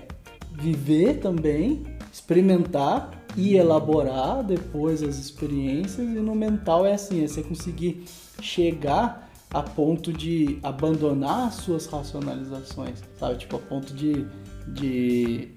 viver 0.52 1.16
também, 1.16 1.82
experimentar 2.14 3.10
e 3.36 3.56
elaborar 3.56 4.44
depois 4.44 5.02
as 5.02 5.18
experiências. 5.18 6.08
E 6.08 6.20
no 6.20 6.36
mental 6.36 6.86
é 6.86 6.94
assim, 6.94 7.24
é 7.24 7.28
você 7.28 7.42
conseguir 7.42 8.04
chegar 8.40 9.28
a 9.52 9.64
ponto 9.64 10.14
de 10.14 10.60
abandonar 10.62 11.48
as 11.48 11.56
suas 11.56 11.88
racionalizações, 11.88 13.00
sabe? 13.20 13.40
Tipo, 13.40 13.56
a 13.56 13.60
ponto 13.62 13.96
de, 13.96 14.28
de 14.68 15.48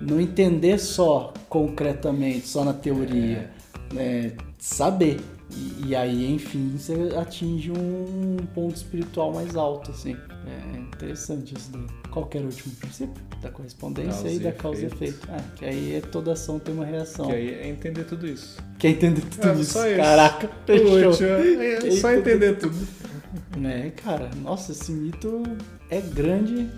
não 0.00 0.18
entender 0.18 0.78
só 0.78 1.34
concretamente, 1.50 2.48
só 2.48 2.64
na 2.64 2.72
teoria, 2.72 3.50
né? 3.92 4.32
saber. 4.64 5.20
E, 5.50 5.88
e 5.88 5.96
aí, 5.96 6.32
enfim, 6.32 6.74
você 6.76 6.94
atinge 7.16 7.70
um 7.70 8.36
ponto 8.54 8.74
espiritual 8.74 9.32
mais 9.32 9.56
alto, 9.56 9.90
assim. 9.90 10.16
É 10.46 10.78
interessante 10.78 11.54
isso 11.56 11.70
daí. 11.72 11.86
Qual 12.10 12.26
que 12.26 12.38
era 12.38 12.46
o 12.46 12.50
último 12.50 12.74
princípio? 12.76 13.22
Da 13.40 13.50
correspondência 13.50 14.22
Causa 14.22 14.30
e 14.30 14.38
da 14.38 14.52
causa 14.52 14.82
e 14.82 14.86
efeito. 14.86 15.28
É, 15.30 15.36
que 15.56 15.64
aí 15.64 15.94
é 15.96 16.00
toda 16.00 16.32
ação 16.32 16.58
tem 16.58 16.74
uma 16.74 16.84
reação. 16.84 17.26
Que 17.26 17.32
aí 17.32 17.54
é 17.54 17.68
entender 17.68 18.04
tudo 18.04 18.26
isso. 18.26 18.56
Quer 18.78 18.88
entender 18.90 19.20
tudo 19.22 19.48
É, 19.48 19.52
isso? 19.54 19.86
isso. 19.86 19.96
Caraca, 19.96 20.50
fechou. 20.66 21.10
Útil, 21.10 21.28
é 21.28 21.90
só 21.92 22.12
entender 22.12 22.58
tudo. 22.58 22.76
É, 23.64 23.90
cara, 23.90 24.30
nossa, 24.42 24.72
esse 24.72 24.92
mito 24.92 25.42
é 25.90 26.00
grande, 26.00 26.68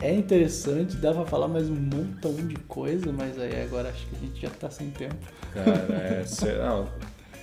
é 0.00 0.12
interessante, 0.12 0.96
dá 0.96 1.12
pra 1.12 1.24
falar 1.24 1.48
mais 1.48 1.68
um 1.68 1.74
montão 1.74 2.34
de 2.34 2.56
coisa, 2.56 3.12
mas 3.12 3.38
aí 3.38 3.62
agora 3.62 3.88
acho 3.88 4.06
que 4.06 4.16
a 4.16 4.18
gente 4.18 4.42
já 4.42 4.50
tá 4.50 4.70
sem 4.70 4.90
tempo. 4.90 5.16
Cara, 5.52 5.70
é. 5.92 6.24
não, 6.58 6.88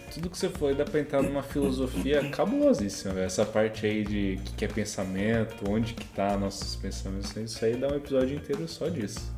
tudo 0.09 0.29
que 0.29 0.37
você 0.37 0.49
foi 0.49 0.75
dá 0.75 0.85
pra 0.85 0.99
entrar 0.99 1.21
numa 1.21 1.43
filosofia 1.43 2.29
cabulosíssima, 2.29 3.13
velho. 3.13 3.25
Essa 3.25 3.45
parte 3.45 3.85
aí 3.85 4.03
de 4.03 4.39
o 4.39 4.55
que 4.55 4.65
é 4.65 4.67
pensamento, 4.67 5.69
onde 5.69 5.93
que 5.93 6.05
tá 6.07 6.37
nossos 6.37 6.75
pensamentos, 6.75 7.35
isso 7.35 7.63
aí 7.63 7.75
dá 7.75 7.87
um 7.87 7.95
episódio 7.95 8.35
inteiro 8.35 8.67
só 8.67 8.87
disso. 8.87 9.31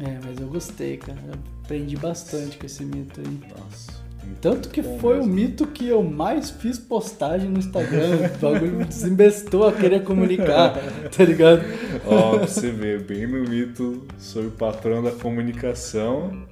É, 0.00 0.18
mas 0.24 0.40
eu 0.40 0.48
gostei, 0.48 0.96
cara. 0.96 1.18
Eu 1.28 1.34
aprendi 1.62 1.96
bastante 1.96 2.56
com 2.56 2.66
esse 2.66 2.84
mito 2.84 3.20
aí. 3.20 3.40
Nossa. 3.50 4.00
Tanto 4.40 4.68
que 4.68 4.82
foi 4.82 5.16
o 5.16 5.26
mesmo. 5.26 5.34
mito 5.34 5.66
que 5.66 5.86
eu 5.88 6.02
mais 6.02 6.50
fiz 6.50 6.78
postagem 6.78 7.48
no 7.50 7.58
Instagram. 7.58 8.30
O 8.34 8.38
bagulho 8.38 8.76
me 8.76 8.84
desembestou 8.84 9.66
a 9.66 9.72
querer 9.72 10.02
comunicar, 10.02 10.78
tá 11.14 11.24
ligado? 11.24 11.62
Ó, 12.06 12.38
pra 12.38 12.46
você 12.46 12.70
ver, 12.70 13.02
bem 13.02 13.26
no 13.26 13.48
mito, 13.48 14.06
sou 14.18 14.44
o 14.44 14.50
patrão 14.50 15.02
da 15.02 15.10
comunicação, 15.10 16.46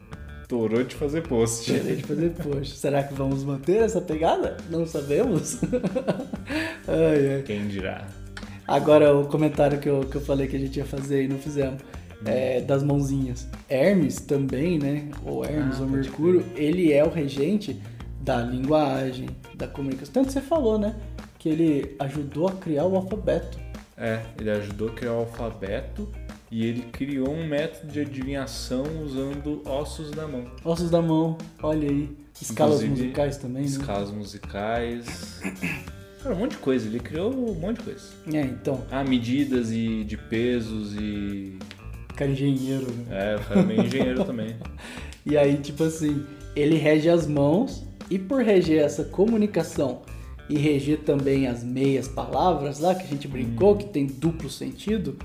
torou 0.48 0.82
de 0.82 0.96
fazer 0.96 1.28
post. 1.28 1.66
Tirei 1.66 1.96
de 1.96 2.02
fazer 2.02 2.30
post. 2.30 2.76
Será 2.76 3.02
que 3.04 3.12
vamos 3.12 3.44
manter 3.44 3.82
essa 3.82 4.00
pegada? 4.00 4.56
Não 4.70 4.86
sabemos. 4.86 5.60
ai, 6.88 7.34
ai. 7.34 7.42
Quem 7.42 7.68
dirá? 7.68 8.08
Agora 8.66 9.14
o 9.14 9.26
comentário 9.26 9.78
que 9.78 9.88
eu, 9.88 10.00
que 10.00 10.16
eu 10.16 10.20
falei 10.22 10.48
que 10.48 10.56
a 10.56 10.58
gente 10.58 10.78
ia 10.78 10.86
fazer 10.86 11.24
e 11.24 11.28
não 11.28 11.38
fizemos. 11.38 11.82
É, 12.24 12.60
das 12.60 12.82
mãozinhas. 12.82 13.46
Hermes 13.68 14.16
também, 14.16 14.76
né? 14.76 15.08
Ou 15.24 15.44
Hermes 15.44 15.76
Ah, 15.78 15.82
ou 15.82 15.88
Mercúrio, 15.88 16.44
ele 16.56 16.92
é 16.92 17.04
o 17.04 17.08
regente 17.08 17.80
da 18.20 18.42
linguagem, 18.42 19.28
da 19.54 19.68
comunicação. 19.68 20.12
Tanto 20.12 20.32
você 20.32 20.40
falou, 20.40 20.80
né? 20.80 20.96
Que 21.38 21.48
ele 21.48 21.94
ajudou 22.00 22.48
a 22.48 22.52
criar 22.52 22.86
o 22.86 22.96
alfabeto. 22.96 23.56
É, 23.96 24.20
ele 24.36 24.50
ajudou 24.50 24.88
a 24.88 24.92
criar 24.92 25.12
o 25.12 25.18
alfabeto 25.18 26.08
e 26.50 26.64
ele 26.64 26.82
criou 26.92 27.30
um 27.30 27.46
método 27.46 27.92
de 27.92 28.00
adivinhação 28.00 28.84
usando 29.04 29.62
ossos 29.68 30.10
da 30.10 30.26
mão. 30.26 30.44
Ossos 30.64 30.90
da 30.90 31.02
mão, 31.02 31.36
olha 31.62 31.88
aí. 31.88 32.10
Escalas 32.40 32.76
Inclusive, 32.82 33.02
musicais 33.02 33.36
também, 33.36 33.62
né? 33.62 33.68
Escalas 33.68 34.10
musicais. 34.10 35.40
Cara, 36.22 36.34
um 36.34 36.38
monte 36.38 36.52
de 36.52 36.58
coisa. 36.58 36.86
Ele 36.86 37.00
criou 37.00 37.32
um 37.34 37.54
monte 37.54 37.78
de 37.78 37.84
coisa. 37.84 38.02
É, 38.32 38.40
então, 38.42 38.84
Ah, 38.90 39.04
medidas 39.04 39.70
e 39.70 40.04
de 40.04 40.16
pesos 40.16 40.94
e. 40.94 41.58
cara 42.16 42.30
engenheiro, 42.30 42.86
né? 42.92 43.04
É, 43.10 43.36
o 43.36 43.40
cara 43.40 43.62
meio 43.62 43.84
engenheiro 43.84 44.24
também. 44.24 44.56
E 45.26 45.36
aí, 45.36 45.56
tipo 45.58 45.84
assim, 45.84 46.24
ele 46.56 46.76
rege 46.76 47.08
as 47.08 47.26
mãos 47.26 47.84
e 48.10 48.18
por 48.18 48.42
reger 48.42 48.82
essa 48.82 49.04
comunicação 49.04 50.02
e 50.48 50.56
reger 50.56 51.00
também 51.00 51.46
as 51.46 51.62
meias 51.62 52.08
palavras 52.08 52.78
lá 52.80 52.94
que 52.94 53.02
a 53.04 53.06
gente 53.06 53.28
brincou, 53.28 53.76
que 53.76 53.84
tem 53.86 54.06
duplo 54.06 54.48
sentido, 54.48 55.18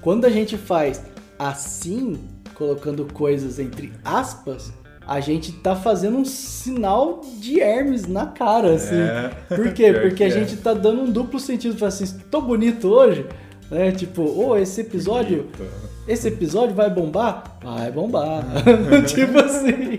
quando 0.00 0.24
a 0.24 0.30
gente 0.30 0.56
faz 0.56 1.02
assim, 1.38 2.18
colocando 2.54 3.06
coisas 3.12 3.58
entre 3.58 3.92
aspas, 4.04 4.72
a 5.06 5.18
gente 5.18 5.52
tá 5.52 5.74
fazendo 5.74 6.18
um 6.18 6.24
sinal 6.24 7.20
de 7.38 7.60
Hermes 7.60 8.06
na 8.06 8.26
cara, 8.26 8.74
assim. 8.74 9.00
É. 9.00 9.30
Por 9.56 9.72
quê? 9.72 9.92
Porque 9.92 10.14
que 10.16 10.24
a 10.24 10.28
é. 10.28 10.30
gente 10.30 10.56
tá 10.58 10.72
dando 10.72 11.02
um 11.02 11.10
duplo 11.10 11.40
sentido, 11.40 11.76
fala 11.76 11.88
assim, 11.88 12.18
tô 12.30 12.40
bonito 12.40 12.88
hoje, 12.88 13.26
né? 13.70 13.90
Tipo, 13.90 14.22
ô, 14.22 14.56
esse 14.56 14.82
episódio 14.82 15.48
Bonito. 15.56 15.64
esse 16.06 16.28
episódio 16.28 16.74
vai 16.74 16.90
bombar? 16.90 17.58
Vai 17.62 17.90
bombar. 17.90 18.44
tipo 19.08 19.38
assim. 19.38 19.98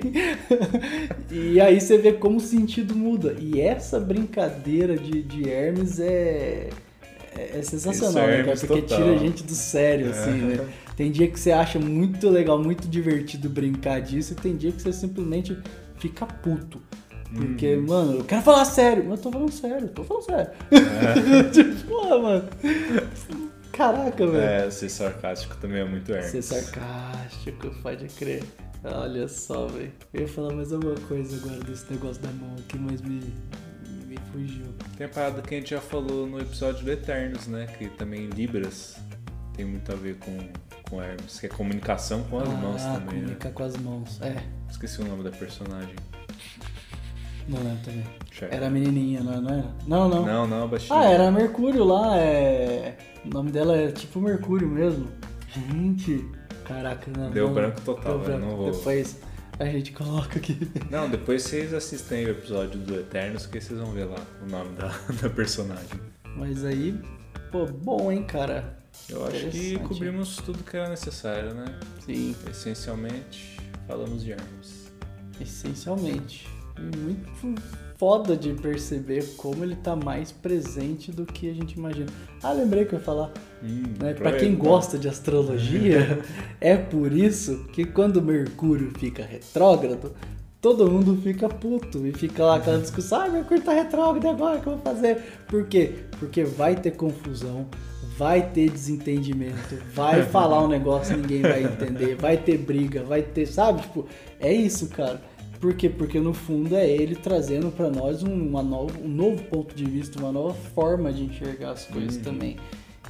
e 1.31 1.59
aí 1.59 1.81
você 1.81 1.97
vê 1.97 2.13
como 2.13 2.37
o 2.37 2.41
sentido 2.41 2.95
muda. 2.95 3.35
E 3.39 3.59
essa 3.59 3.99
brincadeira 3.99 4.95
de, 4.97 5.23
de 5.23 5.49
Hermes 5.49 5.99
é. 5.99 6.69
É 7.37 7.59
é 7.59 7.61
sensacional, 7.61 8.23
é 8.29 8.37
né, 8.37 8.43
cara? 8.43 8.57
Porque 8.57 8.81
total. 8.81 8.97
tira 8.97 9.11
a 9.15 9.17
gente 9.17 9.43
do 9.43 9.53
sério, 9.53 10.09
assim, 10.11 10.31
né? 10.31 10.67
Tem 10.97 11.11
dia 11.11 11.27
que 11.29 11.39
você 11.39 11.51
acha 11.51 11.79
muito 11.79 12.29
legal, 12.29 12.61
muito 12.61 12.87
divertido 12.87 13.49
brincar 13.49 14.01
disso, 14.01 14.33
e 14.33 14.35
tem 14.35 14.55
dia 14.57 14.71
que 14.71 14.81
você 14.81 14.91
simplesmente 14.93 15.57
fica 15.97 16.25
puto. 16.25 16.81
Porque, 17.33 17.75
Uhum. 17.75 17.85
mano, 17.87 18.17
eu 18.19 18.23
quero 18.25 18.41
falar 18.41 18.65
sério, 18.65 19.05
mas 19.07 19.19
eu 19.19 19.23
tô 19.23 19.31
falando 19.31 19.51
sério, 19.51 19.87
tô 19.87 20.03
falando 20.03 20.23
sério. 20.25 20.51
tipo, 21.53 21.87
porra, 21.87 22.19
mano. 22.19 22.49
Caraca, 23.71 24.27
velho. 24.27 24.43
É, 24.43 24.69
ser 24.69 24.89
sarcástico 24.89 25.55
também 25.57 25.79
é 25.79 25.85
muito 25.85 26.11
Hermes. 26.11 26.29
Ser 26.29 26.41
sarcástico, 26.41 27.69
pode 27.81 28.05
crer. 28.07 28.43
Olha 28.83 29.27
só, 29.29 29.67
velho. 29.67 29.91
Eu 30.13 30.21
ia 30.21 30.27
falar 30.27 30.53
mais 30.53 30.73
alguma 30.73 30.95
coisa 31.07 31.37
agora 31.37 31.63
desse 31.63 31.89
negócio 31.89 32.21
da 32.21 32.29
mão 32.31 32.53
aqui, 32.59 32.77
mas 32.77 33.01
me 33.01 33.21
fugiu. 34.31 34.65
Tem 34.97 35.05
a 35.05 35.09
parada 35.09 35.41
que 35.41 35.55
a 35.55 35.57
gente 35.59 35.69
já 35.71 35.81
falou 35.81 36.25
no 36.27 36.39
episódio 36.39 36.83
do 36.83 36.91
Eternos, 36.91 37.47
né? 37.47 37.67
Que 37.77 37.87
também 37.89 38.27
Libras 38.27 38.97
tem 39.53 39.65
muito 39.65 39.91
a 39.91 39.95
ver 39.95 40.15
com, 40.17 40.37
com 40.89 41.01
Hermes, 41.01 41.39
que 41.39 41.45
é 41.45 41.49
comunicação 41.49 42.23
com 42.23 42.39
as 42.39 42.47
mãos 42.49 42.81
ah, 42.83 42.93
também, 42.93 43.15
né? 43.15 43.21
comunicar 43.21 43.51
com 43.51 43.63
as 43.63 43.77
mãos. 43.77 44.21
É, 44.21 44.43
Esqueci 44.69 45.01
o 45.01 45.05
nome 45.05 45.23
da 45.23 45.31
personagem. 45.31 45.95
não 47.47 47.57
lembro 47.61 47.83
também. 47.83 48.03
Era 48.49 48.67
a 48.67 48.69
menininha, 48.69 49.21
não, 49.21 49.41
não 49.41 49.49
era? 49.49 49.75
Não, 49.85 50.09
não. 50.09 50.25
Não, 50.25 50.47
não, 50.47 50.67
baixinho. 50.67 50.97
Ah, 50.97 51.05
era 51.05 51.27
a 51.27 51.31
Mercúrio 51.31 51.83
lá, 51.83 52.17
é... 52.17 52.97
O 53.25 53.29
nome 53.29 53.51
dela 53.51 53.77
é 53.77 53.91
tipo 53.91 54.19
Mercúrio 54.19 54.67
mesmo. 54.67 55.07
Gente, 55.53 56.25
caraca, 56.65 57.11
não. 57.15 57.29
Deu 57.29 57.47
não- 57.47 57.53
branco 57.53 57.81
total, 57.81 58.17
deu 58.19 58.23
branco. 58.23 58.45
não 58.45 58.55
vou- 58.55 58.71
Depois 58.71 59.19
a 59.61 59.71
gente 59.71 59.91
coloca 59.91 60.39
aqui. 60.39 60.57
Não, 60.89 61.09
depois 61.09 61.43
vocês 61.43 61.73
assistem 61.73 62.25
o 62.25 62.29
episódio 62.29 62.79
do 62.79 62.99
Eternos 62.99 63.45
que 63.45 63.59
vocês 63.61 63.79
vão 63.79 63.91
ver 63.91 64.05
lá 64.05 64.25
o 64.41 64.49
nome 64.49 64.75
da, 64.75 64.87
da 65.21 65.29
personagem. 65.29 65.99
Mas 66.35 66.65
aí, 66.65 66.99
pô, 67.51 67.65
bom, 67.65 68.11
hein, 68.11 68.23
cara. 68.23 68.77
Eu 69.07 69.25
acho 69.25 69.49
que 69.49 69.79
cobrimos 69.79 70.37
tudo 70.37 70.63
que 70.63 70.75
era 70.75 70.89
necessário, 70.89 71.53
né? 71.53 71.65
Sim. 72.05 72.35
Essencialmente, 72.49 73.57
falamos 73.87 74.23
de 74.23 74.31
Hermes. 74.31 74.91
Essencialmente. 75.39 76.47
Muito 76.77 77.55
foda 78.01 78.35
de 78.35 78.51
perceber 78.55 79.35
como 79.37 79.63
ele 79.63 79.75
tá 79.75 79.95
mais 79.95 80.31
presente 80.31 81.11
do 81.11 81.23
que 81.23 81.47
a 81.47 81.53
gente 81.53 81.73
imagina. 81.73 82.07
Ah, 82.41 82.51
lembrei 82.51 82.83
que 82.83 82.95
eu 82.95 82.99
ia 82.99 83.05
falar. 83.05 83.31
Hum, 83.63 83.83
Né? 83.99 84.15
Pra 84.15 84.31
quem 84.31 84.53
aproveita. 84.53 84.63
gosta 84.63 84.97
de 84.97 85.07
astrologia, 85.07 86.19
é 86.59 86.75
por 86.75 87.13
isso 87.13 87.63
que 87.71 87.85
quando 87.85 88.19
Mercúrio 88.19 88.91
fica 88.97 89.23
retrógrado, 89.23 90.13
todo 90.59 90.89
mundo 90.89 91.15
fica 91.21 91.47
puto 91.47 92.07
e 92.07 92.11
fica 92.11 92.43
lá 92.43 92.55
aquela 92.55 92.79
discussão: 92.79 93.21
ah, 93.21 93.29
Mercúrio 93.29 93.61
tá 93.61 93.71
retrógrado 93.71 94.29
agora 94.29 94.57
o 94.57 94.61
que 94.63 94.67
eu 94.67 94.77
vou 94.77 94.81
fazer? 94.81 95.17
Por 95.47 95.67
quê? 95.67 95.93
Porque 96.19 96.43
vai 96.43 96.75
ter 96.75 96.95
confusão, 96.95 97.67
vai 98.17 98.49
ter 98.49 98.71
desentendimento, 98.71 99.75
vai 99.93 100.23
falar 100.29 100.63
um 100.63 100.67
negócio 100.67 101.13
que 101.13 101.21
ninguém 101.21 101.43
vai 101.43 101.63
entender, 101.65 102.15
vai 102.15 102.35
ter 102.35 102.57
briga, 102.57 103.03
vai 103.03 103.21
ter, 103.21 103.45
sabe? 103.45 103.83
Tipo, 103.83 104.07
é 104.39 104.51
isso, 104.51 104.87
cara. 104.89 105.21
Por 105.61 105.75
quê? 105.75 105.87
Porque 105.87 106.19
no 106.19 106.33
fundo 106.33 106.75
é 106.75 106.89
ele 106.89 107.15
trazendo 107.15 107.71
pra 107.71 107.87
nós 107.87 108.23
um, 108.23 108.33
uma 108.33 108.63
nova, 108.63 108.97
um 108.99 109.07
novo 109.07 109.43
ponto 109.43 109.75
de 109.75 109.85
vista, 109.85 110.19
uma 110.19 110.31
nova 110.31 110.55
forma 110.55 111.13
de 111.13 111.23
enxergar 111.23 111.73
as 111.73 111.85
coisas 111.85 112.17
também. 112.17 112.57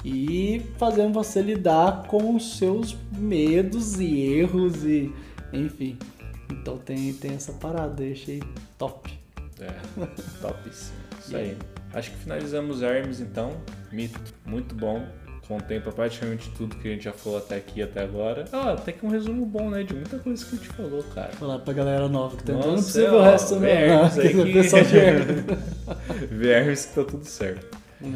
E 0.04 0.60
fazendo 0.76 1.14
você 1.14 1.40
lidar 1.40 2.06
com 2.08 2.36
os 2.36 2.58
seus 2.58 2.94
medos 3.16 3.98
e 3.98 4.20
erros 4.20 4.84
e 4.84 5.10
enfim. 5.50 5.96
Então 6.50 6.76
tem, 6.76 7.14
tem 7.14 7.32
essa 7.32 7.54
parada, 7.54 8.02
eu 8.02 8.12
achei 8.12 8.42
top. 8.76 9.18
É, 9.58 9.70
topíssimo. 10.42 10.98
Isso 11.20 11.34
aí. 11.34 11.56
Acho 11.94 12.10
que 12.10 12.18
finalizamos 12.18 12.82
Hermes 12.82 13.20
então. 13.20 13.56
Mito, 13.90 14.20
muito 14.44 14.74
bom. 14.74 15.06
Contempla 15.48 15.92
praticamente 15.92 16.48
tudo 16.50 16.76
que 16.76 16.88
a 16.88 16.92
gente 16.92 17.04
já 17.04 17.12
falou 17.12 17.38
até 17.38 17.56
aqui 17.56 17.80
e 17.80 17.82
até 17.82 18.00
agora. 18.02 18.44
Ah, 18.52 18.72
até 18.72 18.92
que 18.92 19.04
um 19.04 19.08
resumo 19.10 19.44
bom, 19.44 19.68
né? 19.70 19.82
De 19.82 19.92
muita 19.92 20.18
coisa 20.18 20.44
que 20.44 20.54
a 20.54 20.58
gente 20.58 20.68
falou, 20.68 21.02
cara. 21.14 21.32
Falar 21.32 21.58
pra 21.58 21.74
galera 21.74 22.08
nova 22.08 22.36
que 22.36 22.44
tá 22.44 22.52
entrando, 22.52 22.76
não 22.76 22.82
precisa 22.82 23.10
ver 23.10 23.16
o 23.16 23.22
resto 23.22 23.56
não, 23.56 23.64
Hermes 23.66 24.16
não, 24.16 24.22
aí 24.22 24.28
que- 24.44 24.52
pessoal 24.52 24.82
que 26.86 26.94
tá 26.94 27.04
tudo 27.04 27.24
certo. 27.24 27.76
É. 28.02 28.06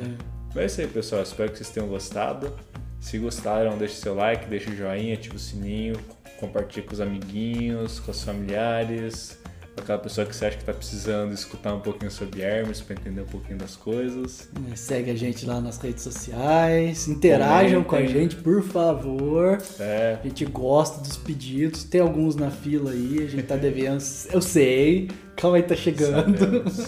Mas 0.54 0.56
é 0.56 0.66
isso 0.66 0.80
aí, 0.80 0.86
pessoal. 0.86 1.22
Espero 1.22 1.50
que 1.50 1.58
vocês 1.58 1.70
tenham 1.70 1.88
gostado. 1.88 2.52
Se 3.00 3.18
gostaram, 3.18 3.76
deixe 3.76 3.96
seu 3.96 4.14
like, 4.14 4.46
deixe 4.46 4.70
o 4.70 4.76
joinha, 4.76 5.14
ative 5.14 5.36
o 5.36 5.38
sininho, 5.38 5.96
compartilhe 6.40 6.86
com 6.86 6.92
os 6.94 7.00
amiguinhos, 7.00 8.00
com 8.00 8.10
os 8.10 8.22
familiares, 8.24 9.38
aquela 9.76 9.98
pessoa 9.98 10.26
que 10.26 10.34
você 10.34 10.46
acha 10.46 10.56
que 10.56 10.62
está 10.62 10.72
precisando 10.72 11.32
escutar 11.32 11.74
um 11.74 11.80
pouquinho 11.80 12.10
sobre 12.10 12.40
Hermes 12.42 12.80
para 12.80 12.94
entender 12.94 13.20
um 13.20 13.26
pouquinho 13.26 13.58
das 13.58 13.76
coisas. 13.76 14.48
Segue 14.74 15.10
a 15.10 15.14
gente 15.14 15.44
lá 15.46 15.60
nas 15.60 15.78
redes 15.78 16.02
sociais, 16.02 17.08
interajam 17.08 17.84
com 17.84 17.96
a 17.96 18.02
gente, 18.04 18.36
por 18.36 18.62
favor. 18.62 19.58
É, 19.78 20.18
A 20.20 20.26
gente 20.26 20.44
gosta 20.46 21.00
dos 21.00 21.16
pedidos, 21.16 21.84
tem 21.84 22.00
alguns 22.00 22.36
na 22.36 22.50
fila 22.50 22.90
aí, 22.90 23.22
a 23.22 23.26
gente 23.26 23.42
tá 23.44 23.56
devendo, 23.56 24.02
eu 24.32 24.40
sei, 24.42 25.08
calma 25.36 25.56
aí, 25.58 25.62
tá 25.62 25.76
chegando. 25.76 26.38
Sabemos. 26.38 26.86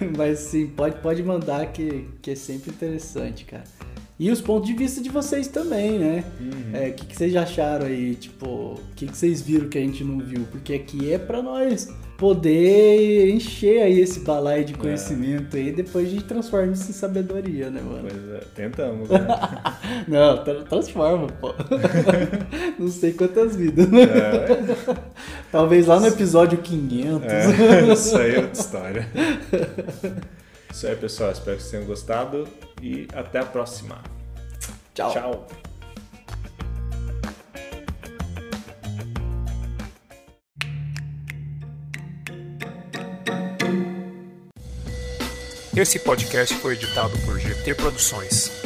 Mas 0.16 0.38
sim, 0.40 0.66
pode, 0.66 1.00
pode 1.00 1.22
mandar 1.22 1.66
que, 1.72 2.08
que 2.20 2.32
é 2.32 2.34
sempre 2.34 2.70
interessante, 2.70 3.44
cara. 3.44 3.64
E 4.18 4.30
os 4.30 4.40
pontos 4.40 4.66
de 4.66 4.74
vista 4.74 5.02
de 5.02 5.10
vocês 5.10 5.46
também, 5.46 5.98
né? 5.98 6.24
É, 6.72 6.88
O 6.88 6.94
que, 6.94 7.04
que 7.06 7.14
vocês 7.16 7.36
acharam 7.36 7.84
aí? 7.84 8.14
Tipo, 8.14 8.46
o 8.46 8.80
que, 8.94 9.06
que 9.06 9.16
vocês 9.16 9.42
viram 9.42 9.68
que 9.68 9.76
a 9.76 9.80
gente 9.82 10.02
não 10.02 10.18
viu? 10.20 10.46
Porque 10.50 10.72
aqui 10.72 11.12
é 11.12 11.18
pra 11.18 11.42
nós 11.42 11.88
poder 12.18 13.30
encher 13.30 13.82
aí 13.82 14.00
esse 14.00 14.20
balaio 14.20 14.64
de 14.64 14.74
conhecimento 14.74 15.56
aí, 15.56 15.70
depois 15.70 16.06
a 16.08 16.10
gente 16.10 16.24
transforma 16.24 16.72
isso 16.72 16.90
em 16.90 16.94
sabedoria, 16.94 17.68
né, 17.70 17.80
mano? 17.80 18.08
pois 18.08 18.28
é, 18.34 18.40
tentamos, 18.54 19.08
né? 19.08 19.26
Não, 20.08 20.42
tra- 20.42 20.62
transforma, 20.64 21.26
pô. 21.28 21.54
não 22.78 22.88
sei 22.88 23.12
quantas 23.12 23.54
vidas. 23.56 23.86
É, 23.92 24.96
Talvez 25.52 25.86
lá 25.86 26.00
no 26.00 26.06
episódio 26.06 26.58
500. 26.58 27.26
é, 27.32 27.92
isso 27.92 28.16
aí 28.16 28.34
é 28.34 28.38
outra 28.38 28.52
história. 28.60 29.08
Isso 30.72 30.86
aí, 30.86 30.94
pessoal. 30.96 31.30
Espero 31.30 31.56
que 31.56 31.62
vocês 31.62 31.70
tenham 31.70 31.86
gostado 31.86 32.46
e 32.82 33.08
até 33.14 33.38
a 33.38 33.44
próxima. 33.46 34.02
Tchau. 34.94 35.10
Tchau. 35.10 35.46
Esse 45.76 45.98
podcast 45.98 46.54
foi 46.54 46.72
editado 46.72 47.18
por 47.18 47.38
GT 47.38 47.74
Produções. 47.74 48.65